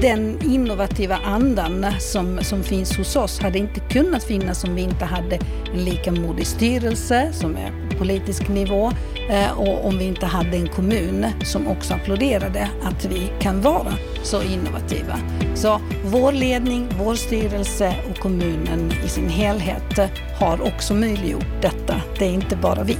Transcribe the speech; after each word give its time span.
den 0.00 0.38
innovativa 0.42 1.16
andan 1.16 1.86
som, 1.98 2.38
som 2.42 2.62
finns 2.62 2.96
hos 2.96 3.16
oss 3.16 3.40
hade 3.40 3.58
inte 3.58 3.80
kunnat 3.80 4.24
finnas 4.24 4.64
om 4.64 4.74
vi 4.74 4.82
inte 4.82 5.04
hade 5.04 5.38
en 5.74 5.84
lika 5.84 6.12
modig 6.12 6.46
styrelse 6.46 7.32
som 7.32 7.56
är 7.56 7.98
politisk 7.98 8.48
nivå 8.48 8.92
eh, 9.30 9.58
och 9.58 9.86
om 9.86 9.98
vi 9.98 10.04
inte 10.04 10.26
hade 10.26 10.56
en 10.56 10.68
kommun 10.68 11.26
som 11.44 11.68
också 11.68 11.94
applåderade 11.94 12.68
att 12.82 13.04
vi 13.04 13.32
kan 13.40 13.60
vara 13.60 13.92
så 14.22 14.42
innovativa. 14.42 15.18
Så 15.54 15.80
vår 16.04 16.32
ledning, 16.32 16.88
vår 16.98 17.14
styrelse 17.14 17.94
och 18.10 18.18
kommunen 18.18 18.92
i 19.04 19.08
sin 19.08 19.28
helhet 19.28 19.98
har 20.38 20.62
också 20.62 20.94
möjliggjort 20.94 21.62
detta. 21.62 22.00
Det 22.18 22.24
är 22.24 22.32
inte 22.32 22.56
bara 22.56 22.82
vi. 22.82 22.96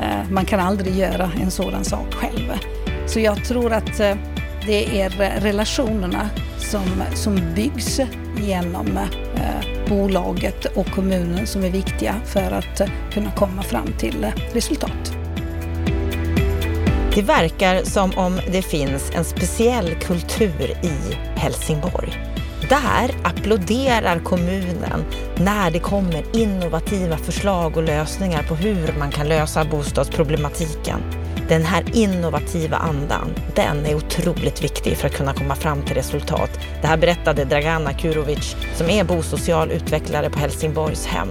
Eh, 0.00 0.30
man 0.30 0.44
kan 0.44 0.60
aldrig 0.60 0.96
göra 0.96 1.30
en 1.42 1.50
sådan 1.50 1.84
sak 1.84 2.14
själv. 2.14 2.52
Så 3.06 3.20
jag 3.20 3.44
tror 3.44 3.72
att 3.72 4.00
eh, 4.00 4.14
det 4.66 5.00
är 5.00 5.10
relationerna 5.40 6.30
som, 6.70 7.02
som 7.14 7.54
byggs 7.54 8.00
genom 8.40 8.96
eh, 8.96 9.88
bolaget 9.88 10.64
och 10.64 10.86
kommunen 10.86 11.46
som 11.46 11.64
är 11.64 11.70
viktiga 11.70 12.14
för 12.24 12.50
att 12.52 12.80
eh, 12.80 12.88
kunna 13.12 13.30
komma 13.30 13.62
fram 13.62 13.92
till 13.98 14.24
eh, 14.24 14.30
resultat. 14.52 15.16
Det 17.14 17.22
verkar 17.22 17.82
som 17.82 18.12
om 18.16 18.40
det 18.52 18.62
finns 18.62 19.10
en 19.14 19.24
speciell 19.24 19.94
kultur 19.94 20.70
i 20.70 21.14
Helsingborg. 21.36 22.12
Där 22.68 23.10
applåderar 23.24 24.18
kommunen 24.18 25.04
när 25.38 25.70
det 25.70 25.78
kommer 25.78 26.36
innovativa 26.36 27.16
förslag 27.16 27.76
och 27.76 27.82
lösningar 27.82 28.42
på 28.42 28.54
hur 28.54 28.98
man 28.98 29.10
kan 29.10 29.28
lösa 29.28 29.64
bostadsproblematiken. 29.64 31.25
Den 31.48 31.64
här 31.64 31.84
innovativa 31.92 32.76
andan, 32.76 33.34
den 33.54 33.86
är 33.86 33.94
otroligt 33.94 34.64
viktig 34.64 34.96
för 34.96 35.06
att 35.06 35.14
kunna 35.14 35.34
komma 35.34 35.54
fram 35.54 35.82
till 35.82 35.94
resultat. 35.94 36.50
Det 36.80 36.86
här 36.86 36.96
berättade 36.96 37.44
Dragana 37.44 37.92
Kurovic 37.92 38.56
som 38.74 38.90
är 38.90 39.04
bosocial 39.04 39.70
utvecklare 39.70 40.30
på 40.30 40.38
Helsingborgs 40.38 41.06
hem. 41.06 41.28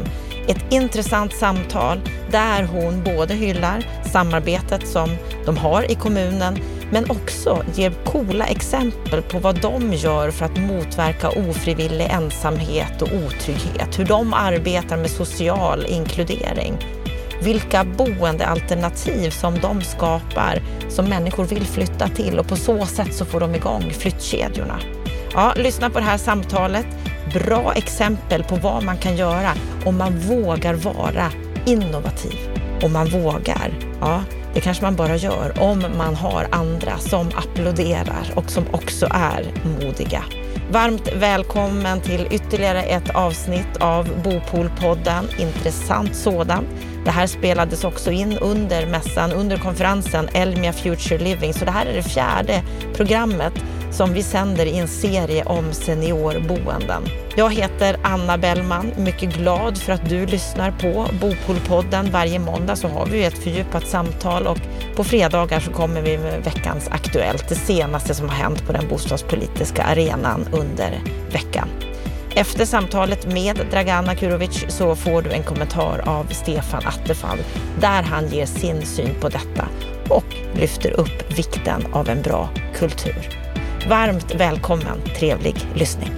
Ett 0.48 0.74
intressant 0.74 1.34
samtal 1.34 2.02
där 2.32 2.64
hon 2.64 3.04
både 3.04 3.34
hyllar 3.34 3.88
samarbetet 4.12 4.88
som 4.88 5.10
de 5.46 5.58
har 5.58 5.92
i 5.92 5.96
kommunen 5.96 6.60
men 6.92 7.10
också 7.10 7.64
ger 7.76 7.92
coola 8.06 8.46
exempel 8.46 9.22
på 9.22 9.40
vad 9.40 9.62
de 9.62 9.94
gör 9.94 10.32
för 10.32 10.46
att 10.46 10.58
motverka 10.58 11.30
ofrivillig 11.30 12.08
ensamhet 12.12 13.02
och 13.02 13.10
otrygghet. 13.14 14.00
Hur 14.00 14.06
de 14.06 14.34
arbetar 14.34 14.98
med 14.98 15.10
social 15.10 15.86
inkludering 15.86 16.95
vilka 17.46 17.84
boendealternativ 17.84 19.30
som 19.30 19.60
de 19.60 19.82
skapar 19.82 20.62
som 20.90 21.06
människor 21.06 21.46
vill 21.46 21.66
flytta 21.66 22.08
till 22.08 22.40
och 22.40 22.48
på 22.48 22.56
så 22.56 22.86
sätt 22.86 23.14
så 23.14 23.26
får 23.26 23.40
de 23.40 23.56
igång 23.56 23.94
flyttkedjorna. 24.00 24.80
Ja, 25.34 25.54
lyssna 25.56 25.90
på 25.90 26.00
det 26.00 26.06
här 26.06 26.18
samtalet. 26.18 26.86
Bra 27.34 27.74
exempel 27.76 28.44
på 28.44 28.56
vad 28.56 28.84
man 28.84 28.98
kan 28.98 29.18
göra 29.18 29.54
om 29.86 29.98
man 29.98 30.20
vågar 30.20 30.74
vara 30.74 31.32
innovativ. 31.66 32.40
Om 32.84 32.94
man 32.94 33.08
vågar, 33.08 33.74
ja, 34.02 34.24
det 34.54 34.62
kanske 34.62 34.84
man 34.84 34.96
bara 34.96 35.16
gör 35.16 35.54
om 35.60 35.86
man 35.98 36.16
har 36.16 36.48
andra 36.52 36.98
som 36.98 37.28
applåderar 37.28 38.32
och 38.36 38.52
som 38.52 38.64
också 38.72 39.08
är 39.12 39.46
modiga. 39.64 40.24
Varmt 40.76 41.14
välkommen 41.14 42.02
till 42.02 42.28
ytterligare 42.32 42.84
ett 42.84 43.16
avsnitt 43.16 43.78
av 43.80 44.10
Bopolpodden, 44.24 45.26
intressant 45.38 46.16
sådan. 46.16 46.66
Det 47.06 47.12
här 47.12 47.28
spelades 47.28 47.84
också 47.84 48.12
in 48.12 48.38
under 48.38 48.88
mässan, 48.88 49.32
under 49.32 49.58
konferensen 49.58 50.30
Elmia 50.34 50.74
Future 50.74 51.18
Living, 51.18 51.54
så 51.54 51.66
det 51.66 51.72
här 51.72 51.86
är 51.86 51.94
det 51.94 52.04
fjärde 52.04 52.64
programmet 52.94 53.54
som 53.96 54.14
vi 54.14 54.24
sänder 54.24 54.66
i 54.66 54.78
en 54.78 54.88
serie 54.88 55.44
om 55.44 55.74
seniorboenden. 55.74 57.04
Jag 57.36 57.54
heter 57.54 57.98
Anna 58.04 58.38
Bellman, 58.38 58.92
mycket 58.98 59.38
glad 59.38 59.78
för 59.78 59.94
att 59.94 60.10
du 60.10 60.26
lyssnar 60.26 60.72
på 60.72 61.08
Bopolpodden. 61.22 62.12
Varje 62.12 62.40
måndag 62.40 62.76
så 62.76 62.88
har 62.88 63.06
vi 63.06 63.24
ett 63.24 63.44
fördjupat 63.44 63.88
samtal 63.88 64.48
och 64.48 64.58
på 64.96 65.04
fredagar 65.04 65.60
så 65.60 65.72
kommer 65.72 66.02
vi 66.02 66.18
med 66.18 66.44
veckans 66.44 66.88
Aktuellt, 66.88 67.50
det 67.50 67.56
senaste 67.56 68.14
som 68.14 68.30
har 68.30 68.36
hänt 68.36 68.68
på 68.68 68.74
den 68.74 68.88
bostadspolitiska 68.88 69.84
arenan 69.84 70.48
under 70.52 71.02
veckan. 71.32 71.70
Efter 72.36 72.66
samtalet 72.66 73.34
med 73.34 73.60
Dragana 73.72 74.16
Kurovic 74.16 74.66
så 74.68 74.96
får 74.96 75.22
du 75.22 75.32
en 75.32 75.44
kommentar 75.44 76.04
av 76.06 76.26
Stefan 76.32 76.84
Attefall 76.86 77.40
där 77.80 78.04
han 78.04 78.28
ger 78.28 78.46
sin 78.46 78.86
syn 78.86 79.16
på 79.22 79.30
detta 79.30 79.68
och 80.10 80.36
lyfter 80.54 80.92
upp 80.92 81.38
vikten 81.38 81.86
av 81.94 82.10
en 82.10 82.22
bra 82.22 82.50
kultur. 82.76 83.45
Varmt 83.90 84.36
välkommen, 84.36 85.02
trevlig 85.20 85.56
lyssning. 85.76 86.12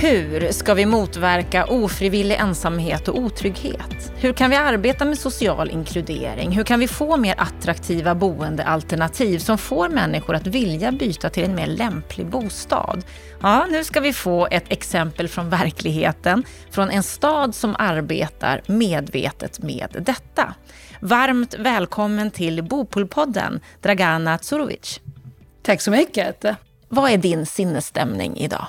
Hur 0.00 0.52
ska 0.52 0.74
vi 0.74 0.86
motverka 0.86 1.66
ofrivillig 1.66 2.36
ensamhet 2.36 3.08
och 3.08 3.18
otrygghet? 3.18 3.99
Hur 4.22 4.32
kan 4.32 4.50
vi 4.50 4.56
arbeta 4.56 5.04
med 5.04 5.18
social 5.18 5.70
inkludering? 5.70 6.52
Hur 6.52 6.64
kan 6.64 6.80
vi 6.80 6.88
få 6.88 7.16
mer 7.16 7.34
attraktiva 7.38 8.14
boendealternativ 8.14 9.38
som 9.38 9.58
får 9.58 9.88
människor 9.88 10.34
att 10.34 10.46
vilja 10.46 10.92
byta 10.92 11.30
till 11.30 11.44
en 11.44 11.54
mer 11.54 11.66
lämplig 11.66 12.26
bostad? 12.26 13.04
Ja, 13.42 13.66
nu 13.70 13.84
ska 13.84 14.00
vi 14.00 14.12
få 14.12 14.48
ett 14.50 14.72
exempel 14.72 15.28
från 15.28 15.50
verkligheten, 15.50 16.44
från 16.70 16.90
en 16.90 17.02
stad 17.02 17.54
som 17.54 17.76
arbetar 17.78 18.62
medvetet 18.66 19.62
med 19.62 19.96
detta. 20.00 20.54
Varmt 21.00 21.54
välkommen 21.58 22.30
till 22.30 22.62
Bopolpodden, 22.62 23.60
Dragana 23.80 24.38
Tsurovic. 24.38 25.00
Tack 25.62 25.80
så 25.80 25.90
mycket. 25.90 26.44
Vad 26.88 27.10
är 27.10 27.18
din 27.18 27.46
sinnesstämning 27.46 28.36
idag? 28.36 28.66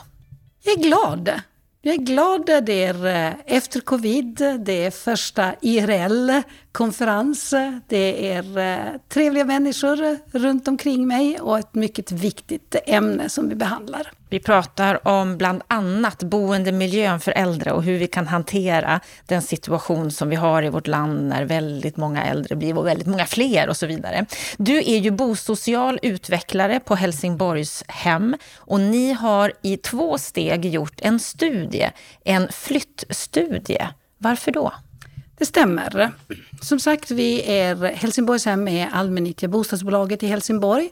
Jag 0.63 0.79
är 0.79 0.83
glad. 0.83 1.41
Jag 1.84 1.96
är 1.96 2.00
glad. 2.00 2.46
Det 2.66 2.84
är 2.84 3.06
eh, 3.06 3.34
efter 3.46 3.80
covid, 3.80 4.36
det 4.59 4.86
är 4.86 4.92
första 4.92 5.56
IRL-konferens, 5.62 7.53
det 7.88 8.31
är 8.31 8.58
eh, 8.58 9.00
trevliga 9.09 9.46
människor 9.46 10.18
runt 10.38 10.68
omkring 10.68 11.08
mig 11.08 11.40
och 11.40 11.59
ett 11.59 11.75
mycket 11.75 12.12
viktigt 12.12 12.75
ämne 12.86 13.30
som 13.30 13.50
vi 13.50 13.56
behandlar. 13.56 14.12
Vi 14.31 14.40
pratar 14.40 15.08
om 15.08 15.38
bland 15.38 15.62
annat 15.68 16.24
boendemiljön 16.24 17.19
för 17.19 17.31
äldre 17.31 17.72
och 17.72 17.84
hur 17.84 17.97
vi 17.97 18.08
kan 18.08 18.28
hantera 18.28 19.00
den 19.25 19.42
situation 19.42 20.12
som 20.12 20.30
vi 20.30 20.36
har 20.36 20.64
i 20.64 20.69
vårt 20.69 20.88
land 20.88 21.28
när 21.28 21.46
väldigt 21.46 21.97
många 21.97 22.24
äldre 22.24 22.56
blir 22.56 22.78
och 22.78 22.88
väldigt 22.88 23.08
många 23.08 23.25
fler 23.25 23.69
och 23.69 23.78
så 23.78 23.86
vidare. 23.86 24.25
Du 24.58 24.78
är 24.78 24.97
ju 24.97 25.12
bosocial 25.12 26.00
utvecklare 26.02 26.80
på 26.80 26.96
Helsingborgs 26.96 27.84
hem 27.88 28.36
och 28.58 28.80
ni 28.80 29.14
har 29.14 29.53
i 29.62 29.78
två 29.78 30.18
steg 30.18 30.66
gjort 30.66 31.02
en 31.02 31.19
studie, 31.19 31.90
en 32.25 32.48
flyttstudie. 32.52 33.88
Varför 34.18 34.52
då? 34.52 34.74
Det 35.38 35.46
stämmer. 35.46 36.12
Som 36.62 36.80
sagt, 36.80 37.12
vi 37.12 37.52
är 37.52 37.75
Helsingborgshem 37.75 38.68
är 38.68 38.90
allmännyttiga 38.94 39.50
bostadsbolaget 39.50 40.24
i 40.24 40.28
Helsingborg. 40.28 40.90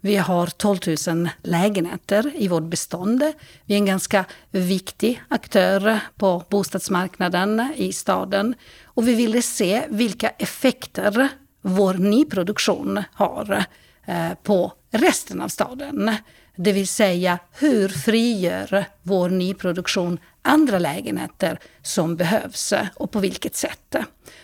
Vi 0.00 0.16
har 0.16 0.46
12 0.46 0.78
000 1.08 1.28
lägenheter 1.42 2.32
i 2.36 2.48
vårt 2.48 2.62
bestånd. 2.62 3.22
Vi 3.64 3.74
är 3.74 3.78
en 3.78 3.86
ganska 3.86 4.24
viktig 4.50 5.22
aktör 5.28 6.00
på 6.16 6.42
bostadsmarknaden 6.50 7.72
i 7.76 7.92
staden. 7.92 8.54
Och 8.84 9.08
vi 9.08 9.14
ville 9.14 9.42
se 9.42 9.82
vilka 9.88 10.28
effekter 10.28 11.28
vår 11.62 11.94
nyproduktion 11.94 13.02
har 13.12 13.64
eh, 14.06 14.34
på 14.42 14.72
resten 14.90 15.40
av 15.40 15.48
staden. 15.48 16.14
Det 16.56 16.72
vill 16.72 16.88
säga, 16.88 17.38
hur 17.52 17.88
frigör 17.88 18.84
vår 19.02 19.30
nyproduktion 19.30 20.18
andra 20.42 20.78
lägenheter 20.78 21.58
som 21.82 22.16
behövs 22.16 22.74
och 22.94 23.10
på 23.10 23.18
vilket 23.18 23.56
sätt? 23.56 23.96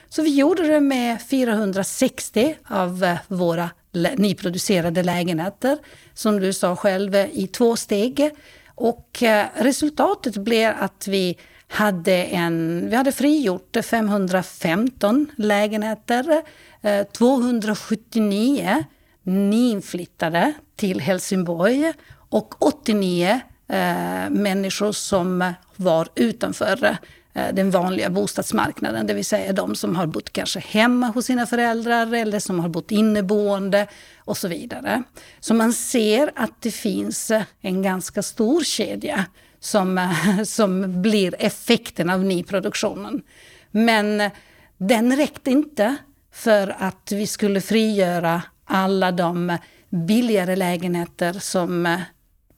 Så 0.09 0.23
vi 0.23 0.37
gjorde 0.37 0.63
det 0.63 0.81
med 0.81 1.23
460 1.23 2.57
av 2.69 3.17
våra 3.29 3.71
nyproducerade 3.95 5.03
lägenheter, 5.03 5.79
som 6.15 6.41
du 6.41 6.53
sa 6.53 6.77
själv, 6.77 7.15
eh, 7.15 7.29
i 7.33 7.47
två 7.47 7.77
steg. 7.77 8.31
Och 8.75 9.23
eh, 9.23 9.47
resultatet 9.55 10.37
blev 10.37 10.75
att 10.79 11.09
vi 11.09 11.37
hade, 11.69 12.25
en, 12.25 12.87
vi 12.91 12.97
hade 12.97 13.13
frigjort 13.13 13.77
515 13.85 15.27
lägenheter, 15.37 16.43
eh, 16.83 17.03
279 17.07 18.85
nyinflyttade 19.23 20.53
till 20.77 21.01
Helsingborg 21.01 21.93
och 22.29 22.63
89 22.63 23.41
eh, 23.69 24.31
människor 24.31 24.93
som 24.93 25.53
var 25.77 26.09
utanför 26.15 26.97
Eh, 27.35 27.55
den 27.55 27.71
vanliga 27.71 28.11
bostadsmarknaden, 28.11 29.07
det 29.07 29.15
vill 29.15 29.25
säga 29.25 29.53
de 29.53 29.75
som 29.75 29.97
har 29.97 30.07
bott 30.07 30.33
kanske 30.33 30.61
hemma 30.61 31.07
hos 31.07 31.27
sina 31.27 31.47
föräldrar 31.47 32.15
eller 32.15 32.39
som 32.39 32.61
har 32.61 32.69
bott 32.69 32.91
inneboende 32.91 33.87
och 34.19 34.37
så 34.37 34.49
vidare. 34.49 35.03
Så 35.41 35.55
man 35.55 35.73
ser 35.73 36.31
att 36.37 36.63
det 36.63 36.71
finns 36.71 37.31
eh, 37.31 37.43
en 37.61 37.83
ganska 37.83 38.23
stor 38.23 38.65
kedja 38.65 39.25
som, 39.61 39.99
eh, 39.99 40.43
som 40.45 41.03
blir 41.03 41.35
effekten 41.39 42.11
av 42.11 42.25
nyproduktionen. 42.25 43.23
Men 43.71 44.31
den 44.79 45.17
räckte 45.17 45.51
inte 45.51 45.97
för 46.33 46.77
att 46.79 47.13
vi 47.13 47.27
skulle 47.27 47.61
frigöra 47.61 48.43
alla 48.65 49.13
de 49.13 49.59
billigare 49.91 50.57
lägenheter 50.57 51.33
som 51.33 51.99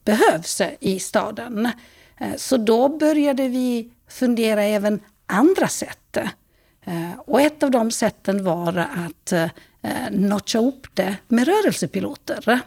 behövs 0.05 0.61
i 0.79 0.99
staden. 0.99 1.69
Så 2.37 2.57
då 2.57 2.97
började 2.97 3.47
vi 3.47 3.91
fundera 4.07 4.63
även 4.63 4.99
andra 5.25 5.67
sätt. 5.67 6.17
Och 7.17 7.41
ett 7.41 7.63
av 7.63 7.71
de 7.71 7.91
sätten 7.91 8.43
var 8.43 8.77
att 8.77 9.33
notcha 10.11 10.59
upp 10.59 10.87
det 10.93 11.15
med 11.27 11.47
rörelsepiloter 11.47 12.61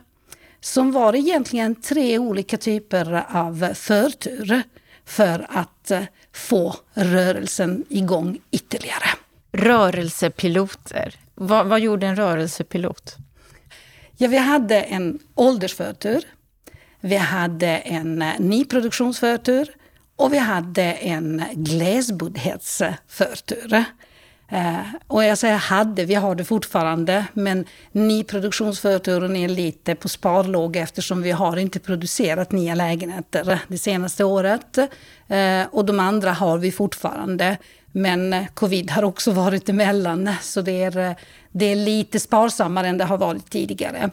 som 0.61 0.93
var 0.93 1.15
egentligen 1.15 1.75
tre 1.75 2.19
olika 2.19 2.57
typer 2.57 3.25
av 3.29 3.75
förtur 3.75 4.63
för 5.05 5.47
att 5.49 5.91
eh, 5.91 6.03
få 6.33 6.77
rörelsen 6.95 7.85
igång 7.89 8.39
ytterligare. 8.51 9.07
Rörelsepiloter. 9.53 11.15
Vad, 11.35 11.67
vad 11.67 11.81
gjorde 11.81 12.07
en 12.07 12.17
rörelsepilot? 12.17 13.17
Ja, 14.17 14.29
vi 14.29 14.37
hade 14.37 14.81
en 14.81 15.19
åldersförtur, 15.35 16.25
vi 17.01 17.17
hade 17.17 17.67
en 17.67 18.23
eh, 18.23 18.41
nyproduktionsförtur 18.41 19.75
och 20.21 20.33
vi 20.33 20.39
hade 20.39 20.83
en 20.83 21.43
glesbodhetsförtur. 21.53 23.85
Eh, 24.49 24.79
och 25.07 25.25
jag 25.25 25.39
säger 25.39 25.57
hade, 25.57 26.05
vi 26.05 26.15
har 26.15 26.35
det 26.35 26.45
fortfarande, 26.45 27.25
men 27.33 27.65
nyproduktionsförturen 27.93 29.37
är 29.37 29.49
lite 29.49 29.95
på 29.95 30.09
sparlåga 30.09 30.81
eftersom 30.81 31.23
vi 31.23 31.31
har 31.31 31.57
inte 31.57 31.81
producerat 31.81 32.53
nya 32.53 32.75
lägenheter 32.75 33.59
det 33.69 33.79
senaste 33.79 34.25
året. 34.25 34.79
Eh, 35.29 35.63
och 35.71 35.85
de 35.85 36.01
andra 36.01 36.33
har 36.33 36.59
vi 36.59 36.73
fortfarande. 36.73 37.57
Men 37.93 38.47
covid 38.55 38.91
har 38.91 39.03
också 39.03 39.31
varit 39.31 39.69
emellan, 39.69 40.31
så 40.43 40.63
det 40.63 40.83
är, 40.83 40.99
eh, 40.99 41.13
det 41.53 41.65
är 41.65 41.77
lite 41.77 42.21
sparsammare 42.21 42.89
än 42.89 42.99
det 42.99 43.05
har 43.05 43.19
varit 43.19 43.51
tidigare. 43.51 44.11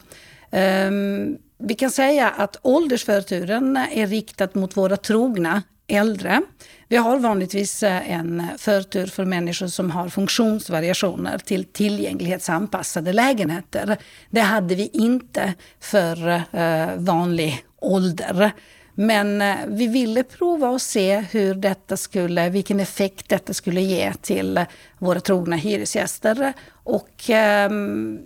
Um, 0.52 1.38
vi 1.60 1.76
kan 1.76 1.92
säga 1.92 2.30
att 2.30 2.58
åldersförturen 2.62 3.78
är 3.78 4.08
riktad 4.08 4.50
mot 4.54 4.78
våra 4.78 4.98
trogna 4.98 5.62
äldre. 5.88 6.42
Vi 6.88 6.96
har 6.96 7.20
vanligtvis 7.20 7.84
eh, 7.84 8.12
en 8.12 8.44
förtur 8.58 9.06
för 9.06 9.26
människor 9.26 9.68
som 9.68 9.92
har 9.92 10.10
funktionsvariationer 10.10 11.38
till 11.38 11.66
tillgänglighetsanpassade 11.66 13.14
lägenheter. 13.14 13.98
Det 14.30 14.42
hade 14.42 14.76
vi 14.76 14.90
inte 14.94 15.54
för 15.80 16.28
eh, 16.52 16.96
vanlig 16.98 17.66
ålder. 17.80 18.52
Men 18.94 19.42
eh, 19.42 19.56
vi 19.68 19.88
ville 19.88 20.24
prova 20.24 20.70
och 20.70 20.82
se 20.82 21.18
hur 21.32 21.56
detta 21.56 21.98
skulle, 21.98 22.50
vilken 22.50 22.80
effekt 22.80 23.30
detta 23.30 23.54
skulle 23.54 23.82
ge 23.82 24.14
till 24.14 24.66
våra 24.98 25.20
trogna 25.20 25.56
hyresgäster. 25.56 26.54
Och 26.70 27.30
ehm, 27.30 28.20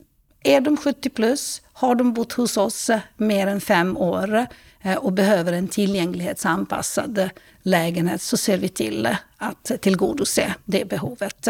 är 0.44 0.62
de 0.62 0.78
70 0.78 1.10
plus, 1.10 1.62
har 1.74 1.96
de 1.96 2.13
bott 2.13 2.34
hos 2.34 2.58
oss 2.58 2.90
mer 3.18 3.48
än 3.48 3.62
fem 3.62 3.98
år 3.98 4.48
Eh, 4.83 4.98
och 4.98 5.13
behöver 5.13 5.54
en 5.54 5.68
tillgänglighetsanpassad 5.68 7.30
lägenhet 7.62 8.22
så 8.22 8.38
ser 8.38 8.57
vi 8.57 8.69
till 8.69 9.06
eh, 9.06 9.16
att 9.38 9.72
tillgodose 9.81 10.54
det 10.66 10.86
behovet. 10.86 11.48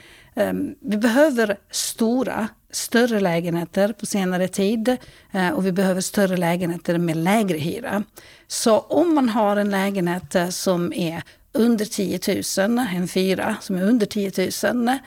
vi 0.80 0.98
behöver 0.98 1.58
stora, 1.72 2.48
större 2.72 3.20
lägenheter 3.20 3.94
på 3.94 4.06
senare 4.06 4.48
tid 4.48 4.98
och 5.54 5.66
vi 5.66 5.72
behöver 5.72 6.02
större 6.02 6.38
lägenheter 6.38 6.98
med 6.98 7.18
lägre 7.18 7.58
hyra. 7.58 8.04
Så 8.48 8.80
om 8.80 9.16
man 9.16 9.30
har 9.30 9.58
en 9.58 9.72
lägenhet 9.72 10.36
som 10.50 10.94
är 10.94 11.24
under 11.52 11.86
10 11.86 12.68
000, 12.68 12.80
en 12.96 13.08
fyra 13.08 13.56
som 13.62 13.76
är 13.76 13.84
under 13.84 14.06
10 14.06 14.52
000, 14.74 14.98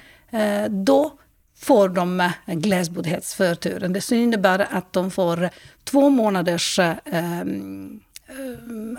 då 0.84 1.19
får 1.60 1.88
de 1.88 2.20
eh, 2.20 2.30
glesbodhetsförturen. 2.46 3.92
Det 3.92 4.12
innebär 4.12 4.66
att 4.70 4.92
de 4.92 5.10
får 5.10 5.50
två 5.84 6.08
månaders 6.10 6.78
eh, 6.78 6.94
eh 7.04 7.44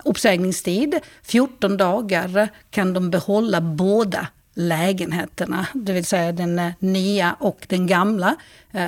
uppsägningstid. 0.03 0.99
14 1.23 1.77
dagar 1.77 2.49
kan 2.69 2.93
de 2.93 3.09
behålla 3.09 3.61
båda 3.61 4.27
lägenheterna, 4.53 5.67
det 5.73 5.93
vill 5.93 6.05
säga 6.05 6.31
den 6.31 6.59
eh, 6.59 6.71
nya 6.79 7.35
och 7.39 7.65
den 7.67 7.87
gamla. 7.87 8.35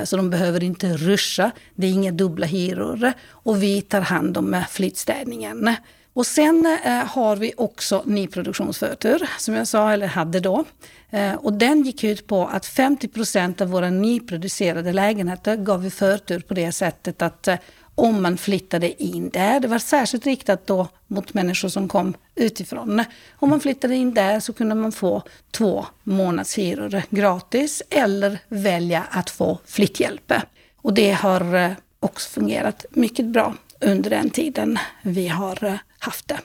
Så 0.04 0.16
de 0.16 0.30
behöver 0.30 0.64
inte 0.64 0.96
ruscha, 0.96 1.50
det 1.74 1.86
är 1.86 1.90
inga 1.90 2.12
dubbla 2.12 2.46
hyror. 2.46 3.12
Och 3.28 3.62
vi 3.62 3.82
tar 3.82 4.00
hand 4.00 4.36
om 4.36 4.62
flyttstädningen. 4.70 5.76
Och 6.14 6.26
sen 6.26 6.78
eh, 6.84 6.92
har 6.92 7.36
vi 7.36 7.52
också 7.56 8.02
nyproduktionsförtur, 8.06 9.28
som 9.38 9.54
jag 9.54 9.68
sa, 9.68 9.92
eller 9.92 10.06
hade 10.06 10.40
då. 10.40 10.64
Eh, 11.10 11.34
och 11.34 11.52
den 11.52 11.82
gick 11.82 12.04
ut 12.04 12.26
på 12.26 12.46
att 12.46 12.66
50 12.66 13.08
procent 13.08 13.60
av 13.60 13.68
våra 13.68 13.90
nyproducerade 13.90 14.92
lägenheter 14.92 15.56
gav 15.56 15.82
vi 15.82 15.90
förtur 15.90 16.40
på 16.40 16.54
det 16.54 16.72
sättet 16.72 17.22
att 17.22 17.48
eh, 17.48 17.56
om 17.94 18.22
man 18.22 18.36
flyttade 18.36 19.02
in 19.02 19.30
där, 19.30 19.60
det 19.60 19.68
var 19.68 19.78
särskilt 19.78 20.26
riktat 20.26 20.66
då 20.66 20.88
mot 21.06 21.34
människor 21.34 21.68
som 21.68 21.88
kom 21.88 22.14
utifrån. 22.34 23.04
Om 23.32 23.50
man 23.50 23.60
flyttade 23.60 23.96
in 23.96 24.14
där 24.14 24.40
så 24.40 24.52
kunde 24.52 24.74
man 24.74 24.92
få 24.92 25.22
två 25.50 25.86
månadshyror 26.02 27.02
gratis 27.10 27.82
eller 27.90 28.38
välja 28.48 29.04
att 29.10 29.30
få 29.30 29.58
flytthjälp. 29.66 30.32
Och 30.76 30.94
det 30.94 31.10
har 31.10 31.54
eh, 31.54 31.70
också 32.00 32.28
fungerat 32.28 32.84
mycket 32.90 33.26
bra 33.26 33.54
under 33.80 34.10
den 34.10 34.30
tiden 34.30 34.78
vi 35.02 35.28
har 35.28 35.78
haft 35.98 36.28
det. 36.28 36.40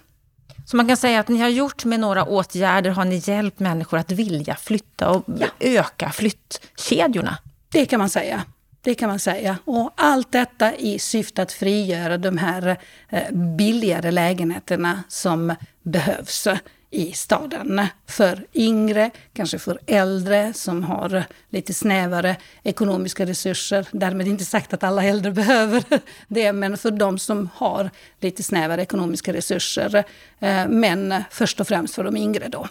Så 0.66 0.78
man 0.78 0.88
kan 0.88 0.98
säga 0.98 1.20
att 1.20 1.28
ni 1.28 1.40
har 1.40 1.50
gjort 1.50 1.86
med 1.86 2.00
några 2.00 2.24
åtgärder, 2.26 2.90
har 2.90 3.06
ni 3.06 3.22
hjälpt 3.26 3.60
människor 3.60 3.98
att 3.98 4.12
vilja 4.12 4.56
flytta 4.56 5.10
och 5.10 5.24
ja. 5.40 5.48
öka 5.60 6.10
flyttkedjorna? 6.10 7.38
Det 7.72 7.86
kan 7.86 8.00
man 8.00 8.10
säga. 8.10 8.44
Det 8.82 8.96
kan 8.96 9.10
man 9.10 9.20
säga. 9.20 9.58
Och 9.66 9.92
allt 9.96 10.32
detta 10.32 10.76
i 10.76 11.00
syfte 11.00 11.42
att 11.42 11.52
frigöra 11.52 12.18
de 12.18 12.38
här 12.38 12.78
eh, 13.10 13.32
billigare 13.58 14.12
lägenheterna 14.12 15.04
som 15.08 15.56
behövs 15.84 16.48
i 16.92 17.12
staden. 17.12 17.88
För 18.08 18.46
yngre, 18.54 19.12
kanske 19.34 19.60
för 19.60 19.80
äldre 19.86 20.54
som 20.54 20.84
har 20.84 21.24
lite 21.50 21.74
snävare 21.74 22.36
ekonomiska 22.64 23.26
resurser. 23.26 23.88
Därmed 23.92 24.28
inte 24.28 24.46
sagt 24.46 24.74
att 24.74 24.84
alla 24.84 25.04
äldre 25.04 25.32
behöver 25.42 25.84
det, 26.28 26.54
men 26.54 26.78
för 26.78 26.92
de 26.92 27.20
som 27.20 27.50
har 27.56 27.90
lite 28.20 28.44
snävare 28.44 28.82
ekonomiska 28.82 29.34
resurser. 29.34 30.04
Eh, 30.40 30.68
men 30.68 31.24
först 31.32 31.60
och 31.60 31.68
främst 31.68 31.96
för 31.96 32.04
de 32.04 32.18
yngre 32.18 32.48
då. 32.48 32.68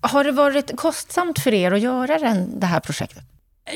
Har 0.00 0.24
det 0.24 0.32
varit 0.32 0.76
kostsamt 0.76 1.38
för 1.38 1.54
er 1.54 1.72
att 1.72 1.80
göra 1.80 2.18
det 2.46 2.66
här 2.66 2.80
projektet? 2.80 3.22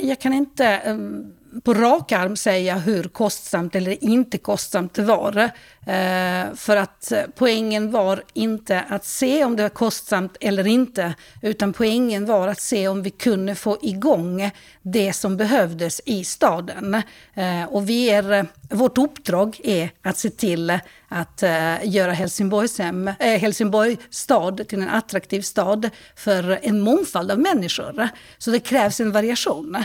Jag 0.02 0.20
kan 0.20 0.32
inte 0.32 0.66
ehm, 0.66 1.32
på 1.64 1.74
rak 1.74 2.12
arm 2.12 2.36
säga 2.36 2.78
hur 2.78 3.04
kostsamt 3.04 3.74
eller 3.74 4.04
inte 4.04 4.38
kostsamt 4.38 4.94
det 4.94 5.02
var. 5.02 5.50
Eh, 5.86 6.54
för 6.54 6.76
att 6.76 7.12
eh, 7.12 7.22
poängen 7.36 7.90
var 7.90 8.22
inte 8.32 8.80
att 8.88 9.04
se 9.04 9.44
om 9.44 9.56
det 9.56 9.62
var 9.62 9.70
kostsamt 9.70 10.36
eller 10.40 10.66
inte, 10.66 11.14
utan 11.42 11.72
poängen 11.72 12.26
var 12.26 12.48
att 12.48 12.60
se 12.60 12.88
om 12.88 13.02
vi 13.02 13.10
kunde 13.10 13.54
få 13.54 13.78
igång 13.82 14.50
det 14.82 15.12
som 15.12 15.36
behövdes 15.36 16.00
i 16.04 16.24
staden. 16.24 17.02
Eh, 17.34 17.64
och 17.64 17.88
vi 17.88 18.10
är, 18.10 18.32
eh, 18.32 18.44
vårt 18.70 18.98
uppdrag 18.98 19.60
är 19.64 19.90
att 20.02 20.18
se 20.18 20.30
till 20.30 20.78
att 21.08 21.42
eh, 21.42 21.74
göra 21.84 22.12
Helsingborgs 22.12 22.78
hem, 22.78 23.08
eh, 23.08 23.40
Helsingborg 23.40 23.96
stad 24.10 24.68
till 24.68 24.82
en 24.82 24.88
attraktiv 24.88 25.42
stad 25.42 25.90
för 26.16 26.58
en 26.62 26.80
mångfald 26.80 27.30
av 27.30 27.38
människor. 27.38 28.08
Så 28.38 28.50
det 28.50 28.60
krävs 28.60 29.00
en 29.00 29.12
variation. 29.12 29.84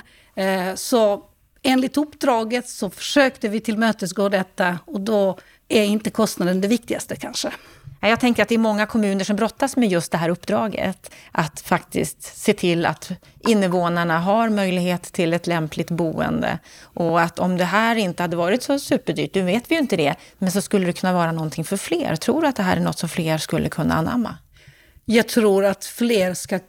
Så 0.75 1.24
enligt 1.63 1.98
uppdraget 1.98 2.70
så 2.70 2.89
försökte 2.89 3.50
vi 3.50 3.60
tillmötesgå 3.60 4.29
detta 4.29 4.79
och 4.86 5.01
då 5.01 5.38
är 5.70 5.84
inte 5.84 6.10
kostnaden 6.10 6.62
det 6.62 6.67
viktigaste 6.67 7.15
kanske. 7.15 7.51
Jag 8.01 8.20
tänker 8.20 8.43
att 8.43 8.50
det 8.50 8.55
är 8.55 8.60
många 8.60 8.86
kommuner 8.86 9.24
som 9.24 9.36
brottas 9.36 9.77
med 9.77 9.89
just 9.89 10.12
det 10.12 10.17
här 10.17 10.29
uppdraget. 10.29 11.12
Att 11.32 11.62
faktiskt 11.62 12.38
se 12.38 12.53
till 12.53 12.86
att 12.86 13.12
invånarna 13.39 14.20
har 14.20 14.50
möjlighet 14.50 15.03
till 15.03 15.34
ett 15.34 15.48
lämpligt 15.48 15.91
boende. 15.91 16.60
Och 16.82 17.22
att 17.22 17.39
om 17.39 17.58
det 17.58 17.65
här 17.65 17.96
inte 17.96 18.24
hade 18.24 18.38
varit 18.38 18.63
så 18.63 18.79
superdyrt, 18.79 19.36
nu 19.36 19.41
vet 19.41 19.72
vi 19.72 19.75
ju 19.75 19.82
inte 19.82 19.96
det, 19.96 20.15
men 20.38 20.51
så 20.51 20.62
skulle 20.62 20.86
det 20.86 20.93
kunna 20.93 21.13
vara 21.13 21.32
någonting 21.32 21.65
för 21.65 21.77
fler. 21.77 22.15
Tror 22.15 22.41
du 22.41 22.48
att 22.48 22.55
det 22.55 22.63
här 22.63 22.77
är 22.77 22.82
något 22.82 23.00
som 23.00 23.10
fler 23.10 23.38
skulle 23.38 23.70
kunna 23.70 23.93
anamma? 23.93 24.38
Jag 25.05 25.27
tror 25.27 25.65
att 25.65 25.86
fler 25.86 26.34
ska 26.34 26.60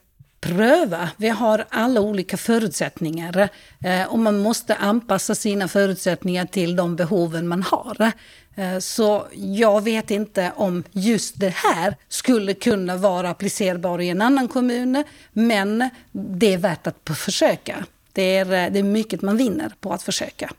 pröva. 0.45 1.11
Vi 1.17 1.29
har 1.29 1.65
alla 1.69 2.01
olika 2.01 2.37
förutsättningar 2.37 3.49
eh, 3.85 4.05
och 4.05 4.19
man 4.19 4.43
måste 4.43 4.75
anpassa 4.75 5.35
sina 5.35 5.69
förutsättningar 5.69 6.47
till 6.47 6.77
de 6.77 6.97
behoven 6.97 7.49
man 7.49 7.63
har. 7.63 8.13
Eh, 8.55 8.79
så 8.79 9.27
jag 9.33 9.85
vet 9.85 10.11
inte 10.11 10.53
om 10.57 10.85
just 10.93 11.41
det 11.41 11.55
här 11.55 11.97
skulle 12.09 12.55
kunna 12.55 12.97
vara 12.97 13.31
applicerbar 13.31 14.01
i 14.01 14.09
en 14.09 14.23
annan 14.23 14.49
kommun, 14.49 15.05
men 15.33 15.91
det 16.13 16.53
är 16.53 16.59
värt 16.59 16.87
att 16.87 17.11
försöka. 17.19 17.85
Det 18.13 18.37
är, 18.37 18.45
eh, 18.47 18.73
det 18.73 18.79
är 18.79 18.83
mycket 18.83 19.23
man 19.23 19.37
vinner 19.37 19.73
på 19.81 19.93
att 19.93 20.03
försöka. 20.03 20.51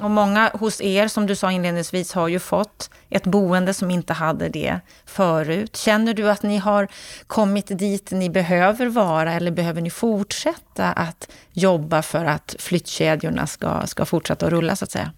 Och 0.00 0.10
många 0.10 0.50
hos 0.54 0.80
er, 0.80 1.08
som 1.08 1.26
du 1.26 1.36
sa 1.36 1.52
inledningsvis, 1.52 2.12
har 2.12 2.28
ju 2.28 2.38
fått 2.38 2.90
ett 3.10 3.24
boende 3.24 3.74
som 3.74 3.90
inte 3.90 4.12
hade 4.12 4.48
det 4.48 4.80
förut. 5.06 5.76
Känner 5.76 6.14
du 6.14 6.30
att 6.30 6.42
ni 6.42 6.58
har 6.58 6.88
kommit 7.26 7.78
dit 7.78 8.10
ni 8.10 8.30
behöver 8.30 8.86
vara 8.86 9.32
eller 9.32 9.50
behöver 9.50 9.80
ni 9.80 9.90
fortsätta 9.90 10.92
att 10.92 11.30
jobba 11.52 12.02
för 12.02 12.24
att 12.24 12.56
flyttkedjorna 12.58 13.46
ska, 13.46 13.86
ska 13.86 14.04
fortsätta 14.04 14.46
att 14.46 14.52
rulla 14.52 14.76
så 14.76 14.84
att 14.84 14.90
säga? 14.90 15.12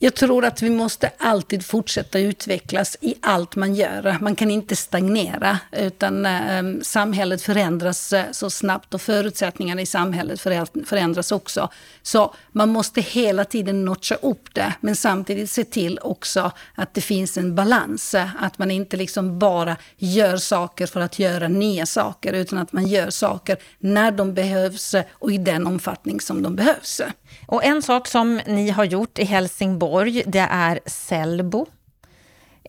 Jag 0.00 0.14
tror 0.14 0.44
att 0.44 0.62
vi 0.62 0.70
måste 0.70 1.10
alltid 1.18 1.66
fortsätta 1.66 2.18
utvecklas 2.18 2.96
i 3.00 3.14
allt 3.22 3.56
man 3.56 3.74
gör. 3.74 4.16
Man 4.20 4.36
kan 4.36 4.50
inte 4.50 4.76
stagnera, 4.76 5.58
utan 5.72 6.26
eh, 6.26 6.62
samhället 6.82 7.42
förändras 7.42 8.12
eh, 8.12 8.24
så 8.32 8.50
snabbt 8.50 8.94
och 8.94 9.02
förutsättningarna 9.02 9.80
i 9.80 9.86
samhället 9.86 10.40
förändras 10.86 11.32
också. 11.32 11.68
Så 12.02 12.34
man 12.52 12.68
måste 12.68 13.00
hela 13.00 13.44
tiden 13.44 13.84
notcha 13.84 14.14
upp 14.14 14.54
det, 14.54 14.74
men 14.80 14.96
samtidigt 14.96 15.50
se 15.50 15.64
till 15.64 15.98
också 16.02 16.52
att 16.74 16.94
det 16.94 17.00
finns 17.00 17.38
en 17.38 17.54
balans. 17.54 18.14
Eh, 18.14 18.42
att 18.42 18.58
man 18.58 18.70
inte 18.70 18.96
liksom 18.96 19.38
bara 19.38 19.76
gör 19.96 20.36
saker 20.36 20.86
för 20.86 21.00
att 21.00 21.18
göra 21.18 21.48
nya 21.48 21.86
saker, 21.86 22.32
utan 22.32 22.58
att 22.58 22.72
man 22.72 22.86
gör 22.86 23.10
saker 23.10 23.56
när 23.78 24.10
de 24.10 24.34
behövs 24.34 24.94
eh, 24.94 25.04
och 25.12 25.32
i 25.32 25.38
den 25.38 25.66
omfattning 25.66 26.20
som 26.20 26.42
de 26.42 26.56
behövs. 26.56 27.00
Och 27.46 27.64
en 27.64 27.82
sak 27.82 28.08
som 28.08 28.40
ni 28.46 28.70
har 28.70 28.84
gjort 28.84 29.18
i 29.18 29.24
Helsingborg, 29.24 29.87
det 30.26 30.48
är 30.50 30.80
Sellbo. 30.86 31.66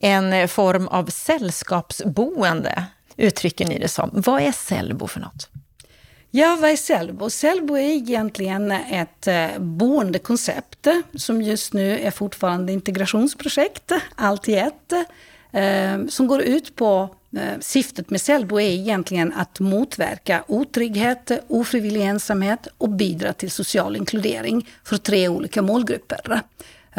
En 0.02 0.48
form 0.48 0.88
av 0.88 1.06
sällskapsboende, 1.06 2.84
uttrycker 3.18 3.68
ni 3.68 3.80
det 3.80 3.88
som. 3.88 4.10
Vad 4.14 4.42
är 4.42 4.52
Sellbo 4.52 5.08
för 5.08 5.20
något? 5.20 5.50
Ja, 6.32 6.58
vad 6.62 6.70
är 6.70 6.76
Sellbo? 6.76 7.30
Sellbo 7.30 7.78
är 7.78 7.90
egentligen 7.90 8.72
ett 8.72 9.28
eh, 9.28 9.60
boendekoncept 9.60 10.88
som 11.16 11.42
just 11.42 11.74
nu 11.74 12.00
är 12.00 12.12
fortfarande 12.12 12.74
integrationsprojekt, 12.74 13.92
allt 14.16 14.50
i 14.50 14.56
ett, 14.56 14.92
eh, 15.52 16.06
som 16.10 16.28
går 16.28 16.42
ut 16.42 16.76
på 16.76 17.16
eh, 17.38 17.60
syftet 17.60 18.10
med 18.10 18.22
Sellbo 18.22 18.60
är 18.60 18.70
egentligen 18.70 19.34
att 19.34 19.60
motverka 19.60 20.44
otrygghet, 20.48 21.32
ofrivillig 21.48 22.02
ensamhet 22.02 22.68
och 22.78 22.90
bidra 22.90 23.34
till 23.34 23.52
social 23.52 23.96
inkludering 23.96 24.70
för 24.84 24.98
tre 24.98 25.28
olika 25.28 25.62
målgrupper. 25.62 26.42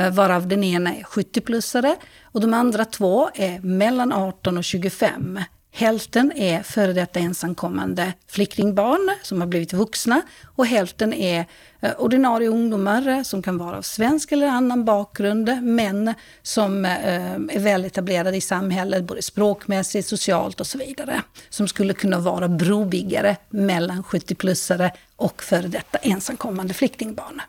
Eh, 0.00 0.10
varav 0.10 0.48
den 0.48 0.64
ena 0.64 0.94
är 0.94 1.02
70-plussare 1.02 1.96
och 2.24 2.40
de 2.40 2.54
andra 2.54 2.84
två 2.84 3.30
är 3.34 3.60
mellan 3.60 4.12
18 4.12 4.58
och 4.58 4.64
25 4.64 5.40
Hälften 5.72 6.32
är 6.36 6.62
före 6.62 6.92
detta 6.92 7.20
ensamkommande 7.20 8.12
flyktingbarn 8.28 9.10
som 9.22 9.40
har 9.40 9.48
blivit 9.48 9.72
vuxna 9.72 10.22
och 10.56 10.66
hälften 10.66 11.12
är 11.14 11.46
eh, 11.80 11.92
ordinarie 11.98 12.48
ungdomar 12.48 13.08
eh, 13.08 13.22
som 13.22 13.42
kan 13.42 13.58
vara 13.58 13.76
av 13.76 13.82
svensk 13.82 14.32
eller 14.32 14.46
annan 14.46 14.84
bakgrund, 14.84 15.58
men 15.62 16.14
som 16.42 16.84
är 16.84 17.58
väletablerade 17.58 18.36
i 18.36 18.40
samhället, 18.40 19.04
både 19.04 19.22
språkmässigt, 19.22 20.08
socialt 20.08 20.60
och 20.60 20.66
så 20.66 20.78
vidare. 20.78 21.22
Som 21.48 21.68
skulle 21.68 21.94
kunna 21.94 22.18
vara 22.18 22.48
brobyggare 22.48 23.36
mellan 23.50 24.02
70-plussare 24.02 24.90
och 25.16 25.42
före 25.42 25.68
detta 25.68 25.98
ensamkommande 25.98 26.74
flyktingbarn. 26.74 27.40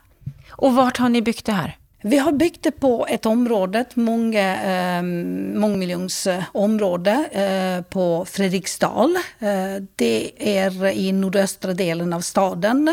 Och 0.50 0.74
vart 0.74 0.98
har 0.98 1.08
ni 1.08 1.22
byggt 1.22 1.46
det 1.46 1.52
här? 1.52 1.76
Vi 2.04 2.18
har 2.18 2.32
byggt 2.32 2.62
det 2.62 2.70
på 2.70 3.06
ett 3.08 3.26
område, 3.26 3.78
ett 3.78 3.96
många, 3.96 4.56
ehm, 4.56 5.52
eh, 5.54 5.60
mångmiljonsområde 5.60 7.28
eh, 7.32 7.84
på 7.84 8.24
Fredriksdal. 8.24 9.16
Eh, 9.38 9.82
det 9.96 10.32
är 10.58 10.86
i 10.86 11.12
nordöstra 11.12 11.74
delen 11.74 12.12
av 12.12 12.20
staden. 12.20 12.88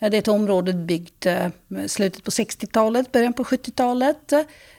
Eh, 0.00 0.10
det 0.10 0.16
är 0.16 0.18
ett 0.18 0.28
område 0.28 0.72
byggt 0.72 1.26
eh, 1.26 1.46
slutet 1.86 2.24
på 2.24 2.30
60-talet, 2.30 3.12
början 3.12 3.32
på 3.32 3.44
70-talet. 3.44 4.32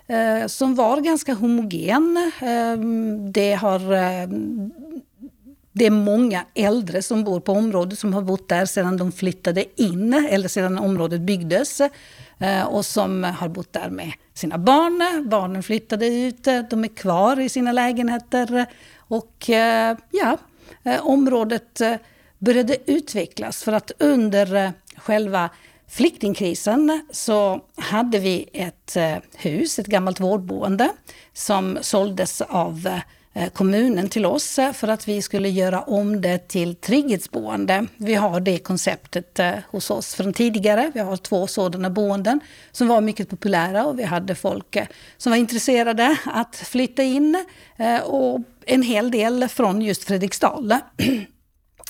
Eh, 0.07 0.47
som 0.47 0.75
var 0.75 1.01
ganska 1.01 1.33
homogen. 1.33 2.31
Eh, 2.41 2.77
det 3.31 3.53
har 3.53 3.93
ehm, 3.93 4.71
det 5.77 5.85
är 5.85 5.91
många 5.91 6.45
äldre 6.53 7.01
som 7.01 7.23
bor 7.23 7.39
på 7.39 7.51
området 7.51 7.99
som 7.99 8.13
har 8.13 8.21
bott 8.21 8.49
där 8.49 8.65
sedan 8.65 8.97
de 8.97 9.11
flyttade 9.11 9.81
in 9.81 10.13
eller 10.13 10.47
sedan 10.47 10.77
området 10.77 11.21
byggdes. 11.21 11.81
Eh, 12.39 12.63
och 12.63 12.85
som 12.85 13.23
har 13.23 13.47
bott 13.47 13.73
där 13.73 13.89
med 13.89 14.13
sina 14.33 14.57
barn. 14.57 15.29
Barnen 15.29 15.63
flyttade 15.63 16.07
ut, 16.07 16.47
eh, 16.47 16.61
de 16.69 16.83
är 16.83 16.95
kvar 16.95 17.39
i 17.39 17.49
sina 17.49 17.71
lägenheter. 17.71 18.65
Och 18.97 19.49
eh, 19.49 19.97
ja, 20.11 20.37
området 21.01 21.81
började 22.37 22.77
utvecklas 22.91 23.63
för 23.63 23.71
att 23.71 23.91
under 23.99 24.73
själva 24.95 25.49
flyktingkrisen 25.87 27.05
så 27.11 27.61
hade 27.77 28.19
vi 28.19 28.49
ett 28.53 28.97
hus, 29.35 29.79
ett 29.79 29.87
gammalt 29.87 30.19
vårdboende, 30.19 30.89
som 31.33 31.77
såldes 31.81 32.41
av 32.41 32.99
Eh, 33.37 33.49
kommunen 33.49 34.09
till 34.09 34.25
oss 34.25 34.59
eh, 34.59 34.73
för 34.73 34.87
att 34.87 35.07
vi 35.07 35.21
skulle 35.21 35.49
göra 35.49 35.81
om 35.81 36.21
det 36.21 36.47
till 36.47 36.75
trygghetsboende. 36.75 37.87
Vi 37.97 38.15
har 38.15 38.39
det 38.39 38.57
konceptet 38.57 39.39
eh, 39.39 39.53
hos 39.71 39.89
oss 39.91 40.15
från 40.15 40.33
tidigare. 40.33 40.91
Vi 40.93 40.99
har 40.99 41.17
två 41.17 41.47
sådana 41.47 41.89
boenden 41.89 42.39
som 42.71 42.87
var 42.87 43.01
mycket 43.01 43.29
populära 43.29 43.85
och 43.85 43.99
vi 43.99 44.03
hade 44.03 44.35
folk 44.35 44.77
som 45.17 45.29
var 45.29 45.37
intresserade 45.37 46.17
att 46.25 46.55
flytta 46.55 47.03
in 47.03 47.45
och 48.03 48.39
en 48.65 48.81
hel 48.81 49.11
del 49.11 49.47
från 49.47 49.81
just 49.81 50.03
Fredriksdal. 50.03 50.75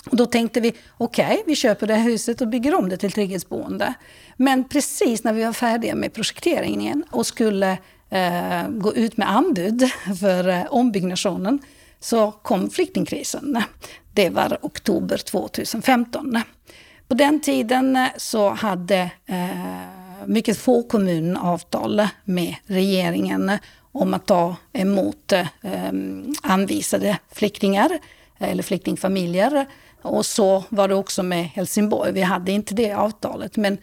Och 0.06 0.18
då 0.18 0.26
tänkte 0.26 0.60
vi, 0.60 0.74
okej, 0.98 1.26
okay, 1.26 1.44
vi 1.46 1.56
köper 1.56 1.88
det 1.88 1.96
här 1.96 2.04
huset 2.04 2.42
och 2.42 2.48
bygger 2.48 2.76
om 2.76 2.90
det 2.90 2.98
till 2.98 3.12
trygghetsboende. 3.12 3.94
Men 4.38 4.64
precis 4.64 5.24
när 5.24 5.34
vi 5.34 5.44
var 5.44 5.54
färdiga 5.54 5.96
med 5.96 6.14
projekteringen 6.14 7.04
och 7.12 7.28
skulle 7.28 7.78
eh, 8.10 8.68
gå 8.70 8.94
ut 8.94 9.18
med 9.18 9.32
anbud 9.32 9.90
för 10.20 10.48
eh, 10.48 10.66
ombyggnationen 10.70 11.60
så 12.00 12.32
kom 12.32 12.70
flyktingkrisen. 12.70 13.64
Det 14.14 14.30
var 14.30 14.58
oktober 14.62 15.18
2015. 15.18 16.42
På 17.08 17.14
den 17.14 17.40
tiden 17.40 17.96
eh, 17.96 18.08
så 18.18 18.50
hade 18.50 19.12
eh, 19.26 20.26
mycket 20.26 20.58
få 20.58 20.84
kommuner 20.84 21.42
avtal 21.42 22.08
med 22.24 22.56
regeringen 22.66 23.52
om 23.92 24.14
att 24.14 24.26
ta 24.26 24.56
emot 24.74 25.32
eh, 25.32 25.46
anvisade 26.42 27.18
flyktingar 27.32 28.00
eh, 28.40 28.50
eller 28.50 28.64
flyktingfamiljer. 28.64 29.66
Och 30.02 30.26
så 30.26 30.64
var 30.70 30.88
det 30.88 30.96
också 30.96 31.24
med 31.24 31.46
Helsingborg. 31.46 32.12
Vi 32.12 32.22
hade 32.22 32.52
inte 32.52 32.74
det 32.74 32.92
avtalet, 32.92 33.58
men 33.58 33.78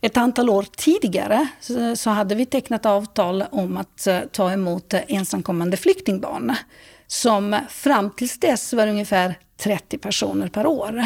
ett 0.00 0.16
antal 0.16 0.50
år 0.50 0.66
tidigare 0.76 1.48
så 1.96 2.10
hade 2.10 2.34
vi 2.34 2.46
tecknat 2.46 2.86
avtal 2.86 3.44
om 3.50 3.76
att 3.76 4.06
eh, 4.06 4.20
ta 4.32 4.52
emot 4.52 4.94
eh, 4.94 5.00
ensamkommande 5.08 5.76
flyktingbarn. 5.76 6.54
Som 7.06 7.56
fram 7.68 8.10
tills 8.10 8.40
dess 8.40 8.72
var 8.72 8.86
ungefär 8.86 9.38
30 9.56 9.98
personer 9.98 10.48
per 10.48 10.66
år. 10.66 11.04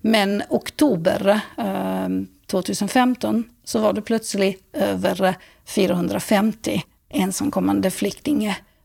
Men 0.00 0.42
oktober 0.48 1.40
ehm, 1.58 2.26
2015 2.46 3.44
så 3.64 3.78
var 3.78 3.92
det 3.92 4.02
plötsligt 4.02 4.64
över 4.72 5.24
eh, 5.24 5.34
450 5.66 6.82
ensamkommande 7.10 7.90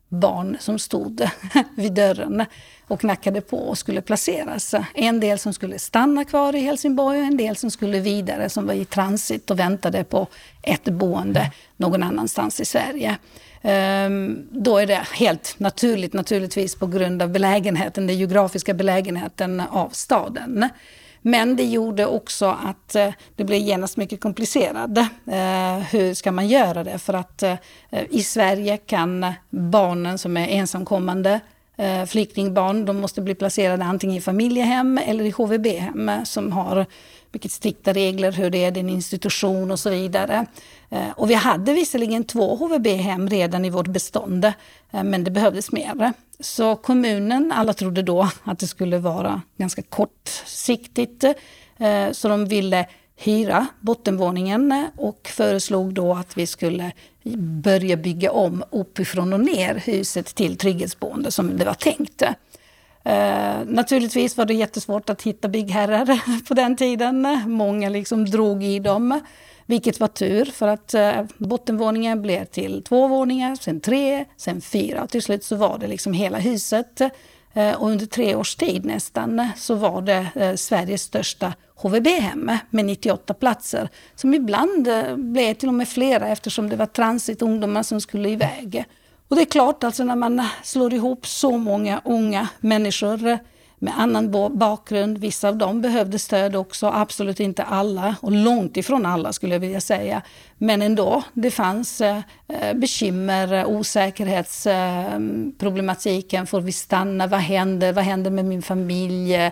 barn 0.10 0.58
som 0.60 0.80
stod 0.80 1.30
vid 1.76 1.94
dörren 1.94 2.46
och 2.88 3.00
knackade 3.00 3.42
på 3.42 3.58
och 3.58 3.78
skulle 3.78 4.02
placeras. 4.02 4.76
En 4.94 5.20
del 5.20 5.40
som 5.40 5.54
skulle 5.54 5.80
stanna 5.80 6.26
kvar 6.26 6.56
i 6.56 6.60
Helsingborg 6.60 7.20
och 7.20 7.26
en 7.26 7.38
del 7.38 7.56
som 7.56 7.72
skulle 7.72 8.00
vidare 8.00 8.50
som 8.50 8.68
var 8.68 8.74
i 8.74 8.86
transit 8.86 9.52
och 9.52 9.60
väntade 9.60 10.04
på 10.04 10.28
ett 10.62 10.84
boende 10.84 11.52
någon 11.78 12.04
annanstans 12.04 12.60
i 12.60 12.66
Sverige. 12.66 13.18
Ehm, 13.62 14.48
då 14.52 14.78
är 14.78 14.88
det 14.88 15.08
helt 15.14 15.56
naturligt 15.58 16.14
naturligtvis 16.14 16.76
på 16.76 16.88
grund 16.88 17.22
av 17.22 17.30
belägenheten, 17.30 18.08
den 18.08 18.18
geografiska 18.18 18.74
belägenheten 18.74 19.60
av 19.60 19.90
staden. 19.90 20.70
Men 21.28 21.56
det 21.56 21.64
gjorde 21.64 22.06
också 22.06 22.46
att 22.46 22.96
eh, 22.96 23.10
det 23.36 23.44
blev 23.44 23.60
genast 23.60 23.98
mycket 23.98 24.22
komplicerat. 24.22 24.98
Eh, 24.98 25.78
hur 25.78 26.14
ska 26.14 26.32
man 26.32 26.48
göra 26.48 26.84
det? 26.84 27.00
För 27.00 27.14
att 27.14 27.44
eh, 27.44 27.56
i 28.10 28.24
Sverige 28.24 28.78
kan 28.78 29.34
barnen 29.50 30.18
som 30.18 30.38
är 30.38 30.48
ensamkommande 30.48 31.40
flyktingbarn. 32.08 32.86
De 32.86 32.98
måste 32.98 33.22
bli 33.22 33.36
placerade 33.36 33.84
antingen 33.84 34.18
i 34.18 34.22
familjehem 34.22 34.98
eller 34.98 35.24
i 35.24 35.30
HVB-hem 35.30 36.12
som 36.26 36.52
har 36.52 36.86
mycket 37.32 37.52
strikta 37.52 37.94
regler 37.94 38.32
hur 38.32 38.50
det 38.50 38.66
är, 38.66 38.72
det 38.72 38.80
är 38.80 38.82
en 38.82 38.90
institution 38.90 39.72
och 39.72 39.80
så 39.80 39.90
vidare. 39.90 40.46
Eh, 40.90 41.10
och 41.16 41.30
vi 41.30 41.34
hade 41.34 41.74
visserligen 41.74 42.24
två 42.24 42.56
HVB-hem 42.56 43.30
redan 43.30 43.66
i 43.66 43.70
vårt 43.70 43.88
bestånd, 43.88 44.46
eh, 44.46 45.04
men 45.04 45.24
det 45.24 45.32
behövdes 45.32 45.72
mer. 45.72 46.14
Så 46.40 46.76
kommunen, 46.76 47.52
alla 47.52 47.74
trodde 47.74 48.02
då 48.02 48.30
att 48.44 48.60
det 48.60 48.68
skulle 48.68 48.98
vara 48.98 49.42
ganska 49.58 49.82
kortsiktigt, 49.82 51.24
eh, 51.78 52.12
så 52.12 52.28
de 52.28 52.46
ville 52.46 52.88
hyra 53.16 53.68
bottenvåningen 53.80 54.88
och 54.98 55.30
föreslog 55.34 55.94
då 55.94 56.14
att 56.14 56.38
vi 56.38 56.48
skulle 56.48 56.92
börja 57.64 57.98
bygga 57.98 58.32
om 58.32 58.64
uppifrån 58.70 59.34
och 59.34 59.40
ner 59.40 59.76
huset 59.76 60.36
till 60.36 60.58
trygghetsboende 60.58 61.32
som 61.32 61.58
det 61.58 61.66
var 61.66 61.74
tänkt. 61.74 62.24
Eh, 63.08 63.66
naturligtvis 63.66 64.38
var 64.38 64.46
det 64.46 64.54
jättesvårt 64.54 65.10
att 65.10 65.22
hitta 65.22 65.48
byggherrar 65.48 66.22
på 66.48 66.54
den 66.54 66.76
tiden. 66.76 67.42
Många 67.46 67.90
liksom 67.90 68.26
drog 68.26 68.64
i 68.64 68.80
dem. 68.80 69.20
Vilket 69.66 70.00
var 70.00 70.08
tur 70.08 70.46
för 70.46 70.68
att 70.68 70.94
eh, 70.94 71.24
bottenvåningen 71.38 72.22
blev 72.22 72.46
till 72.46 72.84
två 72.84 73.08
våningar, 73.08 73.56
sen 73.56 73.80
tre, 73.80 74.26
sen 74.38 74.62
fyra 74.62 75.04
och 75.04 75.10
till 75.10 75.22
slut 75.22 75.44
så 75.44 75.56
var 75.56 75.78
det 75.78 75.88
liksom 75.88 76.14
hela 76.14 76.38
huset. 76.38 77.02
Eh, 77.54 77.76
och 77.82 77.90
under 77.90 78.06
tre 78.06 78.36
års 78.36 78.56
tid 78.56 78.86
nästan 78.86 79.48
så 79.58 79.76
var 79.76 80.02
det 80.02 80.28
eh, 80.36 80.56
Sveriges 80.56 81.02
största 81.02 81.54
HVB-hem 81.76 82.52
med 82.70 82.86
98 82.86 83.34
platser. 83.34 83.90
Som 84.16 84.34
ibland 84.34 84.88
eh, 84.88 85.16
blev 85.16 85.54
till 85.54 85.70
och 85.70 85.76
med 85.76 85.88
flera 85.88 86.28
eftersom 86.28 86.70
det 86.70 86.76
var 86.76 86.86
transit 86.86 87.42
ungdomar 87.42 87.84
som 87.84 88.02
skulle 88.02 88.30
iväg. 88.30 88.86
Och 89.28 89.36
det 89.36 89.42
är 89.42 89.46
klart, 89.46 89.84
alltså 89.84 90.04
när 90.04 90.16
man 90.16 90.44
slår 90.64 90.94
ihop 90.94 91.28
så 91.28 91.58
många 91.58 92.02
unga 92.06 92.48
människor 92.60 93.40
med 93.80 93.94
annan 93.98 94.32
bakgrund. 94.58 95.18
Vissa 95.18 95.48
av 95.48 95.58
dem 95.58 95.82
behövde 95.82 96.20
stöd 96.20 96.56
också, 96.56 96.88
absolut 96.88 97.40
inte 97.40 97.64
alla 97.64 98.16
och 98.22 98.32
långt 98.32 98.78
ifrån 98.78 99.06
alla 99.06 99.34
skulle 99.34 99.56
jag 99.56 99.60
vilja 99.60 99.82
säga. 99.82 100.22
Men 100.58 100.82
ändå, 100.82 101.24
det 101.34 101.52
fanns 101.52 102.02
eh, 102.02 102.20
eh 102.48 102.74
bekymmer, 102.74 103.54
eh, 103.54 103.68
osäkerhetsproblematiken. 103.68 106.48
Får 106.48 106.62
vi 106.62 106.72
stanna? 106.72 107.28
Vad 107.28 107.40
händer? 107.40 107.94
Vad 107.94 108.04
händer 108.04 108.32
med 108.32 108.46
min 108.46 108.62
familj? 108.62 109.36
Eh, 109.36 109.52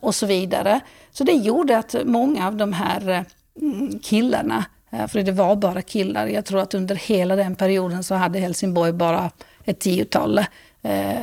och 0.00 0.14
så 0.14 0.26
vidare. 0.26 0.80
Så 1.10 1.24
det 1.24 1.32
gjorde 1.32 1.78
att 1.78 1.94
många 2.04 2.46
av 2.46 2.56
de 2.56 2.72
här 2.72 3.24
mm, 3.60 3.98
killarna, 3.98 4.64
Eh, 4.94 5.06
för 5.06 5.22
det 5.22 5.32
var 5.32 5.56
bara 5.56 5.82
killar, 5.82 6.26
jag 6.26 6.44
tror 6.44 6.60
att 6.60 6.74
under 6.74 6.94
hela 6.94 7.36
den 7.36 7.56
perioden 7.56 8.04
så 8.04 8.14
hade 8.14 8.38
Helsingborg 8.38 8.92
bara 8.92 9.30
ett 9.64 9.78
tiotal 9.78 10.38
eh, 10.82 11.14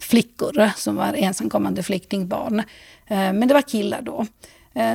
flickor 0.00 0.70
som 0.76 0.96
var 0.96 1.14
ensamkommande 1.14 1.82
flyktingbarn. 1.82 2.58
Eh, 3.06 3.32
men 3.32 3.48
det 3.48 3.54
var 3.54 3.62
killar 3.62 4.02
då. 4.02 4.26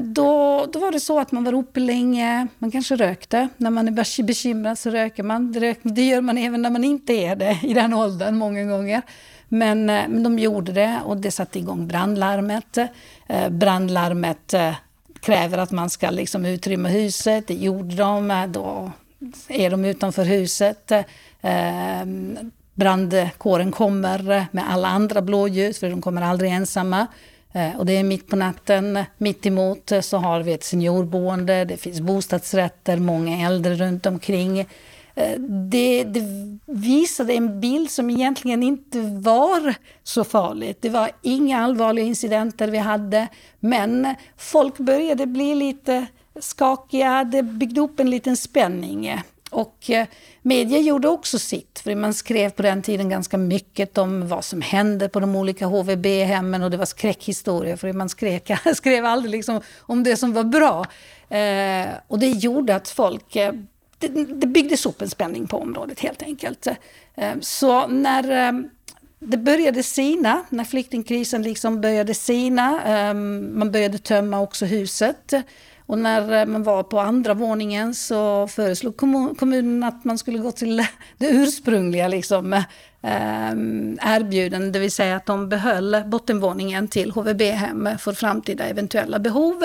Då, 0.02 0.66
då 0.74 0.80
var 0.80 0.92
det 0.92 1.00
så 1.00 1.20
att 1.20 1.32
man 1.32 1.44
var 1.44 1.54
uppe 1.54 1.80
länge, 1.80 2.48
man 2.58 2.72
kanske 2.72 2.96
rökte. 2.96 3.48
När 3.58 3.70
man 3.70 3.88
är 3.88 4.24
bekymrad 4.24 4.80
så 4.80 4.90
röker 4.90 5.24
man. 5.24 5.52
Det, 5.84 6.02
gör 6.06 6.22
man 6.22 6.38
även 6.38 6.62
när 6.62 6.70
man 6.70 6.84
inte 6.84 7.14
är 7.14 7.36
det 7.36 7.60
i 7.64 7.74
den 7.74 7.94
åldern 8.04 8.38
många 8.38 8.64
gånger. 8.64 9.02
Men, 9.48 9.86
men 9.86 10.24
de 10.24 10.40
gjorde 10.40 10.72
det 10.72 11.00
och 11.06 11.18
det 11.18 11.32
satte 11.32 11.60
igång 11.60 11.88
brandlarmet. 11.88 12.78
Brandlarmet 13.50 14.54
kräver 15.22 15.58
att 15.58 15.72
man 15.72 15.90
ska 15.90 16.10
liksom 16.10 16.46
utrymma 16.46 16.90
huset. 16.90 17.48
Det 17.48 17.54
gjorde 17.54 17.96
de. 17.96 18.32
Eh, 18.32 18.48
då 18.48 18.92
är 19.48 19.70
de 19.70 19.86
utanför 19.86 20.26
huset 20.26 20.92
ehm, 21.42 22.52
brandkåren 22.74 23.72
kommer 23.72 24.46
med 24.52 24.70
alla 24.70 24.88
andra 24.88 25.22
blåljus, 25.22 25.80
för 25.80 25.90
de 25.90 26.02
kommer 26.02 26.22
aldrig 26.22 26.52
ensamma. 26.52 27.08
Eh, 27.54 27.78
och 27.78 27.86
det 27.86 27.98
är 27.98 28.04
mitt 28.04 28.28
på 28.28 28.36
natten. 28.36 29.04
Mitt 29.18 29.46
emot 29.46 29.92
eh, 29.92 30.02
så 30.02 30.18
har 30.18 30.42
vi 30.42 30.54
ett 30.54 30.64
seniorboende, 30.64 31.66
det 31.66 31.78
finns 31.78 32.02
bostadsrätter, 32.02 32.98
många 32.98 33.48
äldre 33.48 33.76
runt 33.76 34.06
omkring. 34.06 34.68
Eh, 35.18 35.40
det, 35.70 36.04
det 36.04 36.24
visade 36.66 37.34
en 37.34 37.60
bild 37.60 37.92
som 37.92 38.10
egentligen 38.10 38.64
inte 38.64 39.02
var 39.02 39.76
så 40.04 40.24
farligt. 40.24 40.78
Det 40.82 40.90
var 40.90 41.12
inga 41.22 41.64
allvarliga 41.64 42.06
incidenter 42.06 42.68
vi 42.68 42.78
hade, 42.78 43.28
men 43.60 44.16
folk 44.38 44.78
började 44.78 45.26
bli 45.26 45.56
lite 45.56 46.06
skakiga, 46.40 47.24
det 47.24 47.44
byggde 47.44 47.82
upp 47.82 48.00
en 48.00 48.10
liten 48.10 48.38
spänning. 48.38 49.22
Och 49.50 49.90
eh, 49.90 50.08
media 50.42 50.80
gjorde 50.80 51.08
också 51.08 51.40
sitt, 51.40 51.80
för 51.80 51.96
man 51.96 52.14
skrev 52.14 52.50
på 52.50 52.62
den 52.62 52.82
tiden 52.82 53.10
ganska 53.10 53.38
mycket 53.38 53.98
om 53.98 54.28
vad 54.28 54.46
som 54.46 54.62
hände 54.62 55.10
på 55.10 55.20
de 55.20 55.36
olika 55.36 55.66
HVB-hemmen 55.66 56.64
och 56.64 56.72
det 56.72 56.78
var 56.78 56.86
skräckhistorier, 56.86 57.76
för 57.76 57.94
man 57.94 58.10
skrev, 58.10 58.42
skrev 58.76 59.06
aldrig 59.06 59.32
liksom 59.32 59.62
om 59.80 60.04
det 60.04 60.18
som 60.18 60.34
var 60.34 60.44
bra. 60.44 60.86
Eh, 61.38 61.88
och 62.08 62.20
det 62.20 62.30
gjorde 62.30 62.76
att 62.76 62.90
folk 62.90 63.36
det, 64.00 64.08
det 64.26 64.48
byggdes 64.48 64.86
upp 64.86 65.02
en 65.02 65.10
spänning 65.10 65.48
på 65.48 65.58
området 65.58 66.00
helt 66.00 66.24
enkelt. 66.24 66.68
Eh, 67.16 67.34
så 67.42 67.88
när 67.88 68.48
eh, 68.48 68.62
det 69.20 69.38
började 69.38 69.84
sina, 69.84 70.44
när 70.50 70.64
flyktingkrisen 70.64 71.42
liksom 71.42 71.82
började 71.82 72.14
sina, 72.14 72.84
eh, 72.86 73.14
man 73.54 73.72
började 73.72 73.98
tömma 73.98 74.40
också 74.40 74.66
huset, 74.66 75.34
och 75.86 75.98
när 75.98 76.46
man 76.46 76.64
var 76.64 76.84
på 76.84 77.00
andra 77.00 77.34
våningen 77.34 77.96
så 77.96 78.48
föreslog 78.48 78.98
kommunen 79.38 79.84
att 79.84 80.04
man 80.04 80.18
skulle 80.18 80.38
gå 80.38 80.52
till 80.52 80.78
det 81.18 81.28
ursprungliga 81.30 82.08
liksom, 82.08 82.64
erbjudandet, 84.02 84.74
det 84.74 84.80
vill 84.80 84.92
säga 84.92 85.16
att 85.16 85.26
de 85.26 85.50
behöll 85.50 86.04
bottenvåningen 86.06 86.88
till 86.88 87.12
HVB-hem 87.12 87.90
för 88.00 88.14
framtida 88.14 88.66
eventuella 88.66 89.20
behov 89.20 89.64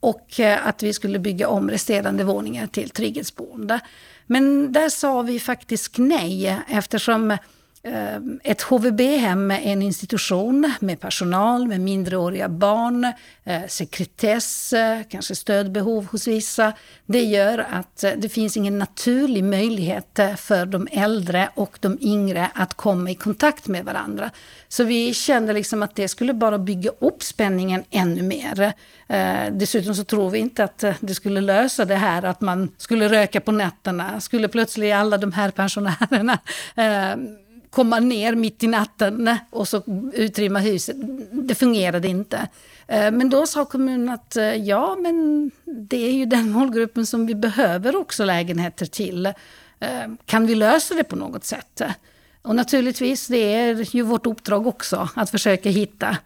och 0.00 0.40
eh, 0.40 0.66
att 0.66 0.82
vi 0.82 0.92
skulle 0.92 1.18
bygga 1.18 1.48
om 1.48 1.70
resterande 1.70 2.24
våningar 2.24 2.66
till 2.66 2.90
trygghetsboende. 2.90 3.80
Men 4.26 4.72
där 4.72 4.88
sa 4.88 5.22
vi 5.22 5.40
faktiskt 5.40 5.98
nej 5.98 6.60
eftersom 6.68 7.36
Ehm, 7.82 8.40
ett 8.44 8.62
HVB-hem 8.62 9.50
är 9.50 9.60
en 9.60 9.82
institution 9.82 10.72
med 10.80 11.00
personal, 11.00 11.68
med 11.68 11.80
minderåriga 11.80 12.48
barn, 12.48 13.04
eh, 13.44 13.66
sekretess, 13.68 14.72
eh, 14.72 15.00
kanske 15.08 15.34
stödbehov 15.34 16.06
hos 16.06 16.26
vissa. 16.26 16.72
Det 17.06 17.22
gör 17.22 17.66
att 17.70 18.04
eh, 18.04 18.12
det 18.16 18.28
finns 18.28 18.56
ingen 18.56 18.78
naturlig 18.78 19.44
möjlighet 19.44 20.20
för 20.36 20.66
de 20.66 20.88
äldre 20.92 21.48
och 21.54 21.78
de 21.80 21.98
yngre 22.00 22.50
att 22.54 22.74
komma 22.74 23.10
i 23.10 23.14
kontakt 23.14 23.68
med 23.68 23.84
varandra. 23.84 24.30
Så 24.68 24.84
vi 24.84 25.14
kände 25.14 25.52
liksom 25.52 25.82
att 25.82 25.96
det 25.96 26.08
skulle 26.08 26.34
bara 26.34 26.58
bygga 26.58 26.90
upp 26.98 27.22
spänningen 27.22 27.84
ännu 27.90 28.22
mer. 28.22 28.72
Dessutom 29.50 29.94
så 29.94 30.04
tror 30.04 30.30
vi 30.30 30.38
inte 30.38 30.64
att 30.64 30.84
det 31.00 31.14
skulle 31.14 31.40
lösa 31.40 31.84
det 31.84 31.94
här 31.94 32.22
att 32.22 32.40
man 32.40 32.72
skulle 32.76 33.08
röka 33.08 33.40
på 33.40 33.52
nätterna. 33.52 34.20
Skulle 34.20 34.48
plötsligt 34.48 34.94
alla 34.94 35.18
de 35.18 35.32
här 35.32 35.50
pensionärerna 35.50 36.38
ehm, 36.74 37.36
komma 37.70 38.00
ner 38.00 38.34
mitt 38.34 38.62
i 38.62 38.66
natten 38.66 39.36
och 39.50 39.68
så 39.68 39.82
utrymma 40.14 40.58
huset. 40.58 40.96
Det 41.32 41.54
fungerade 41.54 42.08
inte. 42.08 42.48
Eh, 42.86 43.10
men 43.10 43.30
då 43.30 43.46
sa 43.46 43.64
kommunen 43.64 44.08
att 44.08 44.36
eh, 44.36 44.54
ja, 44.54 44.96
men 45.00 45.50
det 45.64 46.08
är 46.08 46.12
ju 46.12 46.24
den 46.24 46.50
målgruppen 46.50 47.06
som 47.06 47.26
vi 47.26 47.34
behöver 47.34 47.96
också 47.96 48.24
lägenheter 48.24 48.86
till. 48.86 49.26
Eh, 49.26 49.32
kan 50.24 50.46
vi 50.46 50.54
lösa 50.54 50.94
det 50.94 51.04
på 51.04 51.16
något 51.16 51.44
sätt? 51.44 51.82
Och 52.42 52.56
naturligtvis, 52.56 53.26
det 53.26 53.54
är 53.54 53.96
ju 53.96 54.02
vårt 54.02 54.26
uppdrag 54.26 54.66
också 54.66 55.08
att 55.14 55.30
försöka 55.30 55.68
hitta 55.68 56.16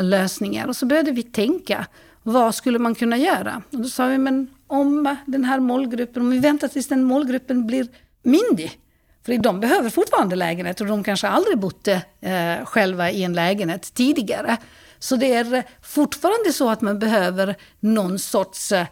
lösningar. 0.00 0.66
Och 0.66 0.76
så 0.76 0.86
började 0.86 1.10
vi 1.10 1.22
tänka, 1.22 1.86
vad 2.22 2.54
skulle 2.54 2.78
man 2.78 2.94
kunna 2.94 3.16
göra? 3.16 3.62
Och 3.72 3.78
då 3.78 3.88
sa 3.88 4.06
vi, 4.06 4.18
men 4.18 4.46
om 4.66 5.16
den 5.26 5.44
här 5.44 5.60
målgruppen, 5.60 6.22
om 6.22 6.30
vi 6.30 6.38
väntar 6.38 6.68
tills 6.68 6.88
den 6.88 7.04
målgruppen 7.04 7.66
blir 7.66 7.88
myndig, 8.22 8.80
för 9.26 9.38
de 9.38 9.60
behöver 9.60 9.90
fortfarande 9.90 10.36
lägenhet 10.36 10.80
och 10.80 10.86
de 10.86 11.04
kanske 11.04 11.28
aldrig 11.28 11.58
bott 11.58 11.88
eh, 11.88 12.64
själva 12.64 13.10
i 13.10 13.24
en 13.24 13.32
lägenhet 13.32 13.94
tidigare. 13.94 14.56
Så 14.98 15.16
det 15.16 15.34
är 15.34 15.64
fortfarande 15.82 16.52
så 16.52 16.70
att 16.70 16.80
man 16.80 16.98
behöver 16.98 17.56
någon 17.80 18.18
sorts 18.18 18.72
eh, 18.72 18.86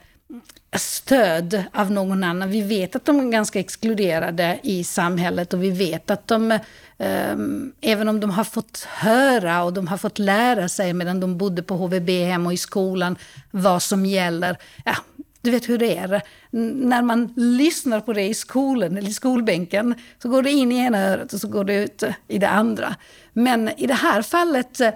stöd 0.77 1.65
av 1.73 1.91
någon 1.91 2.25
annan. 2.25 2.51
Vi 2.51 2.61
vet 2.61 2.97
att 2.97 3.05
de 3.05 3.21
är 3.21 3.31
ganska 3.31 3.61
exkluderade 3.61 4.59
i 4.63 4.85
samhället 4.85 5.55
och 5.55 5.63
vi 5.63 5.71
vet 5.71 6.11
att 6.11 6.27
de, 6.27 6.53
eh, 6.99 7.37
även 7.81 8.09
om 8.09 8.21
de 8.21 8.31
har 8.31 8.45
fått 8.45 8.87
höra 8.91 9.63
och 9.63 9.73
de 9.73 9.89
har 9.89 9.97
fått 9.97 10.19
lära 10.19 10.69
sig 10.69 10.93
medan 10.93 11.21
de 11.21 11.39
bodde 11.39 11.63
på 11.63 11.77
HVB-hem 11.77 12.47
och 12.47 12.53
i 12.53 12.57
skolan 12.57 13.17
vad 13.51 13.83
som 13.83 14.07
gäller, 14.07 14.57
ja, 14.85 14.97
du 15.41 15.51
vet 15.51 15.69
hur 15.69 15.79
det 15.79 15.97
är. 15.97 16.23
När 16.51 17.03
man 17.03 17.33
lyssnar 17.37 18.01
på 18.01 18.13
det 18.13 18.23
i 18.23 18.35
skolan 18.35 18.97
eller 18.97 19.11
i 19.11 19.13
skolbänken 19.13 19.95
så 20.23 20.29
går 20.29 20.43
det 20.43 20.51
in 20.51 20.73
i 20.73 20.79
ena 20.79 20.99
örat 20.99 21.33
och 21.33 21.41
så 21.41 21.49
går 21.49 21.65
det 21.65 21.75
ut 21.75 22.03
i 22.29 22.39
det 22.39 22.49
andra. 22.49 22.97
Men 23.33 23.69
i 23.69 23.87
det 23.87 23.95
här 23.95 24.23
fallet 24.23 24.81
eh, 24.81 24.93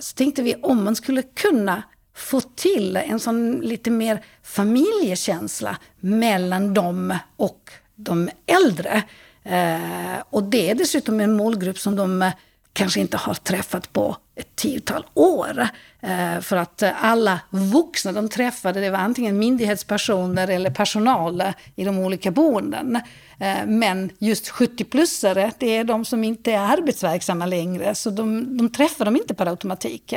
så 0.00 0.14
tänkte 0.14 0.42
vi 0.42 0.54
om 0.54 0.84
man 0.84 0.96
skulle 0.96 1.22
kunna 1.22 1.82
få 2.14 2.40
till 2.40 2.96
en 2.96 3.20
sån 3.20 3.52
lite 3.52 3.90
mer 3.90 4.24
familjekänsla 4.42 5.76
mellan 6.00 6.74
dem 6.74 7.14
och 7.36 7.70
de 7.94 8.30
äldre. 8.46 9.02
Eh, 9.42 10.22
och 10.30 10.42
det 10.42 10.70
är 10.70 10.74
dessutom 10.74 11.20
en 11.20 11.36
målgrupp 11.36 11.78
som 11.78 11.96
de 11.96 12.22
eh, 12.22 12.32
kanske 12.72 13.00
inte 13.00 13.16
har 13.16 13.34
träffat 13.34 13.92
på 13.92 14.16
ett 14.38 14.56
tiotal 14.56 15.06
år. 15.14 15.68
Eh, 16.00 16.40
för 16.40 16.56
att 16.56 16.82
alla 17.00 17.40
vuxna 17.50 18.12
de 18.12 18.28
träffade, 18.28 18.80
det 18.80 18.90
var 18.90 18.98
antingen 18.98 19.38
myndighetspersoner 19.38 20.48
eller 20.48 20.70
personal 20.70 21.42
i 21.76 21.84
de 21.84 21.98
olika 21.98 22.30
boenden. 22.30 22.96
Eh, 23.40 23.66
men 23.66 24.10
just 24.18 24.50
70-plussare, 24.50 25.52
det 25.58 25.76
är 25.76 25.84
de 25.84 26.04
som 26.04 26.24
inte 26.24 26.52
är 26.52 26.58
arbetsverksamma 26.58 27.46
längre, 27.46 27.94
så 27.94 28.10
de, 28.10 28.56
de 28.56 28.70
träffar 28.70 29.04
dem 29.04 29.16
inte 29.16 29.34
per 29.34 29.46
automatik. 29.46 30.12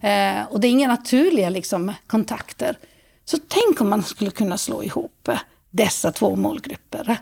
Eh, 0.00 0.42
och 0.50 0.60
det 0.60 0.68
är 0.68 0.70
inga 0.70 0.88
naturliga 0.88 1.50
liksom, 1.50 1.92
kontakter. 2.06 2.78
Så 3.24 3.38
tänk 3.48 3.80
om 3.80 3.90
man 3.90 4.02
skulle 4.02 4.30
kunna 4.30 4.58
slå 4.58 4.82
ihop 4.82 5.28
dessa 5.70 6.12
två 6.12 6.36
målgrupper. 6.36 7.18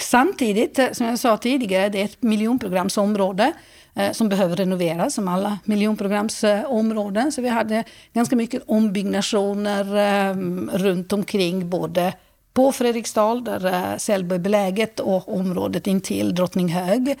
Samtidigt, 0.00 0.80
som 0.92 1.06
jag 1.06 1.18
sa 1.18 1.36
tidigare, 1.36 1.88
det 1.88 2.00
är 2.00 2.04
ett 2.04 2.22
miljonprogramsområde 2.22 3.52
Eh, 3.94 4.12
som 4.12 4.28
behöver 4.28 4.56
renoveras, 4.56 5.14
som 5.14 5.28
alla 5.28 5.58
miljonprogramsområden. 5.64 7.32
Så 7.32 7.42
vi 7.42 7.48
hade 7.48 7.84
ganska 8.12 8.36
mycket 8.36 8.62
ombyggnationer 8.66 9.96
eh, 9.96 10.36
runt 10.78 11.12
omkring, 11.12 11.70
både 11.70 12.14
på 12.54 12.72
Fredriksdal, 12.72 13.44
där 13.44 13.66
eh, 13.66 13.96
Sällbo 13.96 14.34
är 14.34 14.38
beläget, 14.38 15.00
och 15.00 15.34
området 15.34 15.86
intill 15.86 16.34
Drottninghög. 16.34 17.18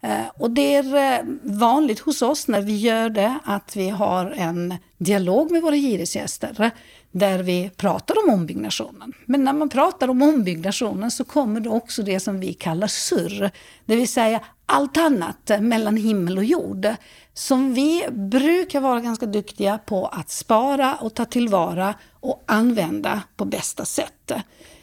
Eh, 0.00 0.26
och 0.34 0.50
det 0.50 0.74
är 0.74 1.20
vanligt 1.58 2.00
hos 2.00 2.22
oss 2.22 2.48
när 2.48 2.60
vi 2.60 2.76
gör 2.76 3.08
det 3.08 3.38
att 3.44 3.76
vi 3.76 3.88
har 3.88 4.30
en 4.30 4.74
dialog 4.98 5.50
med 5.50 5.62
våra 5.62 5.74
hyresgäster 5.74 6.70
där 7.10 7.38
vi 7.38 7.70
pratar 7.76 8.14
om 8.24 8.34
ombyggnationen. 8.34 9.12
Men 9.26 9.44
när 9.44 9.52
man 9.52 9.68
pratar 9.68 10.08
om 10.08 10.22
ombyggnationen 10.22 11.10
så 11.10 11.24
kommer 11.24 11.60
det 11.60 11.68
också 11.68 12.02
det 12.02 12.20
som 12.20 12.40
vi 12.40 12.54
kallar 12.54 12.86
surr. 12.86 13.50
Det 13.84 13.96
vill 13.96 14.08
säga 14.08 14.40
allt 14.66 14.96
annat 14.96 15.50
mellan 15.60 15.96
himmel 15.96 16.38
och 16.38 16.44
jord. 16.44 16.86
Som 17.34 17.74
vi 17.74 18.06
brukar 18.10 18.80
vara 18.80 19.00
ganska 19.00 19.26
duktiga 19.26 19.78
på 19.78 20.06
att 20.06 20.30
spara 20.30 20.94
och 20.94 21.14
ta 21.14 21.24
tillvara 21.24 21.94
och 22.20 22.42
använda 22.46 23.22
på 23.36 23.44
bästa 23.44 23.84
sätt. 23.84 24.32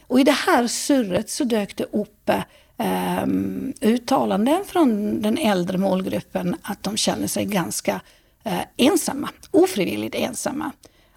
Och 0.07 0.19
i 0.19 0.23
det 0.23 0.31
här 0.31 0.67
surret 0.67 1.29
så 1.29 1.43
dök 1.43 1.75
det 1.75 1.83
upp 1.83 2.29
eh, 2.77 3.27
uttalanden 3.81 4.65
från 4.65 5.21
den 5.21 5.37
äldre 5.37 5.77
målgruppen 5.77 6.55
att 6.61 6.83
de 6.83 6.97
känner 6.97 7.27
sig 7.27 7.45
ganska 7.45 8.01
eh, 8.43 8.61
ensamma, 8.77 9.29
ofrivilligt 9.51 10.15
ensamma. 10.15 10.71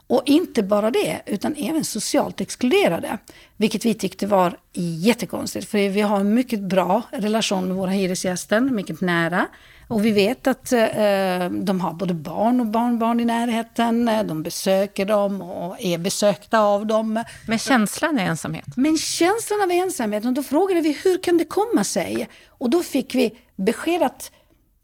Och 0.06 0.22
inte 0.26 0.62
bara 0.62 0.90
det, 0.90 1.20
utan 1.26 1.54
även 1.56 1.84
socialt 1.84 2.40
exkluderade. 2.40 3.18
Vilket 3.56 3.84
vi 3.84 3.94
tyckte 3.94 4.26
var 4.26 4.56
jättekonstigt, 4.72 5.68
för 5.68 5.88
vi 5.88 6.00
har 6.00 6.20
en 6.20 6.34
mycket 6.34 6.60
bra 6.60 7.02
relation 7.12 7.68
med 7.68 7.76
våra 7.76 7.90
hyresgäster, 7.90 8.60
mycket 8.60 9.00
nära. 9.00 9.46
Och 9.88 10.04
vi 10.04 10.10
vet 10.10 10.46
att 10.46 10.72
eh, 10.72 11.50
de 11.50 11.80
har 11.80 11.92
både 11.92 12.14
barn 12.14 12.60
och 12.60 12.66
barnbarn 12.66 13.20
i 13.20 13.24
närheten. 13.24 14.10
De 14.26 14.42
besöker 14.42 15.06
dem 15.06 15.42
och 15.42 15.76
är 15.80 15.98
besökta 15.98 16.58
av 16.58 16.86
dem. 16.86 17.24
Men 17.48 17.58
känslan 17.58 18.18
av 18.18 18.26
ensamhet? 18.26 18.64
Men 18.76 18.98
känslan 18.98 19.62
av 19.62 19.70
ensamhet. 19.70 20.24
Och 20.24 20.32
då 20.32 20.42
frågade 20.42 20.80
vi 20.80 20.98
hur 21.04 21.22
kan 21.22 21.38
det 21.38 21.44
komma 21.44 21.84
sig? 21.84 22.28
Och 22.48 22.70
då 22.70 22.82
fick 22.82 23.14
vi 23.14 23.38
besked 23.56 24.02
att 24.02 24.30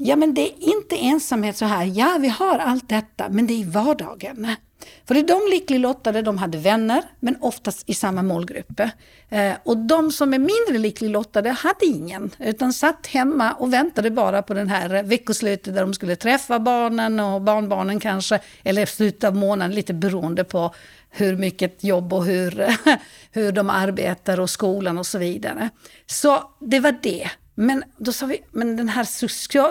ja, 0.01 0.17
men 0.17 0.35
det 0.35 0.41
är 0.41 0.55
inte 0.59 0.97
ensamhet 0.97 1.57
så 1.57 1.65
här. 1.65 1.85
Ja, 1.85 2.19
vi 2.21 2.29
har 2.29 2.59
allt 2.59 2.89
detta, 2.89 3.29
men 3.29 3.47
det 3.47 3.55
är 3.55 3.59
i 3.59 3.65
vardagen. 3.65 4.57
För 5.05 5.15
de 5.15 5.51
lyckligt 5.51 5.81
lottade, 5.81 6.23
de 6.23 6.39
hade 6.39 6.59
vänner, 6.59 7.03
men 7.21 7.37
oftast 7.41 7.91
i 7.91 7.95
samma 7.95 8.23
målgrupp. 8.23 8.81
Eh, 9.29 9.53
och 9.65 9.77
de 9.77 10.13
som 10.13 10.35
är 10.35 10.39
mindre 10.39 10.79
lyckligt 10.79 11.11
lottade 11.11 11.51
hade 11.51 11.87
ingen, 11.87 12.31
utan 12.39 12.73
satt 12.73 13.07
hemma 13.07 13.53
och 13.53 13.73
väntade 13.73 14.11
bara 14.11 14.43
på 14.43 14.55
den 14.55 14.69
här 14.69 15.03
veckoslutet 15.03 15.75
där 15.75 15.81
de 15.81 15.95
skulle 15.95 16.17
träffa 16.17 16.59
barnen 16.59 17.21
och 17.21 17.43
barnbarnen 17.43 18.01
kanske, 18.01 18.41
eller 18.65 18.87
slutet 18.87 19.25
av 19.25 19.37
månaden, 19.37 19.75
lite 19.75 19.95
beroende 19.95 20.45
på 20.45 20.75
hur 21.11 21.37
mycket 21.37 21.85
jobb 21.85 22.13
och 22.13 22.25
hur, 22.25 22.77
hur 23.33 23.53
de 23.53 23.71
arbetar 23.71 24.41
och 24.41 24.51
skolan 24.51 24.99
och 24.99 25.07
så 25.07 25.19
vidare. 25.19 25.71
Så 26.07 26.43
det 26.61 26.81
var 26.81 26.95
det. 27.03 27.31
Men 27.61 27.85
då 27.97 28.13
sa 28.13 28.27
vi, 28.27 28.43
men 28.51 28.77
den 28.77 28.89
här 28.89 29.05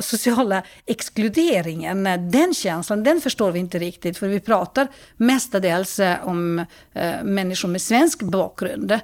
sociala 0.02 0.63
exkluderingen, 0.86 2.08
eh, 2.08 2.19
den 2.21 2.54
känslan, 2.54 3.04
den 3.04 3.21
förstår 3.21 3.52
vi 3.52 3.60
inte 3.60 3.80
riktigt. 3.80 4.17
För 4.17 4.28
vi 4.28 4.39
pratar 4.39 4.88
mestadels 5.17 5.99
eh, 5.99 6.28
om 6.28 6.60
eh, 6.93 7.23
människor 7.23 7.69
med 7.69 7.82
svensk 7.82 8.21
bakgrund. 8.21 8.99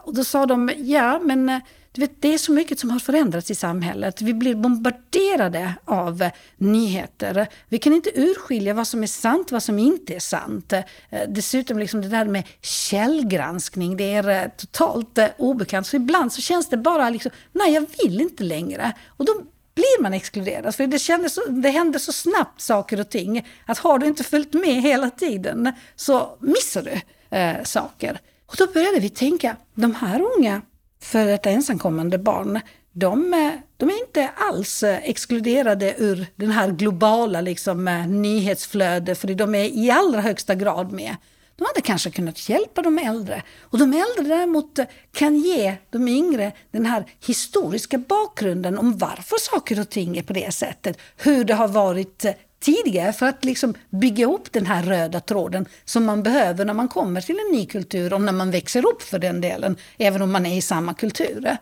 Och 0.00 0.14
då 0.14 0.24
sa 0.24 0.46
de, 0.46 0.70
ja 0.76 1.18
men 1.18 1.60
du 1.98 2.06
vet, 2.06 2.22
det 2.22 2.34
är 2.34 2.38
så 2.38 2.52
mycket 2.52 2.78
som 2.78 2.90
har 2.90 2.98
förändrats 2.98 3.50
i 3.50 3.54
samhället. 3.54 4.22
Vi 4.22 4.34
blir 4.34 4.54
bombarderade 4.54 5.74
av 5.84 6.30
nyheter. 6.56 7.46
Vi 7.68 7.78
kan 7.78 7.92
inte 7.92 8.20
urskilja 8.20 8.74
vad 8.74 8.86
som 8.86 9.02
är 9.02 9.06
sant, 9.06 9.52
vad 9.52 9.62
som 9.62 9.78
inte 9.78 10.14
är 10.14 10.20
sant. 10.20 10.72
Eh, 10.72 10.82
dessutom 11.28 11.78
liksom 11.78 12.02
det 12.02 12.08
där 12.08 12.24
med 12.24 12.46
källgranskning, 12.62 13.96
det 13.96 14.12
är 14.12 14.28
eh, 14.28 14.48
totalt 14.56 15.18
eh, 15.18 15.28
obekant. 15.38 15.86
Så 15.86 15.96
ibland 15.96 16.32
så 16.32 16.40
känns 16.40 16.68
det 16.68 16.76
bara 16.76 17.10
liksom, 17.10 17.30
nej 17.52 17.74
jag 17.74 17.86
vill 18.02 18.20
inte 18.20 18.44
längre. 18.44 18.92
Och 19.06 19.24
då 19.24 19.32
blir 19.74 20.02
man 20.02 20.14
exkluderad. 20.14 20.74
För 20.74 20.86
det, 20.86 20.98
kändes, 20.98 21.38
det 21.48 21.70
händer 21.70 21.98
så 21.98 22.12
snabbt 22.12 22.60
saker 22.60 23.00
och 23.00 23.08
ting. 23.08 23.48
Att 23.66 23.78
har 23.78 23.98
du 23.98 24.06
inte 24.06 24.24
följt 24.24 24.52
med 24.54 24.82
hela 24.82 25.10
tiden 25.10 25.72
så 25.96 26.36
missar 26.40 26.82
du 26.82 27.00
eh, 27.36 27.62
saker. 27.64 28.20
Och 28.46 28.54
då 28.58 28.66
började 28.66 29.00
vi 29.00 29.10
tänka, 29.10 29.56
de 29.74 29.94
här 29.94 30.20
unga 30.36 30.62
för 31.00 31.26
ett 31.28 31.46
ensamkommande 31.46 32.18
barn, 32.18 32.60
de, 32.92 33.34
eh, 33.34 33.52
de, 33.76 33.90
är 33.90 34.00
inte 34.00 34.30
alls 34.36 34.82
eh, 34.82 34.98
exkluderade 35.02 35.94
ur 35.98 36.26
den 36.36 36.50
här 36.50 36.70
globala 36.70 37.40
liksom, 37.40 37.88
eh, 37.88 38.06
nyhetsflödet, 38.06 39.18
för 39.18 39.34
de 39.34 39.54
är 39.54 39.64
i 39.64 39.90
allra 39.90 40.20
högsta 40.20 40.54
grad 40.54 40.92
med. 40.92 41.16
De 41.56 41.64
hade 41.64 41.80
kanske 41.80 42.10
kunnat 42.10 42.48
hjälpa 42.48 42.82
de 42.82 42.98
äldre. 42.98 43.42
Och 43.60 43.78
de 43.78 43.92
äldre 43.92 44.34
däremot 44.36 44.78
kan 45.12 45.36
ge 45.36 45.74
de 45.90 46.08
yngre 46.08 46.52
den 46.70 46.86
här 46.86 47.04
historiska 47.26 47.98
bakgrunden 47.98 48.78
om 48.78 48.98
varför 48.98 49.36
saker 49.40 49.80
och 49.80 49.88
ting 49.88 50.18
är 50.18 50.22
på 50.22 50.32
det 50.32 50.54
sättet. 50.54 50.98
Hur 51.16 51.44
det 51.44 51.54
har 51.54 51.68
varit 51.68 52.24
tidigare 52.60 53.12
för 53.12 53.26
att 53.26 53.44
liksom 53.44 53.74
bygga 53.90 54.26
upp 54.26 54.52
den 54.52 54.66
här 54.66 54.82
röda 54.82 55.20
tråden 55.20 55.66
som 55.84 56.04
man 56.04 56.22
behöver 56.22 56.64
när 56.64 56.74
man 56.74 56.88
kommer 56.88 57.20
till 57.20 57.38
en 57.38 57.56
ny 57.58 57.66
kultur 57.66 58.12
och 58.12 58.20
när 58.20 58.32
man 58.32 58.50
växer 58.50 58.86
upp 58.86 59.02
för 59.02 59.18
den 59.18 59.40
delen, 59.40 59.76
även 59.98 60.22
om 60.22 60.32
man 60.32 60.46
är 60.46 60.56
i 60.56 60.62
samma 60.62 60.94
kultur. 60.94 61.56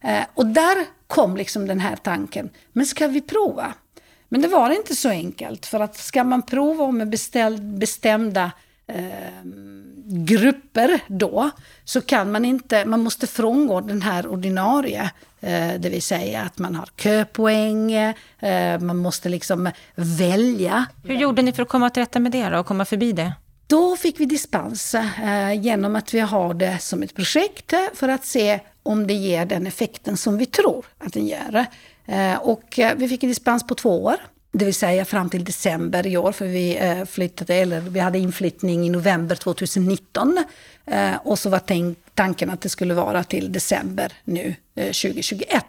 Eh, 0.00 0.22
och 0.34 0.46
där 0.46 0.84
kom 1.06 1.36
liksom 1.36 1.66
den 1.66 1.80
här 1.80 1.96
tanken, 1.96 2.50
men 2.72 2.86
ska 2.86 3.08
vi 3.08 3.20
prova? 3.20 3.74
Men 4.28 4.42
det 4.42 4.48
var 4.48 4.70
inte 4.70 4.94
så 4.94 5.08
enkelt, 5.08 5.66
för 5.66 5.80
att 5.80 5.96
ska 5.96 6.24
man 6.24 6.42
prova 6.42 6.90
med 6.90 7.14
bestämda 7.78 8.50
eh, 8.86 9.44
grupper 10.08 11.00
då, 11.06 11.50
så 11.84 12.00
kan 12.00 12.32
man 12.32 12.44
inte, 12.44 12.84
man 12.84 13.02
måste 13.02 13.26
frångå 13.26 13.80
den 13.80 14.02
här 14.02 14.26
ordinarie 14.26 15.10
Eh, 15.46 15.80
det 15.80 15.88
vill 15.88 16.02
säga 16.02 16.42
att 16.42 16.58
man 16.58 16.74
har 16.74 16.88
köpoäng, 16.96 17.92
eh, 17.92 18.80
man 18.80 18.96
måste 18.96 19.28
liksom 19.28 19.70
välja. 19.94 20.86
Hur 21.04 21.14
gjorde 21.14 21.42
ni 21.42 21.52
för 21.52 21.62
att 21.62 21.68
komma 21.68 21.90
till 21.90 22.02
rätta 22.02 22.18
med 22.20 22.32
det 22.32 22.48
då, 22.48 22.58
och 22.58 22.66
komma 22.66 22.84
förbi 22.84 23.12
det? 23.12 23.32
Då 23.66 23.96
fick 23.96 24.20
vi 24.20 24.24
dispens 24.24 24.94
eh, 24.94 25.52
genom 25.52 25.96
att 25.96 26.14
vi 26.14 26.20
har 26.20 26.54
det 26.54 26.78
som 26.80 27.02
ett 27.02 27.14
projekt 27.14 27.74
för 27.94 28.08
att 28.08 28.24
se 28.24 28.60
om 28.82 29.06
det 29.06 29.14
ger 29.14 29.46
den 29.46 29.66
effekten 29.66 30.16
som 30.16 30.38
vi 30.38 30.46
tror 30.46 30.86
att 30.98 31.12
den 31.12 31.26
gör. 31.26 31.66
Och 32.40 32.80
vi 32.96 33.08
fick 33.08 33.22
en 33.22 33.28
dispens 33.28 33.66
på 33.66 33.74
två 33.74 34.04
år. 34.04 34.16
Det 34.58 34.64
vill 34.64 34.74
säga 34.74 35.04
fram 35.04 35.30
till 35.30 35.44
december 35.44 36.06
i 36.06 36.16
år, 36.16 36.32
för 36.32 36.46
vi 36.46 36.76
eh, 36.76 37.04
flyttade, 37.04 37.54
eller 37.54 37.80
vi 37.80 38.00
hade 38.00 38.18
inflyttning 38.18 38.86
i 38.86 38.90
november 38.90 39.36
2019. 39.36 40.44
Eh, 40.86 41.14
och 41.24 41.38
så 41.38 41.50
var 41.50 41.62
tanken 42.14 42.50
att 42.50 42.60
det 42.60 42.68
skulle 42.68 42.94
vara 42.94 43.24
till 43.24 43.52
december 43.52 44.12
nu 44.24 44.54
eh, 44.74 44.84
2021. 44.84 45.64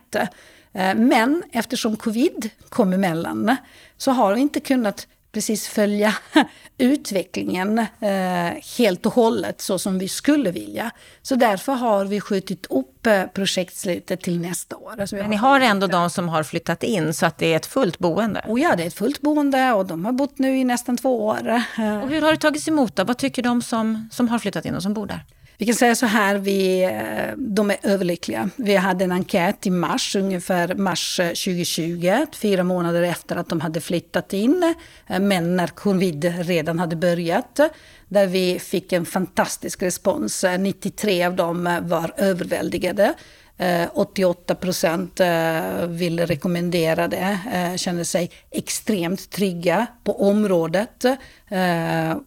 Men 0.95 1.43
eftersom 1.51 1.95
covid 1.95 2.49
kom 2.69 2.93
emellan 2.93 3.55
så 3.97 4.11
har 4.11 4.33
vi 4.33 4.41
inte 4.41 4.59
kunnat 4.59 5.07
precis 5.37 5.67
följa 5.67 6.13
utvecklingen 6.77 7.79
eh, 7.79 8.77
helt 8.77 9.05
och 9.05 9.13
hållet 9.13 9.61
så 9.61 9.79
som 9.79 9.99
vi 9.99 10.07
skulle 10.07 10.51
vilja. 10.51 10.91
Så 11.21 11.35
därför 11.35 11.73
har 11.73 12.05
vi 12.05 12.21
skjutit 12.21 12.65
upp 12.69 13.07
projektslutet 13.33 14.21
till 14.21 14.39
nästa 14.39 14.77
år. 14.77 14.93
Alltså 14.99 15.15
Men 15.15 15.29
ni 15.29 15.35
har 15.35 15.59
ändå 15.59 15.87
de 15.87 16.09
som 16.09 16.29
har 16.29 16.43
flyttat 16.43 16.83
in 16.83 17.13
så 17.13 17.25
att 17.25 17.37
det 17.37 17.53
är 17.53 17.55
ett 17.55 17.65
fullt 17.65 17.99
boende? 17.99 18.45
Och 18.47 18.59
ja, 18.59 18.75
det 18.75 18.83
är 18.83 18.87
ett 18.87 18.93
fullt 18.93 19.21
boende 19.21 19.71
och 19.71 19.85
de 19.85 20.05
har 20.05 20.11
bott 20.11 20.39
nu 20.39 20.57
i 20.57 20.63
nästan 20.63 20.97
två 20.97 21.25
år. 21.25 21.63
Och 22.03 22.09
hur 22.09 22.21
har 22.21 22.31
det 22.31 22.37
tagits 22.37 22.67
emot 22.67 22.95
då? 22.95 23.03
Vad 23.03 23.17
tycker 23.17 23.43
de 23.43 23.61
som, 23.61 24.09
som 24.11 24.27
har 24.29 24.39
flyttat 24.39 24.65
in 24.65 24.75
och 24.75 24.83
som 24.83 24.93
bor 24.93 25.07
där? 25.07 25.25
Vi 25.59 25.65
kan 25.65 25.75
säga 25.75 25.95
så 25.95 26.05
här, 26.05 26.37
vi, 26.37 26.83
eh, 26.83 27.37
de 27.37 27.71
är 27.71 27.77
överlyckliga. 27.83 28.49
Vi 28.55 28.75
hade 28.75 29.03
en 29.03 29.11
enkät 29.11 29.67
i 29.67 29.69
mars, 29.69 30.15
ungefär 30.15 30.75
mars 30.75 31.19
eh, 31.19 31.27
2020, 31.27 32.25
fyra 32.33 32.63
månader 32.63 33.01
efter 33.01 33.35
att 33.35 33.49
de 33.49 33.61
hade 33.61 33.81
flyttat 33.81 34.33
in, 34.33 34.75
eh, 35.07 35.19
men 35.19 35.55
när 35.55 35.67
covid 35.67 36.33
redan 36.39 36.79
hade 36.79 36.95
börjat, 36.95 37.59
där 38.07 38.27
vi 38.27 38.59
fick 38.59 38.93
en 38.93 39.05
fantastisk 39.05 39.83
respons. 39.83 40.45
93 40.59 41.23
av 41.23 41.35
dem 41.35 41.79
var 41.81 42.13
överväldigade. 42.17 43.13
Eh, 43.59 43.87
88 43.93 44.55
procent 44.55 45.19
eh, 45.19 45.85
ville 45.87 46.25
rekommendera 46.25 47.07
det, 47.07 47.39
eh, 47.53 47.75
kände 47.75 47.77
känner 47.77 48.03
sig 48.03 48.31
extremt 48.51 49.29
trygga 49.29 49.87
på 50.03 50.29
området. 50.29 51.05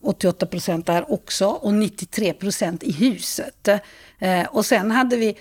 88 0.03 0.47
procent 0.47 0.87
där 0.87 1.13
också 1.13 1.47
och 1.47 1.75
93 1.75 2.33
procent 2.33 2.83
i 2.83 2.93
huset. 2.93 3.69
Och 4.49 4.67
sen 4.67 4.91
hade 4.91 5.17
vi 5.17 5.37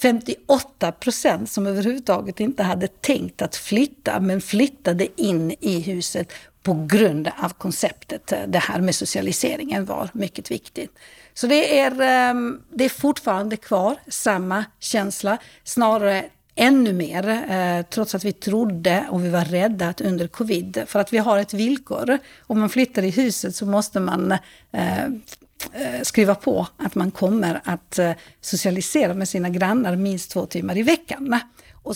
58 0.00 0.92
procent 1.00 1.50
som 1.50 1.66
överhuvudtaget 1.66 2.40
inte 2.40 2.62
hade 2.62 2.88
tänkt 2.88 3.42
att 3.42 3.56
flytta, 3.56 4.20
men 4.20 4.40
flyttade 4.40 5.22
in 5.22 5.54
i 5.60 5.80
huset 5.80 6.32
på 6.62 6.86
grund 6.88 7.30
av 7.42 7.48
konceptet. 7.48 8.32
Det 8.46 8.58
här 8.58 8.80
med 8.80 8.94
socialiseringen 8.94 9.84
var 9.84 10.10
mycket 10.12 10.50
viktigt. 10.50 10.90
Så 11.38 11.46
det 11.46 11.80
är, 11.80 12.00
ehm, 12.00 12.60
det 12.74 12.84
är 12.84 12.88
fortfarande 12.88 13.56
kvar, 13.56 13.96
samma 14.08 14.64
känsla. 14.80 15.38
Snarare 15.64 16.24
ännu 16.54 16.92
mer, 16.92 17.28
eh, 17.28 17.86
trots 17.90 18.14
att 18.14 18.24
vi 18.24 18.32
trodde 18.32 19.06
och 19.10 19.24
vi 19.24 19.28
var 19.28 19.44
rädda 19.44 19.88
att 19.88 20.00
under 20.00 20.26
covid, 20.26 20.82
för 20.86 20.98
att 20.98 21.12
vi 21.12 21.18
har 21.18 21.38
ett 21.38 21.54
villkor. 21.54 22.18
Om 22.46 22.60
man 22.60 22.68
flyttar 22.68 23.02
i 23.02 23.10
huset 23.10 23.56
så 23.56 23.66
måste 23.66 24.00
man 24.00 24.32
eh, 24.72 25.04
eh 25.04 26.02
skriva 26.02 26.34
på 26.34 26.66
att 26.76 26.94
man 26.94 27.10
kommer 27.10 27.60
att 27.64 27.98
eh, 27.98 28.12
socialisera 28.40 29.14
med 29.14 29.28
sina 29.28 29.48
grannar 29.48 29.96
minst 29.96 30.30
två 30.30 30.46
timmar 30.46 30.76
i 30.76 30.82
veckan. 30.82 31.40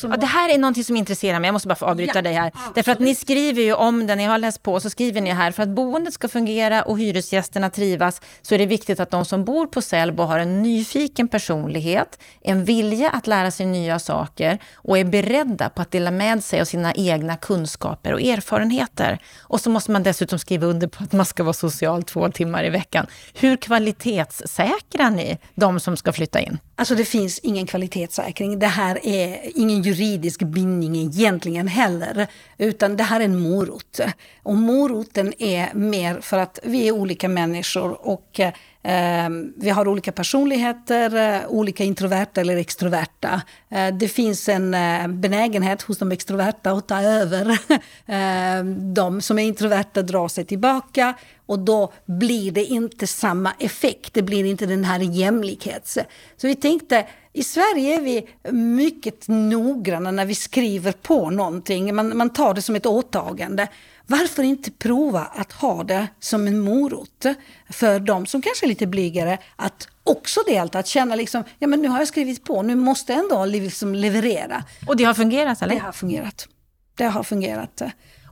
Ja, 0.02 0.16
det 0.16 0.26
här 0.26 0.54
är 0.54 0.58
någonting 0.58 0.84
som 0.84 0.96
intresserar 0.96 1.40
mig, 1.40 1.48
jag 1.48 1.52
måste 1.52 1.68
bara 1.68 1.74
få 1.74 1.86
avbryta 1.86 2.12
ja, 2.14 2.22
dig 2.22 2.32
här. 2.32 2.46
Absolut. 2.46 2.74
Därför 2.74 2.92
att 2.92 2.98
ni 2.98 3.14
skriver 3.14 3.62
ju 3.62 3.74
om 3.74 4.06
det, 4.06 4.14
ni 4.14 4.24
har 4.24 4.38
läst 4.38 4.62
på, 4.62 4.80
så 4.80 4.90
skriver 4.90 5.20
ni 5.20 5.30
här, 5.30 5.50
för 5.50 5.62
att 5.62 5.68
boendet 5.68 6.14
ska 6.14 6.28
fungera 6.28 6.82
och 6.82 6.98
hyresgästerna 6.98 7.70
trivas, 7.70 8.20
så 8.42 8.54
är 8.54 8.58
det 8.58 8.66
viktigt 8.66 9.00
att 9.00 9.10
de 9.10 9.24
som 9.24 9.44
bor 9.44 9.66
på 9.66 9.82
Sällbo 9.82 10.22
har 10.22 10.38
en 10.38 10.62
nyfiken 10.62 11.28
personlighet, 11.28 12.18
en 12.42 12.64
vilja 12.64 13.10
att 13.10 13.26
lära 13.26 13.50
sig 13.50 13.66
nya 13.66 13.98
saker 13.98 14.58
och 14.74 14.98
är 14.98 15.04
beredda 15.04 15.68
på 15.68 15.82
att 15.82 15.90
dela 15.90 16.10
med 16.10 16.44
sig 16.44 16.60
av 16.60 16.64
sina 16.64 16.92
egna 16.94 17.36
kunskaper 17.36 18.12
och 18.12 18.20
erfarenheter. 18.20 19.18
Och 19.40 19.60
så 19.60 19.70
måste 19.70 19.90
man 19.90 20.02
dessutom 20.02 20.38
skriva 20.38 20.66
under 20.66 20.88
på 20.88 21.04
att 21.04 21.12
man 21.12 21.26
ska 21.26 21.42
vara 21.42 21.52
social 21.52 22.02
två 22.02 22.30
timmar 22.30 22.64
i 22.64 22.70
veckan. 22.70 23.06
Hur 23.34 23.56
kvalitetssäkrar 23.56 25.10
ni 25.10 25.38
de 25.54 25.80
som 25.80 25.96
ska 25.96 26.12
flytta 26.12 26.40
in? 26.40 26.58
Alltså 26.80 26.94
det 26.94 27.04
finns 27.04 27.38
ingen 27.38 27.66
kvalitetssäkring. 27.66 28.58
Det 28.58 28.66
här 28.66 29.06
är 29.06 29.58
ingen 29.58 29.82
juridisk 29.82 30.42
bindning 30.42 30.96
egentligen 30.96 31.68
heller, 31.68 32.26
utan 32.58 32.96
det 32.96 33.02
här 33.02 33.20
är 33.20 33.24
en 33.24 33.40
morot. 33.40 34.00
Och 34.42 34.56
moroten 34.56 35.32
är 35.38 35.74
mer 35.74 36.20
för 36.20 36.38
att 36.38 36.58
vi 36.62 36.88
är 36.88 36.92
olika 36.92 37.28
människor 37.28 38.08
och 38.08 38.40
eh, 38.40 38.52
Ehm, 38.82 39.52
vi 39.56 39.70
har 39.70 39.88
olika 39.88 40.12
personligheter, 40.12 41.16
eh, 41.16 41.48
olika 41.48 41.84
introverta 41.84 42.40
eller 42.40 42.56
extroverta. 42.56 43.42
Eh, 43.68 43.94
det 43.94 44.08
finns 44.08 44.48
en 44.48 44.74
eh, 44.74 45.08
benägenhet 45.08 45.82
hos 45.82 45.98
de 45.98 46.12
extroverta 46.12 46.70
att 46.70 46.88
ta 46.88 47.02
över. 47.02 47.58
Ehm, 48.06 48.94
de 48.94 49.20
som 49.20 49.38
är 49.38 49.42
introverta 49.42 50.02
drar 50.02 50.28
sig 50.28 50.44
tillbaka 50.44 51.14
och 51.46 51.58
då 51.58 51.92
blir 52.06 52.52
det 52.52 52.64
inte 52.64 53.06
samma 53.06 53.52
effekt, 53.58 54.14
det 54.14 54.22
blir 54.22 54.44
inte 54.44 54.66
den 54.66 54.84
här 54.84 55.00
jämlikhets... 55.00 55.98
Så 56.36 56.46
vi 56.46 56.54
tänkte, 56.54 57.06
i 57.32 57.44
Sverige 57.44 57.96
är 57.96 58.00
vi 58.00 58.28
mycket 58.52 59.28
noggranna 59.28 60.10
när 60.10 60.26
vi 60.26 60.34
skriver 60.34 60.92
på 60.92 61.30
någonting. 61.30 61.94
Man, 61.94 62.16
man 62.16 62.30
tar 62.30 62.54
det 62.54 62.62
som 62.62 62.74
ett 62.76 62.86
åtagande. 62.86 63.68
Varför 64.10 64.42
inte 64.42 64.70
prova 64.70 65.20
att 65.20 65.52
ha 65.52 65.84
det 65.84 66.06
som 66.20 66.46
en 66.46 66.60
morot 66.60 67.24
för 67.68 68.00
de 68.00 68.26
som 68.26 68.42
kanske 68.42 68.66
är 68.66 68.68
lite 68.68 68.86
blygare 68.86 69.38
att 69.56 69.88
också 70.04 70.40
delta, 70.46 70.78
att 70.78 70.86
känna 70.86 71.14
liksom, 71.14 71.44
ja 71.58 71.68
men 71.68 71.82
nu 71.82 71.88
har 71.88 71.98
jag 71.98 72.08
skrivit 72.08 72.44
på, 72.44 72.62
nu 72.62 72.74
måste 72.74 73.12
jag 73.12 73.22
ändå 73.22 73.44
liksom 73.44 73.94
leverera. 73.94 74.64
Och 74.86 74.96
det 74.96 75.04
har 75.04 75.14
fungerat 75.14 75.62
eller? 75.62 75.74
Det 75.74 75.80
har 75.80 75.92
fungerat. 75.92 76.48
Det 76.94 77.04
har 77.04 77.22
fungerat. 77.22 77.82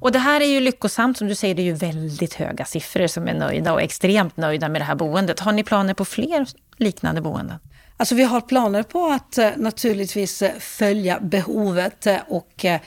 Och 0.00 0.12
det 0.12 0.18
här 0.18 0.40
är 0.40 0.44
ju 0.44 0.60
lyckosamt, 0.60 1.18
som 1.18 1.28
du 1.28 1.34
säger, 1.34 1.54
det 1.54 1.62
är 1.62 1.64
ju 1.64 1.74
väldigt 1.74 2.34
höga 2.34 2.64
siffror 2.64 3.06
som 3.06 3.28
är 3.28 3.34
nöjda 3.34 3.72
och 3.72 3.82
extremt 3.82 4.36
nöjda 4.36 4.68
med 4.68 4.80
det 4.80 4.84
här 4.84 4.94
boendet. 4.94 5.40
Har 5.40 5.52
ni 5.52 5.64
planer 5.64 5.94
på 5.94 6.04
fler 6.04 6.46
liknande 6.76 7.20
boenden? 7.20 7.58
Alltså 8.00 8.14
vi 8.14 8.22
har 8.22 8.40
planer 8.40 8.82
på 8.82 9.06
att 9.06 9.38
eh, 9.38 9.50
naturligtvis 9.56 10.42
eh, 10.42 10.58
följa 10.58 11.20
behovet 11.20 12.06
eh, 12.06 12.18
och 12.28 12.64
eh, 12.64 12.80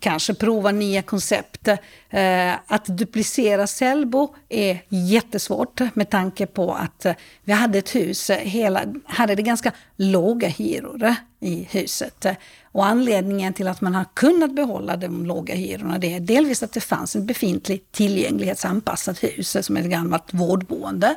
kanske 0.00 0.34
prova 0.34 0.70
nya 0.70 1.02
koncept. 1.02 1.68
Eh, 2.10 2.52
att 2.66 2.84
duplicera 2.86 3.66
Selbo 3.66 4.34
är 4.48 4.78
jättesvårt 4.88 5.80
med 5.94 6.10
tanke 6.10 6.46
på 6.46 6.74
att 6.74 7.06
vi 7.44 7.52
hade 7.52 7.78
ett 7.78 7.94
hus, 7.94 8.30
hela, 8.30 8.84
hade 9.04 9.34
det 9.34 9.42
ganska 9.42 9.72
låga 9.96 10.48
hyror 10.48 11.14
i 11.40 11.68
huset. 11.70 12.26
Och 12.62 12.86
anledningen 12.86 13.52
till 13.52 13.68
att 13.68 13.80
man 13.80 13.94
har 13.94 14.06
kunnat 14.14 14.52
behålla 14.52 14.96
de 14.96 15.26
låga 15.26 15.54
hyrorna 15.54 15.98
det 15.98 16.14
är 16.14 16.20
delvis 16.20 16.62
att 16.62 16.72
det 16.72 16.80
fanns 16.80 17.16
en 17.16 17.26
befintlig 17.26 17.92
tillgänglighetsanpassat 17.92 19.24
hus 19.24 19.56
som 19.60 19.76
är 19.76 19.80
ett 19.80 19.90
gammalt 19.90 20.34
vårdboende. 20.34 21.16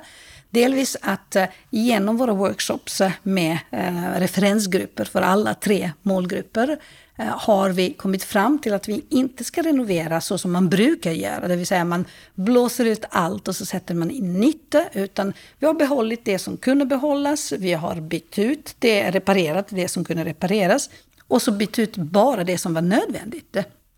Delvis 0.50 0.98
att 1.02 1.36
eh, 1.36 1.46
genom 1.70 2.18
våra 2.18 2.34
workshops 2.34 3.02
eh, 3.02 3.12
med 3.24 3.58
eh, 3.72 4.20
referensgrupper 4.20 5.06
för 5.06 5.22
alla 5.22 5.54
tre 5.54 5.92
målgrupper 6.02 6.78
har 7.20 7.70
vi 7.70 7.94
kommit 7.94 8.24
fram 8.24 8.60
till 8.60 8.74
att 8.74 8.88
vi 8.88 9.06
inte 9.10 9.44
ska 9.44 9.62
renovera 9.62 10.22
så 10.22 10.38
som 10.38 10.52
man 10.52 10.70
brukar 10.70 11.12
göra, 11.12 11.48
det 11.48 11.56
vill 11.56 11.68
säga 11.68 11.86
man 11.86 12.06
blåser 12.36 12.86
ut 12.86 13.06
allt 13.10 13.48
och 13.48 13.56
så 13.56 13.66
sätter 13.66 13.96
man 13.96 14.12
in 14.12 14.34
nytt, 14.34 14.76
utan 14.94 15.34
vi 15.60 15.68
har 15.68 15.74
behållit 15.74 16.26
det 16.26 16.40
som 16.40 16.58
kunde 16.58 16.86
behållas, 16.86 17.52
vi 17.52 17.74
har 17.74 17.96
bytt 17.96 18.40
ut 18.40 18.76
det, 18.80 19.12
reparerat 19.12 19.68
det 19.70 19.88
som 19.88 20.06
kunde 20.06 20.26
repareras 20.26 20.90
och 21.28 21.42
så 21.42 21.52
bytt 21.52 21.80
ut 21.80 21.98
bara 21.98 22.44
det 22.44 22.58
som 22.58 22.74
var 22.74 22.82
nödvändigt. 22.82 23.58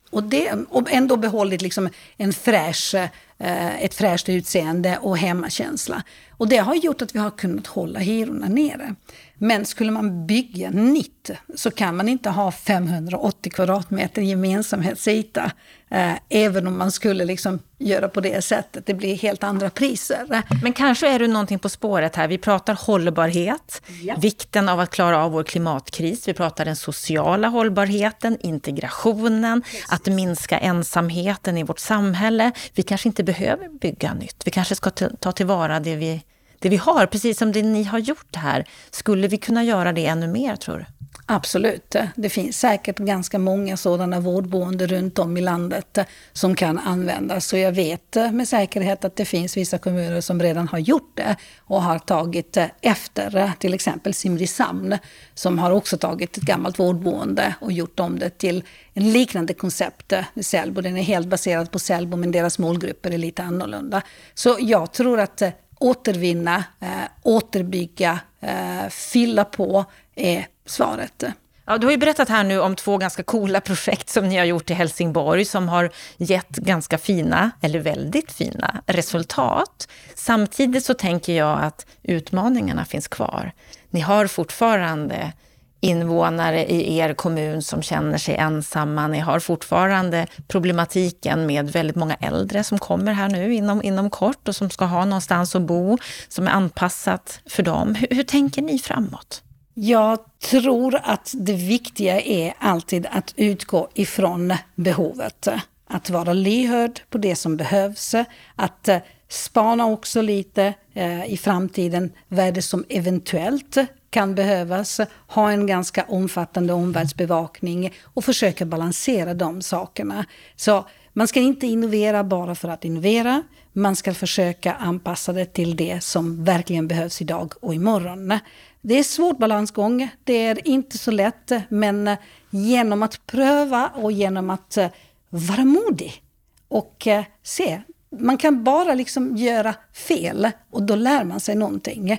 Och, 0.09 0.23
det, 0.23 0.51
och 0.69 0.91
ändå 0.91 1.17
behållit 1.17 1.61
liksom 1.61 1.89
en 2.17 2.33
fräsch, 2.33 2.95
eh, 3.37 3.83
ett 3.83 3.93
fräscht 3.93 4.29
utseende 4.29 4.97
och 5.01 5.17
hemmakänsla. 5.17 6.03
Och 6.31 6.47
det 6.47 6.57
har 6.57 6.75
gjort 6.75 7.01
att 7.01 7.15
vi 7.15 7.19
har 7.19 7.31
kunnat 7.31 7.67
hålla 7.67 7.99
hyrorna 7.99 8.47
nere. 8.47 8.95
Men 9.39 9.65
skulle 9.65 9.91
man 9.91 10.27
bygga 10.27 10.69
nytt 10.69 11.31
så 11.55 11.71
kan 11.71 11.97
man 11.97 12.09
inte 12.09 12.29
ha 12.29 12.51
580 12.51 13.51
kvadratmeter 13.51 14.21
gemensamhetsyta. 14.21 15.51
Eh, 15.91 16.13
även 16.29 16.67
om 16.67 16.77
man 16.77 16.91
skulle 16.91 17.25
liksom 17.25 17.59
göra 17.77 18.09
på 18.09 18.21
det 18.21 18.41
sättet. 18.41 18.85
Det 18.85 18.93
blir 18.93 19.15
helt 19.15 19.43
andra 19.43 19.69
priser. 19.69 20.43
Men 20.63 20.73
kanske 20.73 21.09
är 21.09 21.19
du 21.19 21.27
någonting 21.27 21.59
på 21.59 21.69
spåret 21.69 22.15
här. 22.15 22.27
Vi 22.27 22.37
pratar 22.37 22.73
hållbarhet, 22.73 23.81
ja. 24.01 24.15
vikten 24.21 24.69
av 24.69 24.79
att 24.79 24.89
klara 24.89 25.23
av 25.23 25.31
vår 25.31 25.43
klimatkris. 25.43 26.27
Vi 26.27 26.33
pratar 26.33 26.65
den 26.65 26.75
sociala 26.75 27.47
hållbarheten, 27.47 28.37
integrationen, 28.41 29.61
Precis. 29.61 29.85
att 29.89 30.05
minska 30.07 30.59
ensamheten 30.59 31.57
i 31.57 31.63
vårt 31.63 31.79
samhälle. 31.79 32.51
Vi 32.73 32.83
kanske 32.83 33.09
inte 33.09 33.23
behöver 33.23 33.79
bygga 33.79 34.13
nytt. 34.13 34.41
Vi 34.45 34.51
kanske 34.51 34.75
ska 34.75 34.89
ta 35.19 35.31
tillvara 35.31 35.79
det 35.79 35.95
vi 35.95 36.21
det 36.59 36.69
vi 36.69 36.77
har, 36.77 37.05
precis 37.05 37.37
som 37.37 37.51
det 37.51 37.63
ni 37.63 37.83
har 37.83 37.99
gjort 37.99 38.35
här. 38.35 38.65
Skulle 38.91 39.27
vi 39.27 39.37
kunna 39.37 39.63
göra 39.63 39.93
det 39.93 40.05
ännu 40.05 40.27
mer, 40.27 40.55
tror 40.55 40.77
du? 40.77 40.85
Absolut. 41.31 41.95
Det 42.15 42.29
finns 42.29 42.59
säkert 42.59 42.97
ganska 42.97 43.39
många 43.39 43.77
sådana 43.77 44.19
vårdboenden 44.19 44.87
runt 44.87 45.19
om 45.19 45.37
i 45.37 45.41
landet 45.41 45.97
eh, 45.97 46.05
som 46.33 46.55
kan 46.55 46.79
användas. 46.79 47.45
Så 47.45 47.57
jag 47.57 47.71
vet 47.71 48.15
eh, 48.15 48.31
med 48.31 48.47
säkerhet 48.47 49.05
att 49.05 49.15
det 49.15 49.25
finns 49.25 49.57
vissa 49.57 49.77
kommuner 49.77 50.21
som 50.21 50.41
redan 50.41 50.67
har 50.67 50.79
gjort 50.79 51.11
det 51.17 51.35
och 51.59 51.83
har 51.83 51.99
tagit 51.99 52.57
eh, 52.57 52.65
efter. 52.81 53.51
Till 53.59 53.73
exempel 53.73 54.13
Simrishamn 54.13 54.97
som 55.33 55.59
har 55.59 55.71
också 55.71 55.97
tagit 55.97 56.37
ett 56.37 56.43
gammalt 56.43 56.79
vårdboende 56.79 57.55
och 57.61 57.71
gjort 57.71 57.99
om 57.99 58.19
det 58.19 58.29
till 58.29 58.63
en 58.93 59.13
liknande 59.13 59.53
koncept, 59.53 60.13
Sällbo. 60.41 60.81
Den 60.81 60.97
är 60.97 61.03
helt 61.03 61.27
baserad 61.27 61.71
på 61.71 61.79
Sällbo 61.79 62.17
men 62.17 62.31
deras 62.31 62.59
målgrupper 62.59 63.11
är 63.11 63.17
lite 63.17 63.43
annorlunda. 63.43 64.01
Så 64.33 64.57
jag 64.59 64.93
tror 64.93 65.19
att 65.19 65.41
återvinna, 65.79 66.63
eh, 66.79 66.87
återbygga, 67.23 68.19
eh, 68.41 68.89
fylla 68.89 69.45
på 69.45 69.85
är 70.15 70.47
svaret. 70.65 71.23
Ja, 71.65 71.77
du 71.77 71.87
har 71.87 71.91
ju 71.91 71.97
berättat 71.97 72.29
här 72.29 72.43
nu 72.43 72.59
om 72.59 72.75
två 72.75 72.97
ganska 72.97 73.23
coola 73.23 73.61
projekt 73.69 74.09
som 74.09 74.29
ni 74.29 74.37
har 74.37 74.45
gjort 74.45 74.69
i 74.69 74.73
Helsingborg 74.73 75.45
som 75.45 75.69
har 75.69 75.91
gett 76.17 76.49
ganska 76.49 76.97
fina, 76.97 77.51
eller 77.61 77.79
väldigt 77.79 78.31
fina, 78.31 78.81
resultat. 78.85 79.87
Samtidigt 80.15 80.85
så 80.85 80.93
tänker 80.93 81.33
jag 81.33 81.63
att 81.63 81.85
utmaningarna 82.03 82.85
finns 82.85 83.07
kvar. 83.07 83.51
Ni 83.89 83.99
har 83.99 84.27
fortfarande 84.27 85.33
invånare 85.81 86.65
i 86.65 86.97
er 86.97 87.13
kommun 87.13 87.61
som 87.61 87.81
känner 87.81 88.17
sig 88.17 88.35
ensamma. 88.35 89.07
Ni 89.07 89.19
har 89.19 89.39
fortfarande 89.39 90.27
problematiken 90.47 91.45
med 91.45 91.71
väldigt 91.71 91.95
många 91.95 92.15
äldre 92.15 92.63
som 92.63 92.79
kommer 92.79 93.13
här 93.13 93.29
nu 93.29 93.53
inom, 93.53 93.83
inom 93.83 94.09
kort 94.09 94.47
och 94.47 94.55
som 94.55 94.69
ska 94.69 94.85
ha 94.85 95.05
någonstans 95.05 95.55
att 95.55 95.61
bo, 95.61 95.97
som 96.27 96.47
är 96.47 96.51
anpassat 96.51 97.41
för 97.45 97.63
dem. 97.63 97.95
Hur, 97.95 98.07
hur 98.11 98.23
tänker 98.23 98.61
ni 98.61 98.79
framåt? 98.79 99.43
Jag 99.73 100.19
tror 100.49 100.99
att 101.03 101.33
det 101.37 101.53
viktiga 101.53 102.21
är 102.21 102.53
alltid 102.59 103.07
att 103.11 103.33
utgå 103.35 103.89
ifrån 103.93 104.53
behovet. 104.75 105.47
Att 105.89 106.09
vara 106.09 106.33
lyhörd 106.33 107.01
på 107.09 107.17
det 107.17 107.35
som 107.35 107.57
behövs. 107.57 108.15
Att 108.55 108.87
eh, 108.87 108.97
spana 109.29 109.85
också 109.85 110.21
lite 110.21 110.73
eh, 110.93 111.25
i 111.25 111.37
framtiden. 111.37 112.11
Vad 112.27 112.45
är 112.45 112.51
det 112.51 112.61
som 112.61 112.85
eventuellt 112.89 113.77
kan 114.09 114.35
behövas, 114.35 114.99
ha 115.27 115.51
en 115.51 115.67
ganska 115.67 116.03
omfattande 116.03 116.73
omvärldsbevakning 116.73 117.93
och 118.03 118.25
försöka 118.25 118.65
balansera 118.65 119.33
de 119.33 119.61
sakerna. 119.61 120.25
Så 120.55 120.85
man 121.13 121.27
ska 121.27 121.39
inte 121.39 121.67
innovera 121.67 122.23
bara 122.23 122.55
för 122.55 122.69
att 122.69 122.85
innovera. 122.85 123.43
Man 123.73 123.95
ska 123.95 124.13
försöka 124.13 124.73
anpassa 124.73 125.33
det 125.33 125.45
till 125.45 125.75
det 125.75 126.03
som 126.03 126.43
verkligen 126.43 126.87
behövs 126.87 127.21
idag 127.21 127.53
och 127.61 127.75
imorgon. 127.75 128.39
Det 128.81 128.99
är 128.99 129.03
svårt 129.03 129.37
balansgång, 129.37 130.09
det 130.23 130.33
är 130.33 130.67
inte 130.67 130.97
så 130.97 131.11
lätt, 131.11 131.51
men 131.69 132.15
genom 132.49 133.03
att 133.03 133.25
pröva 133.25 133.91
och 133.95 134.11
genom 134.11 134.49
att 134.49 134.77
eh, 134.77 134.87
vara 135.29 135.65
modig 135.65 136.23
och 136.67 137.07
eh, 137.07 137.23
se. 137.43 137.81
Man 138.19 138.37
kan 138.37 138.63
bara 138.63 138.93
liksom 138.93 139.37
göra 139.37 139.75
fel 139.93 140.49
och 140.71 140.83
då 140.83 140.95
lär 140.95 141.23
man 141.23 141.39
sig 141.39 141.55
någonting. 141.55 142.11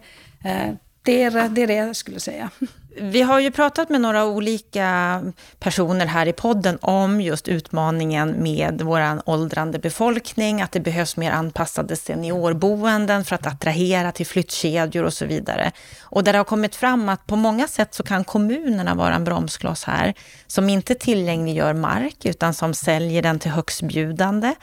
Eh, 0.45 0.75
det 1.03 1.23
är, 1.23 1.49
det 1.49 1.63
är 1.63 1.67
det 1.67 1.75
jag 1.75 1.97
skulle 1.97 2.21
säga. 2.21 2.51
Vi 2.97 3.23
har 3.23 3.41
ju 3.41 3.51
pratat 3.51 3.89
med 3.89 4.01
några 4.01 4.25
olika 4.25 5.21
personer 5.59 6.07
här 6.07 6.27
i 6.27 6.33
podden 6.33 6.79
om 6.81 7.21
just 7.21 7.49
utmaningen 7.49 8.43
med 8.43 8.83
vår 8.83 9.31
åldrande 9.31 9.79
befolkning, 9.79 10.63
att 10.63 10.73
det 10.73 10.81
behövs 10.81 11.17
mer 11.17 11.31
anpassade 11.31 11.97
seniorboenden 11.97 13.25
för 13.25 13.35
att 13.35 13.47
attrahera 13.47 14.13
till 14.13 14.27
flyttkedjor 14.27 15.05
och 15.05 15.13
så 15.13 15.27
vidare. 15.27 15.73
Och 16.03 16.25
där 16.25 16.33
det 16.33 16.39
har 16.39 16.45
kommit 16.45 16.77
fram 16.77 17.09
att 17.09 17.27
på 17.27 17.37
många 17.37 17.69
sätt 17.69 17.95
så 17.95 18.03
kan 18.03 18.25
kommunerna 18.25 18.95
vara 18.95 19.15
en 19.15 19.25
bromskloss 19.25 19.85
här, 19.85 20.15
som 20.47 20.69
inte 20.69 20.95
tillgängliggör 20.95 21.75
mark 21.75 22.25
utan 22.25 22.55
som 22.55 22.75
säljer 22.75 23.23
den 23.23 23.39
till 23.39 23.51
högstbjudande 23.51 24.55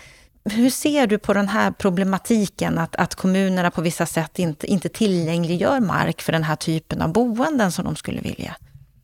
hur 0.51 0.69
ser 0.69 1.07
du 1.07 1.17
på 1.17 1.33
den 1.33 1.47
här 1.47 1.71
problematiken 1.71 2.77
att, 2.77 2.95
att 2.95 3.15
kommunerna 3.15 3.71
på 3.71 3.81
vissa 3.81 4.05
sätt 4.05 4.39
inte, 4.39 4.67
inte 4.67 4.89
tillgängliggör 4.89 5.79
mark 5.79 6.21
för 6.21 6.31
den 6.31 6.43
här 6.43 6.55
typen 6.55 7.01
av 7.01 7.11
boenden 7.13 7.71
som 7.71 7.85
de 7.85 7.95
skulle 7.95 8.21
vilja? 8.21 8.55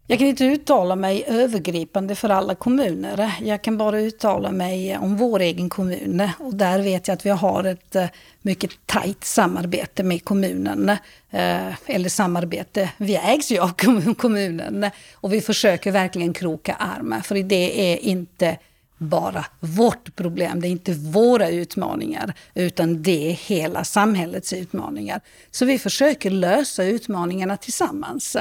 Jag 0.07 0.19
kan 0.19 0.27
inte 0.27 0.45
uttala 0.45 0.95
mig 0.95 1.23
övergripande 1.27 2.15
för 2.15 2.29
alla 2.29 2.55
kommuner. 2.55 3.31
Jag 3.41 3.61
kan 3.61 3.77
bara 3.77 3.99
uttala 3.99 4.51
mig 4.51 4.97
om 4.97 5.17
vår 5.17 5.39
egen 5.39 5.69
kommun. 5.69 6.29
Och 6.39 6.55
där 6.55 6.79
vet 6.79 7.07
jag 7.07 7.15
att 7.15 7.25
vi 7.25 7.29
har 7.29 7.63
ett 7.63 7.95
eh, 7.95 8.05
mycket 8.41 8.71
tajt 8.85 9.23
samarbete 9.23 10.03
med 10.03 10.23
kommunen. 10.23 10.89
Eh, 11.31 11.73
eller 11.85 12.09
samarbete, 12.09 12.89
vi 12.97 13.15
ägs 13.15 13.51
ju 13.51 13.59
av 13.59 13.73
kommunen. 14.17 14.89
Och 15.13 15.33
vi 15.33 15.41
försöker 15.41 15.91
verkligen 15.91 16.33
kroka 16.33 16.73
arm. 16.73 17.21
För 17.23 17.35
det 17.35 17.93
är 17.93 17.97
inte 17.97 18.57
bara 18.97 19.45
vårt 19.59 20.15
problem, 20.15 20.61
det 20.61 20.67
är 20.67 20.69
inte 20.69 20.93
våra 20.93 21.49
utmaningar, 21.49 22.33
utan 22.53 23.03
det 23.03 23.29
är 23.29 23.33
hela 23.33 23.83
samhällets 23.83 24.53
utmaningar. 24.53 25.21
Så 25.51 25.65
vi 25.65 25.79
försöker 25.79 26.29
lösa 26.29 26.83
utmaningarna 26.83 27.57
tillsammans. 27.57 28.37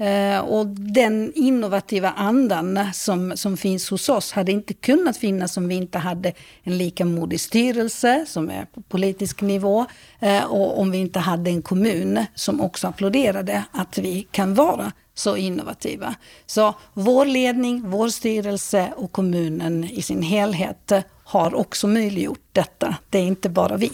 Eh, 0.00 0.38
och 0.38 0.66
den 0.66 1.32
innovativa 1.34 2.10
andan 2.10 2.80
som, 2.92 3.36
som 3.36 3.56
finns 3.56 3.90
hos 3.90 4.08
oss 4.08 4.32
hade 4.32 4.52
inte 4.52 4.74
kunnat 4.74 5.16
finnas 5.16 5.56
om 5.56 5.68
vi 5.68 5.74
inte 5.74 5.98
hade 5.98 6.32
en 6.62 6.78
lika 6.78 7.04
modig 7.04 7.40
styrelse 7.40 8.24
som 8.28 8.50
är 8.50 8.64
på 8.64 8.80
politisk 8.80 9.40
nivå 9.40 9.86
eh, 10.20 10.44
och 10.44 10.80
om 10.80 10.90
vi 10.90 10.98
inte 10.98 11.18
hade 11.18 11.50
en 11.50 11.62
kommun 11.62 12.24
som 12.34 12.60
också 12.60 12.86
applåderade 12.88 13.64
att 13.72 13.98
vi 13.98 14.26
kan 14.30 14.54
vara 14.54 14.92
så 15.20 15.36
innovativa. 15.36 16.14
Så 16.46 16.74
vår 16.94 17.26
ledning, 17.26 17.90
vår 17.90 18.08
styrelse 18.08 18.92
och 18.96 19.12
kommunen 19.12 19.84
i 19.84 20.02
sin 20.02 20.22
helhet 20.22 20.92
har 21.24 21.54
också 21.54 21.86
möjliggjort 21.86 22.48
detta. 22.52 22.96
Det 23.10 23.18
är 23.18 23.22
inte 23.22 23.48
bara 23.48 23.76
vi. 23.76 23.92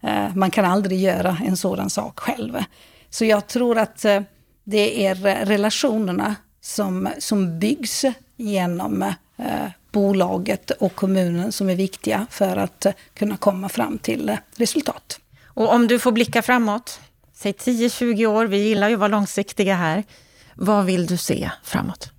Eh, 0.00 0.34
man 0.34 0.50
kan 0.50 0.64
aldrig 0.64 1.00
göra 1.00 1.38
en 1.46 1.56
sådan 1.56 1.90
sak 1.90 2.18
själv. 2.20 2.64
Så 3.10 3.24
jag 3.24 3.46
tror 3.46 3.78
att 3.78 4.04
eh, 4.04 4.20
det 4.64 5.06
är 5.06 5.14
relationerna 5.44 6.36
som, 6.60 7.08
som 7.18 7.58
byggs 7.58 8.04
genom 8.36 9.02
eh, 9.36 9.68
bolaget 9.92 10.70
och 10.70 10.94
kommunen 10.94 11.52
som 11.52 11.70
är 11.70 11.76
viktiga 11.76 12.26
för 12.30 12.56
att 12.56 12.86
kunna 13.14 13.36
komma 13.36 13.68
fram 13.68 13.98
till 13.98 14.36
resultat. 14.56 15.20
Och 15.44 15.72
om 15.72 15.86
du 15.86 15.98
får 15.98 16.12
blicka 16.12 16.42
framåt, 16.42 17.00
säg 17.34 17.52
10-20 17.52 18.26
år, 18.26 18.46
vi 18.46 18.56
gillar 18.58 18.88
ju 18.88 18.94
att 18.94 19.00
vara 19.00 19.08
långsiktiga 19.08 19.74
här. 19.74 20.04
Vad 20.60 20.84
vill 20.84 21.06
du 21.06 21.16
se 21.16 21.50
framåt? 21.62 22.10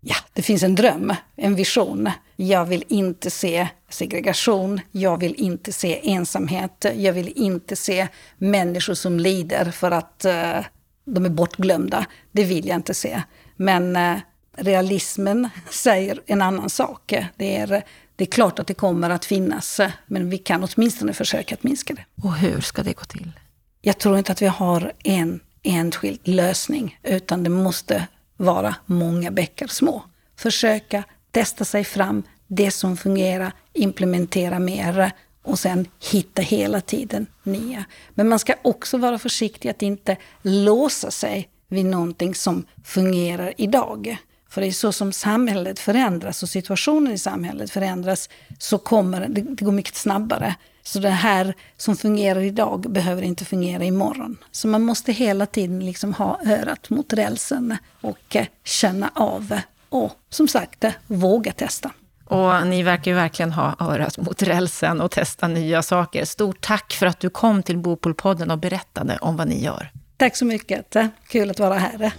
Ja, 0.00 0.16
det 0.32 0.42
finns 0.42 0.62
en 0.62 0.74
dröm, 0.74 1.14
en 1.36 1.54
vision. 1.54 2.10
Jag 2.36 2.64
vill 2.64 2.84
inte 2.88 3.30
se 3.30 3.68
segregation, 3.88 4.80
jag 4.92 5.20
vill 5.20 5.34
inte 5.34 5.72
se 5.72 6.10
ensamhet, 6.10 6.86
jag 6.96 7.12
vill 7.12 7.32
inte 7.36 7.76
se 7.76 8.08
människor 8.38 8.94
som 8.94 9.20
lider 9.20 9.70
för 9.70 9.90
att 9.90 10.24
uh, 10.26 10.66
de 11.04 11.24
är 11.24 11.28
bortglömda. 11.28 12.06
Det 12.32 12.44
vill 12.44 12.66
jag 12.66 12.76
inte 12.76 12.94
se. 12.94 13.22
Men 13.56 13.96
uh, 13.96 14.18
realismen 14.56 15.48
säger 15.70 16.20
en 16.26 16.42
annan 16.42 16.70
sak. 16.70 17.14
Det 17.36 17.56
är, 17.56 17.82
det 18.16 18.24
är 18.24 18.30
klart 18.30 18.58
att 18.58 18.66
det 18.66 18.74
kommer 18.74 19.10
att 19.10 19.24
finnas, 19.24 19.80
men 20.06 20.30
vi 20.30 20.38
kan 20.38 20.68
åtminstone 20.74 21.12
försöka 21.12 21.54
att 21.54 21.62
minska 21.62 21.94
det. 21.94 22.04
Och 22.22 22.36
hur 22.36 22.60
ska 22.60 22.82
det 22.82 22.92
gå 22.92 23.04
till? 23.04 23.32
Jag 23.80 23.98
tror 23.98 24.18
inte 24.18 24.32
att 24.32 24.42
vi 24.42 24.46
har 24.46 24.92
en 25.04 25.40
enskild 25.66 26.28
lösning, 26.28 26.98
utan 27.02 27.42
det 27.42 27.50
måste 27.50 28.06
vara 28.36 28.74
många 28.86 29.30
bäckar 29.30 29.66
små. 29.66 30.02
Försöka 30.36 31.04
testa 31.30 31.64
sig 31.64 31.84
fram, 31.84 32.22
det 32.46 32.70
som 32.70 32.96
fungerar, 32.96 33.52
implementera 33.72 34.58
mer 34.58 35.12
och 35.42 35.58
sen 35.58 35.88
hitta 36.10 36.42
hela 36.42 36.80
tiden 36.80 37.26
nya. 37.42 37.84
Men 38.14 38.28
man 38.28 38.38
ska 38.38 38.54
också 38.62 38.98
vara 38.98 39.18
försiktig 39.18 39.68
att 39.68 39.82
inte 39.82 40.16
låsa 40.42 41.10
sig 41.10 41.48
vid 41.68 41.86
någonting 41.86 42.34
som 42.34 42.66
fungerar 42.84 43.52
idag. 43.56 44.16
För 44.48 44.60
det 44.60 44.66
är 44.66 44.72
så 44.72 44.92
som 44.92 45.12
samhället 45.12 45.78
förändras 45.78 46.42
och 46.42 46.48
situationen 46.48 47.12
i 47.12 47.18
samhället 47.18 47.70
förändras 47.70 48.28
så 48.58 48.78
kommer 48.78 49.28
det, 49.28 49.42
det 49.42 49.64
går 49.64 49.72
mycket 49.72 49.94
snabbare. 49.94 50.54
Så 50.86 50.98
det 50.98 51.10
här 51.10 51.54
som 51.76 51.96
fungerar 51.96 52.40
idag 52.40 52.80
behöver 52.80 53.22
inte 53.22 53.44
fungera 53.44 53.84
imorgon. 53.84 54.36
Så 54.50 54.68
man 54.68 54.82
måste 54.82 55.12
hela 55.12 55.46
tiden 55.46 55.86
liksom 55.86 56.14
ha 56.14 56.40
örat 56.46 56.90
mot 56.90 57.12
rälsen 57.12 57.76
och 58.00 58.36
eh, 58.36 58.46
känna 58.64 59.10
av 59.14 59.60
och 59.88 60.12
som 60.30 60.48
sagt 60.48 60.84
eh, 60.84 60.92
våga 61.06 61.52
testa. 61.52 61.90
Och 62.24 62.66
ni 62.66 62.82
verkar 62.82 63.10
ju 63.10 63.14
verkligen 63.14 63.52
ha 63.52 63.76
örat 63.80 64.18
mot 64.18 64.42
rälsen 64.42 65.00
och 65.00 65.10
testa 65.10 65.48
nya 65.48 65.82
saker. 65.82 66.24
Stort 66.24 66.60
tack 66.60 66.92
för 66.92 67.06
att 67.06 67.20
du 67.20 67.30
kom 67.30 67.62
till 67.62 67.78
Bopolpodden 67.78 68.50
och 68.50 68.58
berättade 68.58 69.18
om 69.20 69.36
vad 69.36 69.48
ni 69.48 69.64
gör. 69.64 69.90
Tack 70.16 70.36
så 70.36 70.44
mycket. 70.44 70.96
Kul 71.28 71.50
att 71.50 71.58
vara 71.58 71.78
här. 71.78 72.12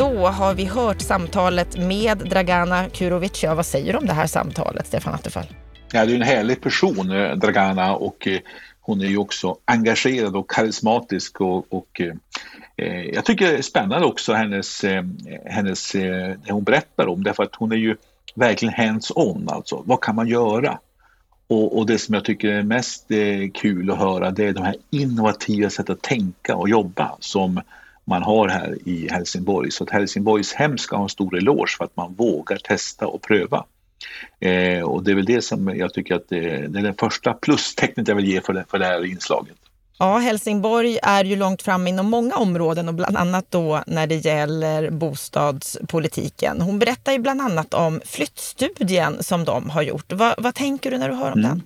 Då 0.00 0.26
har 0.26 0.54
vi 0.54 0.64
hört 0.64 1.00
samtalet 1.00 1.76
med 1.76 2.18
Dragana 2.18 2.88
Kurovic. 2.88 3.42
Ja, 3.42 3.54
vad 3.54 3.66
säger 3.66 3.92
du 3.92 3.98
om 3.98 4.06
det 4.06 4.12
här 4.12 4.26
samtalet, 4.26 4.86
Stefan 4.86 5.14
Attefall? 5.14 5.46
Ja, 5.92 6.06
det 6.06 6.12
är 6.12 6.16
en 6.16 6.22
härlig 6.22 6.60
person, 6.60 7.10
eh, 7.10 7.36
Dragana, 7.36 7.94
och 7.94 8.28
eh, 8.28 8.40
hon 8.80 9.00
är 9.00 9.06
ju 9.06 9.16
också 9.16 9.56
engagerad 9.64 10.36
och 10.36 10.50
karismatisk 10.50 11.40
och, 11.40 11.72
och 11.72 12.00
eh, 12.00 12.14
eh 12.76 13.04
jag 13.04 13.24
tycker 13.24 13.46
det 13.46 13.58
är 13.58 13.62
spännande 13.62 14.06
också 14.06 14.32
hennes, 14.32 14.84
hennes 15.44 15.92
det 15.92 16.50
hon 16.50 16.64
berättar 16.64 17.08
om, 17.08 17.22
därför 17.22 17.42
att 17.42 17.56
hon 17.56 17.72
är 17.72 17.76
ju 17.76 17.96
verkligen 18.34 18.74
hands-on, 18.74 19.48
alltså 19.48 19.82
vad 19.86 20.00
kan 20.00 20.14
man 20.14 20.28
göra? 20.28 20.78
Och, 21.48 21.78
och, 21.78 21.86
det 21.86 21.98
som 21.98 22.14
jag 22.14 22.24
tycker 22.24 22.48
är 22.48 22.62
mest 22.62 23.10
eh, 23.10 23.50
kul 23.54 23.90
att 23.90 23.98
höra 23.98 24.30
det 24.30 24.44
är 24.44 24.52
de 24.52 24.64
här 24.64 24.76
innovativa 24.90 25.70
sätt 25.70 25.90
att 25.90 26.02
tänka 26.02 26.56
och 26.56 26.68
jobba 26.68 27.16
som 27.20 27.60
man 28.10 28.22
har 28.22 28.48
här 28.48 28.78
i 28.84 29.08
Helsingborg. 29.10 29.70
Så 29.70 29.84
att 29.84 29.90
Helsingborgs 29.90 30.52
hem 30.52 30.78
ska 30.78 30.96
ha 30.96 31.02
en 31.02 31.08
stor 31.08 31.36
eloge 31.36 31.76
för 31.78 31.84
att 31.84 31.96
man 31.96 32.14
vågar 32.14 32.56
testa 32.56 33.06
och 33.06 33.22
pröva. 33.22 33.64
Eh, 34.40 34.82
och 34.82 35.04
det 35.04 35.10
är 35.10 35.14
väl 35.14 35.24
det 35.24 35.42
som 35.42 35.76
jag 35.76 35.94
tycker 35.94 36.14
att 36.14 36.28
det, 36.28 36.66
det 36.68 36.78
är 36.78 36.82
det 36.82 36.94
första 36.98 37.32
plustecknet 37.32 38.08
jag 38.08 38.14
vill 38.14 38.28
ge 38.28 38.40
för 38.40 38.52
det, 38.52 38.64
för 38.70 38.78
det 38.78 38.86
här 38.86 39.04
inslaget. 39.04 39.56
Ja, 39.98 40.18
Helsingborg 40.18 40.98
är 41.02 41.24
ju 41.24 41.36
långt 41.36 41.62
fram 41.62 41.86
inom 41.86 42.06
många 42.06 42.36
områden 42.36 42.88
och 42.88 42.94
bland 42.94 43.16
annat 43.16 43.46
då 43.50 43.82
när 43.86 44.06
det 44.06 44.14
gäller 44.14 44.90
bostadspolitiken. 44.90 46.60
Hon 46.60 46.78
berättar 46.78 47.12
ju 47.12 47.18
bland 47.18 47.40
annat 47.40 47.74
om 47.74 48.00
flyttstudien 48.04 49.22
som 49.22 49.44
de 49.44 49.70
har 49.70 49.82
gjort. 49.82 50.12
Va, 50.12 50.34
vad 50.38 50.54
tänker 50.54 50.90
du 50.90 50.98
när 50.98 51.08
du 51.08 51.14
hör 51.14 51.32
om 51.32 51.38
mm. 51.38 51.50
den? 51.50 51.62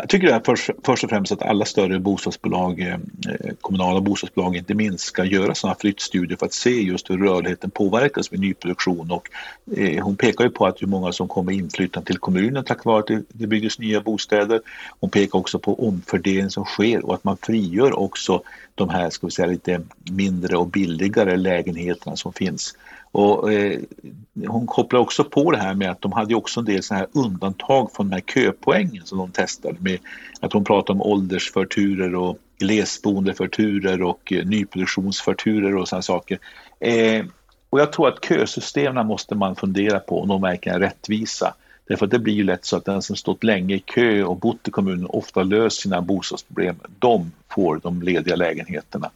Jag 0.00 0.08
tycker 0.08 0.34
att 0.34 0.46
först, 0.46 0.70
först 0.84 1.04
och 1.04 1.10
främst 1.10 1.32
att 1.32 1.42
alla 1.42 1.64
större 1.64 1.98
bostadsbolag, 1.98 2.80
eh, 2.80 2.94
eh, 2.94 3.54
kommunala 3.60 4.00
bostadsbolag 4.00 4.56
inte 4.56 4.74
minst, 4.74 5.04
ska 5.04 5.24
göra 5.24 5.54
sådana 5.54 5.76
flyttstudier 5.80 6.38
för 6.38 6.46
att 6.46 6.52
se 6.52 6.70
just 6.70 7.10
hur 7.10 7.18
rörligheten 7.18 7.70
påverkas 7.70 8.32
vid 8.32 8.40
nyproduktion. 8.40 9.10
Och, 9.10 9.28
eh, 9.76 10.04
hon 10.04 10.16
pekar 10.16 10.44
ju 10.44 10.50
på 10.50 10.66
att 10.66 10.82
hur 10.82 10.86
många 10.86 11.12
som 11.12 11.28
kommer 11.28 11.52
inflyttande 11.52 12.06
till 12.06 12.18
kommunen 12.18 12.64
tack 12.64 12.84
vare 12.84 12.98
att 12.98 13.06
det, 13.06 13.22
det 13.28 13.46
byggdes 13.46 13.78
nya 13.78 14.00
bostäder. 14.00 14.60
Hon 15.00 15.10
pekar 15.10 15.38
också 15.38 15.58
på 15.58 15.88
omfördelning 15.88 16.50
som 16.50 16.64
sker 16.64 17.06
och 17.06 17.14
att 17.14 17.24
man 17.24 17.36
frigör 17.36 17.98
också 17.98 18.42
de 18.74 18.88
här 18.88 19.10
ska 19.10 19.26
vi 19.26 19.30
säga, 19.30 19.46
lite 19.46 19.80
mindre 20.10 20.56
och 20.56 20.66
billigare 20.66 21.36
lägenheterna 21.36 22.16
som 22.16 22.32
finns. 22.32 22.74
Och, 23.12 23.52
eh, 23.52 23.80
hon 24.46 24.66
kopplar 24.66 25.00
också 25.00 25.24
på 25.24 25.50
det 25.50 25.58
här 25.58 25.74
med 25.74 25.90
att 25.90 26.02
de 26.02 26.12
hade 26.12 26.34
också 26.34 26.60
en 26.60 26.66
del 26.66 26.82
såna 26.82 27.00
här 27.00 27.08
undantag 27.12 27.90
från 27.92 28.06
den 28.06 28.12
här 28.12 28.32
köpoängen 28.34 29.06
som 29.06 29.18
de 29.18 29.30
testade 29.30 29.76
med 29.80 29.98
att 30.40 30.52
hon 30.52 30.64
pratar 30.64 30.94
om 30.94 31.02
åldersförturer 31.02 32.14
och 32.14 32.38
glesboendeförturer 32.58 34.02
och 34.02 34.32
eh, 34.32 34.46
nyproduktionsförturer 34.46 35.76
och 35.76 35.88
sådana 35.88 36.02
saker. 36.02 36.38
Eh, 36.80 37.24
och 37.70 37.80
jag 37.80 37.92
tror 37.92 38.08
att 38.08 38.24
kösystemen 38.24 39.06
måste 39.06 39.34
man 39.34 39.56
fundera 39.56 40.00
på 40.00 40.22
om 40.22 40.28
de 40.28 40.42
verkligen 40.42 40.76
är 40.76 40.80
rättvisa. 40.80 41.54
Därför 41.88 42.04
att 42.04 42.10
det 42.10 42.18
blir 42.18 42.34
ju 42.34 42.42
lätt 42.42 42.64
så 42.64 42.76
att 42.76 42.84
den 42.84 43.02
som 43.02 43.16
stått 43.16 43.44
länge 43.44 43.74
i 43.74 43.78
kö 43.78 44.22
och 44.22 44.36
bott 44.36 44.68
i 44.68 44.70
kommunen 44.70 45.06
ofta 45.06 45.42
löst 45.42 45.80
sina 45.80 46.00
bostadsproblem, 46.00 46.76
de 46.98 47.32
får 47.48 47.80
de 47.82 48.02
lediga 48.02 48.36
lägenheterna. 48.36 49.10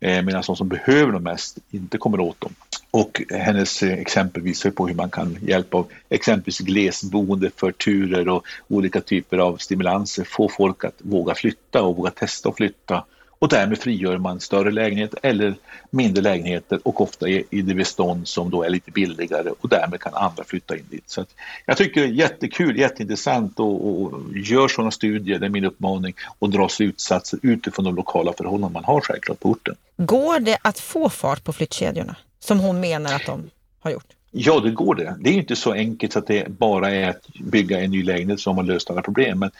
Eh, 0.00 0.22
medan 0.22 0.42
de 0.42 0.56
som 0.56 0.68
behöver 0.68 1.12
dem 1.12 1.22
mest 1.22 1.58
inte 1.70 1.98
kommer 1.98 2.20
åt 2.20 2.40
dem. 2.40 2.54
och 2.90 3.22
hennes 3.30 3.82
eh, 3.82 3.98
exempel 3.98 4.42
visar 4.42 4.70
på 4.70 4.88
hur 4.88 4.94
man 4.94 5.10
kan 5.10 5.38
hjälpa 5.42 5.78
av 5.78 5.86
exempelvis 6.08 6.58
glesboende 6.58 7.50
förturer 7.56 8.28
och 8.28 8.44
olika 8.68 9.00
typer 9.00 9.38
av 9.38 9.56
stimulanser 9.56 10.24
få 10.24 10.48
folk 10.48 10.84
att 10.84 10.94
våga 10.98 11.34
flytta 11.34 11.82
och 11.82 11.96
våga 11.96 12.10
testa 12.10 12.48
att 12.48 12.56
flytta 12.56 13.04
och 13.38 13.48
därmed 13.48 13.78
frigör 13.78 14.18
man 14.18 14.40
större 14.40 14.70
lägenheter 14.70 15.18
eller 15.22 15.54
mindre 15.90 16.22
lägenheter 16.22 16.80
och 16.82 17.00
ofta 17.00 17.28
i, 17.28 17.44
det 17.50 17.74
bestånd 17.74 18.28
som 18.28 18.50
då 18.50 18.62
är 18.62 18.70
lite 18.70 18.90
billigare 18.90 19.50
och 19.60 19.68
därmed 19.68 20.00
kan 20.00 20.14
andra 20.14 20.44
flytta 20.44 20.76
in 20.76 20.84
dit. 20.90 21.04
Så 21.06 21.24
jag 21.66 21.76
tycker 21.76 22.00
det 22.00 22.06
är 22.06 22.10
jättekul, 22.10 22.78
jätteintressant 22.78 23.60
och, 23.60 24.02
och 24.02 24.12
gör 24.34 24.68
sådana 24.68 24.90
studier, 24.90 25.38
det 25.38 25.46
är 25.46 25.50
min 25.50 25.64
uppmaning, 25.64 26.14
och 26.38 26.50
dra 26.50 26.68
slutsatser 26.68 27.38
utifrån 27.42 27.84
de 27.84 27.94
lokala 27.94 28.32
förhållanden 28.32 28.72
man 28.72 28.84
har 28.84 29.00
självklart 29.00 29.40
på 29.40 29.48
orten. 29.48 29.76
Går 29.96 30.40
det 30.40 30.58
att 30.62 30.78
få 30.78 31.08
fart 31.08 31.44
på 31.44 31.52
flyttkedjorna 31.52 32.16
som 32.38 32.60
hon 32.60 32.80
menar 32.80 33.14
att 33.14 33.26
de 33.26 33.50
har 33.80 33.90
gjort? 33.90 34.06
Ja, 34.30 34.60
det 34.60 34.70
går 34.70 34.94
det. 34.94 35.16
Det 35.20 35.30
är 35.30 35.34
inte 35.34 35.56
så 35.56 35.72
enkelt 35.72 36.16
att 36.16 36.26
det 36.26 36.48
bara 36.48 36.90
är 36.90 37.10
att 37.10 37.28
bygga 37.40 37.80
en 37.80 37.90
ny 37.90 38.02
lägenhet 38.02 38.40
som 38.40 38.56
har 38.56 38.64
löst 38.64 38.90
alla 38.90 39.02
problem. 39.02 39.38
Men 39.38 39.50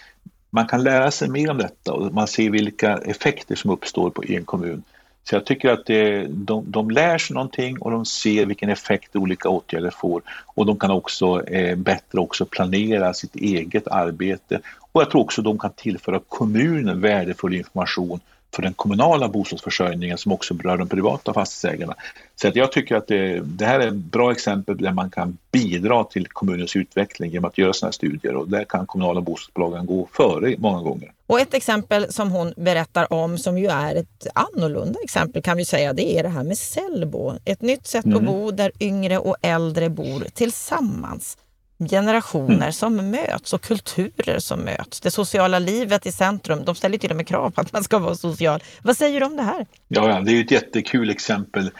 man 0.51 0.67
kan 0.67 0.83
lära 0.83 1.11
sig 1.11 1.29
mer 1.29 1.51
om 1.51 1.59
detta 1.59 1.93
och 1.93 2.15
man 2.15 2.27
ser 2.27 2.51
vilka 2.51 2.97
effekter 2.97 3.55
som 3.55 3.71
uppstår 3.71 4.11
på 4.11 4.25
en 4.29 4.45
kommun. 4.45 4.83
Så 5.29 5.35
jag 5.35 5.45
tycker 5.45 5.71
att 5.71 5.87
det, 5.87 6.27
de, 6.27 6.71
de 6.71 6.91
lär 6.91 7.19
sig 7.19 7.35
någonting 7.35 7.79
och 7.79 7.91
de 7.91 8.05
ser 8.05 8.47
vilken 8.47 8.71
effekt 8.71 9.17
olika 9.17 9.49
åtgärder 9.49 9.91
får 9.91 10.23
och 10.47 10.67
de 10.67 10.79
kan 10.79 10.91
också 10.91 11.47
eh, 11.47 11.77
bättre 11.77 12.19
också 12.19 12.47
planera 12.47 13.15
sitt 13.15 13.37
eget 13.37 13.89
arbete 13.89 14.61
och 14.93 15.01
jag 15.03 15.11
tror 15.11 15.21
också 15.21 15.43
de 15.43 15.59
kan 15.59 15.73
tillföra 15.73 16.21
kommunen 16.29 17.01
värdefull 17.01 17.55
information 17.55 18.21
för 18.57 18.63
den 18.63 18.75
kommunala 18.75 19.29
bostadsförsörjningen 19.29 20.19
som 20.19 20.33
också 20.33 20.55
berör 20.55 20.77
de 20.77 20.89
privata 20.89 21.33
fastighetsägarna. 21.33 21.95
Så 22.37 22.49
att 22.49 22.57
jag 22.57 22.73
tycker 22.73 22.97
att 22.97 23.07
det, 23.07 23.41
det, 23.41 23.65
här 23.65 23.81
är 23.81 23.89
ett 23.89 23.95
bra 23.95 24.33
exempel 24.33 24.77
där 24.77 24.93
man 24.93 25.11
kan 25.11 25.39
bidra 25.53 26.05
till 26.05 26.27
kommunens 26.27 26.77
utveckling 26.77 27.31
genom 27.31 27.45
att 27.45 27.59
göra 27.59 27.73
sådana 27.73 27.89
här 27.89 27.93
studier 27.93 28.37
och 28.37 28.49
där 28.49 28.65
kan 28.65 28.87
kommunala 28.87 29.21
bostadsbolagen 29.21 29.87
gå 29.87 30.09
före 30.13 30.55
många 30.59 30.83
gånger. 30.83 31.13
Och 31.27 31.41
ett 31.41 31.55
exempel 31.55 32.13
som 32.13 32.31
hon 32.31 32.53
berättar 32.57 33.13
om 33.13 33.39
som 33.39 33.59
ju 33.59 33.67
är 33.67 33.95
ett 33.95 34.27
annorlunda 34.35 34.99
exempel 35.05 35.43
kan 35.43 35.57
vi 35.57 35.65
säga, 35.65 35.93
det 35.93 36.19
är 36.19 36.23
det 36.23 36.29
här 36.29 36.45
med 36.45 36.59
Sellbo. 36.59 37.33
Ett 37.45 37.63
nytt 37.63 37.87
sätt 37.87 38.05
mm. 38.05 38.19
att 38.19 38.25
bo 38.25 38.51
där 38.51 38.73
yngre 38.81 39.19
och 39.19 39.37
äldre 39.43 39.89
bor 39.89 40.25
tillsammans 40.35 41.39
generationer 41.79 42.55
mm. 42.55 42.73
som 42.73 43.11
möts 43.11 43.53
och 43.53 43.61
kulturer 43.61 44.39
som 44.39 44.61
möts. 44.61 45.01
Det 45.01 45.11
sociala 45.11 45.59
livet 45.59 46.07
i 46.07 46.13
centrum. 46.13 46.65
De 46.65 46.75
ställer 46.75 46.99
till 46.99 47.11
och 47.11 47.17
med 47.17 47.27
krav 47.27 47.51
på 47.51 47.61
att 47.61 47.73
man 47.73 47.85
ska 47.85 47.99
vara 47.99 48.15
social. 48.15 48.63
Vad 48.83 48.97
säger 48.97 49.21
du 49.21 49.27
om 49.27 49.37
det 49.37 49.43
här? 49.43 49.67
Ja, 49.89 50.21
det 50.21 50.33
är 50.33 50.41
ett 50.41 50.51
jättekul 50.51 51.11
exempel. 51.11 51.71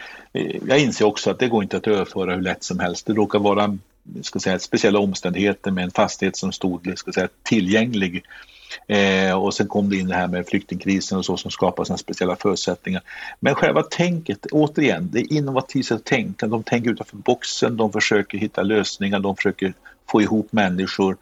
Jag 0.67 0.79
inser 0.79 1.05
också 1.05 1.31
att 1.31 1.39
det 1.39 1.47
går 1.47 1.63
inte 1.63 1.77
att 1.77 1.87
överföra 1.87 2.35
hur 2.35 2.41
lätt 2.41 2.63
som 2.63 2.79
helst. 2.79 3.05
Det 3.05 3.13
råkar 3.13 3.39
vara 3.39 3.77
ska 4.21 4.39
säga, 4.39 4.59
speciella 4.59 4.99
omständigheter 4.99 5.71
med 5.71 5.83
en 5.83 5.91
fastighet 5.91 6.37
som 6.37 6.51
stod 6.51 6.93
ska 6.95 7.11
säga, 7.11 7.27
tillgänglig 7.43 8.23
Eh, 8.87 9.43
och 9.43 9.53
sen 9.53 9.67
kom 9.67 9.89
det 9.89 9.95
in 9.95 10.07
det 10.07 10.15
här 10.15 10.27
med 10.27 10.47
flyktingkrisen 10.47 11.17
och 11.17 11.25
så 11.25 11.37
som 11.37 11.51
skapar 11.51 11.83
sina 11.83 11.97
speciella 11.97 12.35
förutsättningar. 12.35 13.01
Men 13.39 13.55
själva 13.55 13.83
tänket, 13.83 14.45
återigen, 14.51 15.09
det 15.11 15.19
är 15.19 15.33
innovativt 15.33 15.91
att 15.91 16.05
tänka. 16.05 16.47
De 16.47 16.63
tänker 16.63 16.91
utanför 16.91 17.17
boxen, 17.17 17.77
de 17.77 17.91
försöker 17.91 18.37
hitta 18.37 18.63
lösningar, 18.63 19.19
de 19.19 19.35
försöker 19.35 19.73
få 20.11 20.21
ihop 20.21 20.51
människor. 20.51 21.17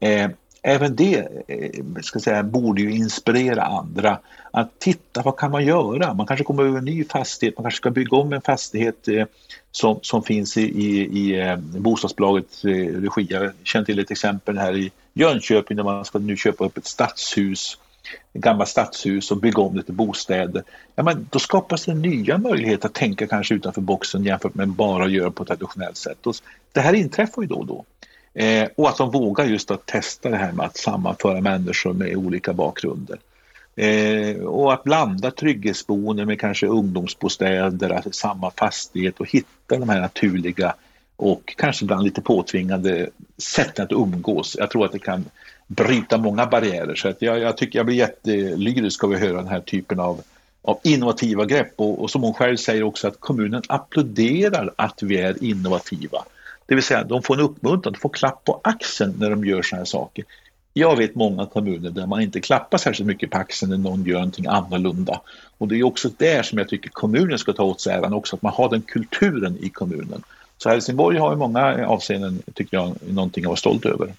Eh, 0.00 0.30
även 0.62 0.96
det 0.96 1.28
eh, 1.48 1.84
ska 2.02 2.18
säga, 2.18 2.42
borde 2.42 2.82
ju 2.82 2.90
inspirera 2.90 3.62
andra 3.62 4.18
att 4.50 4.78
titta 4.78 5.22
vad 5.22 5.36
kan 5.36 5.50
man 5.50 5.64
göra? 5.64 6.14
Man 6.14 6.26
kanske 6.26 6.44
kommer 6.44 6.62
över 6.64 6.78
en 6.78 6.84
ny 6.84 7.04
fastighet, 7.04 7.58
man 7.58 7.64
kanske 7.64 7.76
ska 7.76 7.90
bygga 7.90 8.16
om 8.16 8.32
en 8.32 8.42
fastighet 8.42 9.08
eh, 9.08 9.26
som, 9.70 9.98
som 10.02 10.22
finns 10.22 10.56
i, 10.56 10.62
i, 10.62 11.18
i 11.18 11.40
eh, 11.40 11.56
bostadsbolagets 11.56 12.64
regi. 12.64 13.26
Jag 13.30 13.52
känner 13.62 13.84
till 13.84 13.98
ett 13.98 14.10
exempel 14.10 14.58
här 14.58 14.76
i 14.76 14.90
Jönköping 15.12 15.76
där 15.76 15.84
man 15.84 16.04
ska 16.04 16.18
nu 16.18 16.36
köpa 16.36 16.64
upp 16.64 16.78
ett 16.78 16.86
stadshus, 16.86 17.78
ett 18.32 18.42
gammalt 18.42 18.68
stadshus 18.68 19.30
och 19.30 19.36
bygga 19.36 19.62
om 19.62 19.76
det 19.76 19.82
till 19.82 19.94
bostäder. 19.94 20.62
Ja, 20.94 21.02
men 21.02 21.28
då 21.30 21.38
skapas 21.38 21.84
det 21.84 21.94
nya 21.94 22.38
möjligheter 22.38 22.88
att 22.88 22.94
tänka 22.94 23.26
kanske 23.26 23.54
utanför 23.54 23.80
boxen 23.80 24.24
jämfört 24.24 24.54
med 24.54 24.68
bara 24.68 25.04
att 25.04 25.12
göra 25.12 25.30
på 25.30 25.42
ett 25.42 25.48
traditionellt 25.48 25.96
sätt. 25.96 26.26
Och 26.26 26.34
det 26.72 26.80
här 26.80 26.92
inträffar 26.92 27.42
ju 27.42 27.48
då 27.48 27.56
och 27.56 27.66
då. 27.66 27.84
Eh, 28.34 28.68
och 28.76 28.88
att 28.88 28.96
de 28.96 29.10
vågar 29.10 29.44
just 29.44 29.70
att 29.70 29.86
testa 29.86 30.28
det 30.28 30.36
här 30.36 30.52
med 30.52 30.66
att 30.66 30.76
sammanföra 30.76 31.40
människor 31.40 31.92
med 31.92 32.16
olika 32.16 32.52
bakgrunder. 32.52 33.18
Eh, 33.76 34.36
och 34.36 34.72
att 34.72 34.84
blanda 34.84 35.30
trygghetsboende 35.30 36.26
med 36.26 36.40
kanske 36.40 36.66
ungdomsbostäder, 36.66 37.90
alltså 37.90 38.12
samma 38.12 38.50
fastighet 38.50 39.20
och 39.20 39.30
hitta 39.30 39.78
de 39.78 39.88
här 39.88 40.00
naturliga 40.00 40.74
och 41.16 41.54
kanske 41.56 41.84
ibland 41.84 42.04
lite 42.04 42.20
påtvingade 42.20 43.10
sätten 43.38 43.84
att 43.84 43.92
umgås. 43.92 44.56
Jag 44.58 44.70
tror 44.70 44.84
att 44.84 44.92
det 44.92 44.98
kan 44.98 45.24
bryta 45.66 46.18
många 46.18 46.46
barriärer 46.46 46.94
så 46.94 47.08
att 47.08 47.22
jag, 47.22 47.38
jag 47.38 47.56
tycker 47.56 47.78
jag 47.78 47.86
blir 47.86 47.96
jättelyrisk 47.96 49.04
av 49.04 49.12
att 49.12 49.20
höra 49.20 49.36
den 49.36 49.48
här 49.48 49.60
typen 49.60 50.00
av, 50.00 50.20
av 50.62 50.78
innovativa 50.84 51.44
grepp 51.44 51.72
och, 51.76 52.02
och 52.02 52.10
som 52.10 52.22
hon 52.22 52.34
själv 52.34 52.56
säger 52.56 52.82
också 52.82 53.08
att 53.08 53.20
kommunen 53.20 53.62
applåderar 53.68 54.74
att 54.76 55.02
vi 55.02 55.16
är 55.16 55.44
innovativa. 55.44 56.24
Det 56.70 56.74
vill 56.74 56.84
säga 56.84 57.04
de 57.04 57.22
får 57.22 57.34
en 57.34 57.40
uppmuntran, 57.40 57.92
de 57.92 57.98
får 57.98 58.08
klapp 58.08 58.44
på 58.44 58.60
axeln 58.64 59.14
när 59.18 59.30
de 59.30 59.44
gör 59.44 59.62
sådana 59.62 59.80
här 59.80 59.86
saker. 59.86 60.24
Jag 60.72 60.96
vet 60.96 61.14
många 61.14 61.46
kommuner 61.46 61.90
där 61.90 62.06
man 62.06 62.20
inte 62.20 62.40
klappar 62.40 62.78
särskilt 62.78 63.06
mycket 63.06 63.30
på 63.30 63.38
axeln 63.38 63.70
när 63.70 63.78
någon 63.78 64.04
gör 64.04 64.14
någonting 64.14 64.46
annorlunda. 64.46 65.20
Och 65.58 65.68
det 65.68 65.76
är 65.76 65.82
också 65.82 66.10
där 66.16 66.42
som 66.42 66.58
jag 66.58 66.68
tycker 66.68 66.90
kommunen 66.90 67.38
ska 67.38 67.52
ta 67.52 67.62
åt 67.62 67.80
sig 67.80 67.94
äran 67.94 68.12
också, 68.12 68.36
att 68.36 68.42
man 68.42 68.52
har 68.52 68.68
den 68.68 68.82
kulturen 68.82 69.58
i 69.60 69.68
kommunen. 69.68 70.22
Så 70.58 70.68
Helsingborg 70.68 71.18
har 71.18 71.32
i 71.32 71.36
många 71.36 71.86
avseenden, 71.86 72.42
tycker 72.54 72.76
jag, 72.76 72.94
någonting 73.08 73.44
att 73.44 73.48
vara 73.48 73.56
stolt 73.56 73.86
över. 73.86 74.14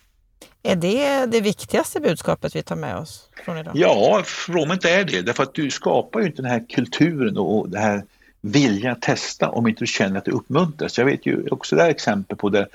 Är 0.64 0.76
det 0.76 1.26
det 1.26 1.42
viktigaste 1.42 2.00
budskapet 2.00 2.56
vi 2.56 2.64
tar 2.64 2.76
med 2.76 2.98
oss 2.98 3.30
från 3.46 3.58
idag? 3.58 3.74
Ja, 3.76 4.24
från 4.26 4.72
inte 4.72 4.90
är 4.90 5.04
det. 5.04 5.22
Därför 5.22 5.44
att 5.44 5.54
du 5.54 5.70
skapar 5.70 6.20
ju 6.20 6.26
inte 6.26 6.42
den 6.42 6.52
här 6.52 6.66
kulturen 6.70 7.38
och 7.38 7.70
det 7.70 7.80
här 7.80 8.04
vilja 8.42 8.96
testa 8.96 9.50
om 9.50 9.68
inte 9.68 9.80
du 9.80 9.88
känner 9.88 10.18
att 10.18 10.26
det 10.26 10.32
uppmuntras. 10.32 10.98
Jag 10.98 11.06
vet 11.06 11.26
ju 11.26 11.48
också 11.52 11.76
där 11.76 11.90
exempel 11.90 12.38
på 12.38 12.50
där 12.50 12.68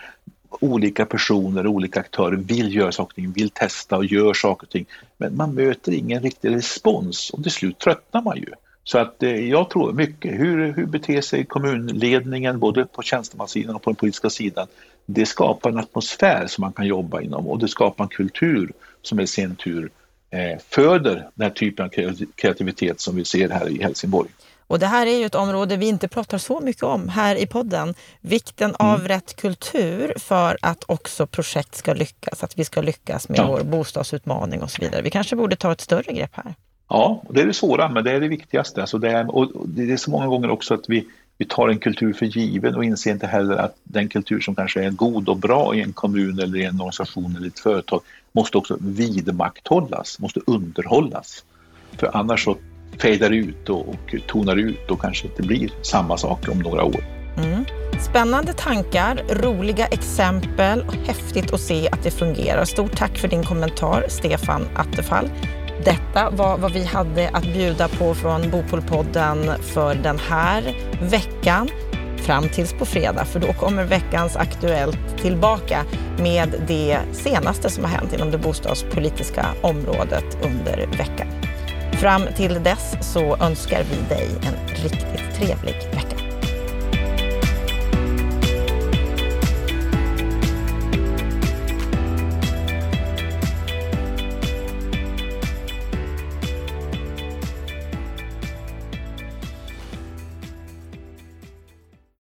olika 0.60 1.06
personer, 1.06 1.66
olika 1.66 2.00
aktörer 2.00 2.36
vill 2.36 2.74
göra 2.74 2.92
saker 2.92 3.12
och 3.12 3.14
ting, 3.14 3.32
vill 3.32 3.50
testa 3.50 3.96
och 3.96 4.04
gör 4.04 4.34
saker 4.34 4.66
och 4.66 4.70
ting. 4.70 4.86
Men 5.16 5.36
man 5.36 5.54
möter 5.54 5.92
ingen 5.92 6.22
riktig 6.22 6.50
respons 6.50 7.30
och 7.30 7.42
till 7.42 7.52
slut 7.52 7.78
tröttnar 7.78 8.22
man 8.22 8.36
ju. 8.36 8.46
Så 8.84 8.98
att 8.98 9.22
eh, 9.22 9.48
jag 9.48 9.70
tror 9.70 9.92
mycket, 9.92 10.32
hur, 10.40 10.72
hur 10.72 10.86
beter 10.86 11.20
sig 11.20 11.44
kommunledningen 11.44 12.58
både 12.58 12.86
på 12.86 13.02
tjänstemannasidan 13.02 13.74
och 13.76 13.82
på 13.82 13.90
den 13.90 13.96
politiska 13.96 14.30
sidan. 14.30 14.66
Det 15.06 15.26
skapar 15.26 15.70
en 15.70 15.78
atmosfär 15.78 16.46
som 16.46 16.62
man 16.62 16.72
kan 16.72 16.86
jobba 16.86 17.20
inom 17.20 17.46
och 17.46 17.58
det 17.58 17.68
skapar 17.68 18.04
en 18.04 18.08
kultur 18.08 18.72
som 19.02 19.20
i 19.20 19.26
sin 19.26 19.56
tur 19.56 19.90
eh, 20.30 20.58
föder 20.68 21.14
den 21.34 21.44
här 21.44 21.50
typen 21.50 21.84
av 21.84 21.90
kreativitet 22.34 23.00
som 23.00 23.16
vi 23.16 23.24
ser 23.24 23.48
här 23.48 23.68
i 23.68 23.82
Helsingborg. 23.82 24.30
Och 24.66 24.78
det 24.78 24.86
här 24.86 25.06
är 25.06 25.18
ju 25.18 25.24
ett 25.24 25.34
område 25.34 25.76
vi 25.76 25.86
inte 25.86 26.08
pratar 26.08 26.38
så 26.38 26.60
mycket 26.60 26.82
om 26.82 27.08
här 27.08 27.36
i 27.36 27.46
podden. 27.46 27.94
Vikten 28.20 28.74
mm. 28.80 28.92
av 28.92 29.08
rätt 29.08 29.36
kultur 29.36 30.12
för 30.16 30.58
att 30.62 30.84
också 30.86 31.26
projekt 31.26 31.74
ska 31.74 31.94
lyckas, 31.94 32.44
att 32.44 32.58
vi 32.58 32.64
ska 32.64 32.80
lyckas 32.80 33.28
med 33.28 33.38
ja. 33.38 33.46
vår 33.46 33.60
bostadsutmaning 33.60 34.62
och 34.62 34.70
så 34.70 34.82
vidare. 34.82 35.02
Vi 35.02 35.10
kanske 35.10 35.36
borde 35.36 35.56
ta 35.56 35.72
ett 35.72 35.80
större 35.80 36.12
grepp 36.12 36.30
här. 36.32 36.54
Ja, 36.88 37.22
det 37.30 37.40
är 37.40 37.46
det 37.46 37.54
svåra, 37.54 37.88
men 37.88 38.04
det 38.04 38.12
är 38.12 38.20
det 38.20 38.28
viktigaste. 38.28 38.80
Alltså 38.80 38.98
det, 38.98 39.10
är, 39.10 39.34
och 39.34 39.68
det 39.68 39.92
är 39.92 39.96
så 39.96 40.10
många 40.10 40.26
gånger 40.26 40.50
också 40.50 40.74
att 40.74 40.88
vi, 40.88 41.06
vi 41.38 41.44
tar 41.44 41.68
en 41.68 41.78
kultur 41.78 42.12
för 42.12 42.26
given 42.26 42.74
och 42.74 42.84
inser 42.84 43.10
inte 43.10 43.26
heller 43.26 43.56
att 43.56 43.76
den 43.82 44.08
kultur 44.08 44.40
som 44.40 44.54
kanske 44.54 44.84
är 44.84 44.90
god 44.90 45.28
och 45.28 45.36
bra 45.36 45.74
i 45.74 45.82
en 45.82 45.92
kommun 45.92 46.38
eller 46.38 46.58
i 46.58 46.64
en 46.64 46.80
organisation 46.80 47.36
eller 47.36 47.48
ett 47.48 47.58
företag 47.58 48.00
måste 48.32 48.58
också 48.58 48.76
vidmakthållas, 48.80 50.18
måste 50.18 50.40
underhållas. 50.46 51.44
För 51.98 52.16
annars 52.16 52.44
så 52.44 52.56
fejdar 52.98 53.30
ut 53.30 53.68
och, 53.68 53.88
och 53.88 54.14
tonar 54.26 54.56
ut 54.56 54.90
och 54.90 55.00
kanske 55.00 55.26
inte 55.26 55.42
blir 55.42 55.70
samma 55.82 56.16
sak 56.16 56.48
om 56.48 56.58
några 56.58 56.84
år. 56.84 57.04
Mm. 57.36 57.64
Spännande 58.00 58.52
tankar, 58.52 59.22
roliga 59.30 59.86
exempel 59.86 60.80
och 60.80 60.94
häftigt 60.94 61.52
att 61.52 61.60
se 61.60 61.88
att 61.88 62.02
det 62.02 62.10
fungerar. 62.10 62.64
Stort 62.64 62.96
tack 62.96 63.18
för 63.18 63.28
din 63.28 63.44
kommentar, 63.44 64.04
Stefan 64.08 64.62
Attefall. 64.76 65.30
Detta 65.84 66.30
var 66.30 66.58
vad 66.58 66.72
vi 66.72 66.84
hade 66.84 67.28
att 67.28 67.44
bjuda 67.44 67.88
på 67.88 68.14
från 68.14 68.50
Bopolpodden 68.50 69.62
för 69.62 69.94
den 69.94 70.18
här 70.18 70.76
veckan 71.02 71.68
fram 72.26 72.48
tills 72.48 72.72
på 72.72 72.86
fredag, 72.86 73.24
för 73.24 73.40
då 73.40 73.52
kommer 73.52 73.84
veckans 73.84 74.36
Aktuellt 74.36 75.18
tillbaka 75.22 75.84
med 76.18 76.64
det 76.68 76.98
senaste 77.12 77.70
som 77.70 77.84
har 77.84 77.90
hänt 77.90 78.12
inom 78.12 78.30
det 78.30 78.38
bostadspolitiska 78.38 79.46
området 79.62 80.38
under 80.42 80.86
veckan. 80.98 81.28
Fram 82.00 82.22
till 82.36 82.62
dess 82.62 82.96
så 83.00 83.36
önskar 83.36 83.82
vi 83.82 84.14
dig 84.14 84.28
en 84.42 84.82
riktigt 84.82 85.34
trevlig 85.34 85.74
vecka. 85.92 86.25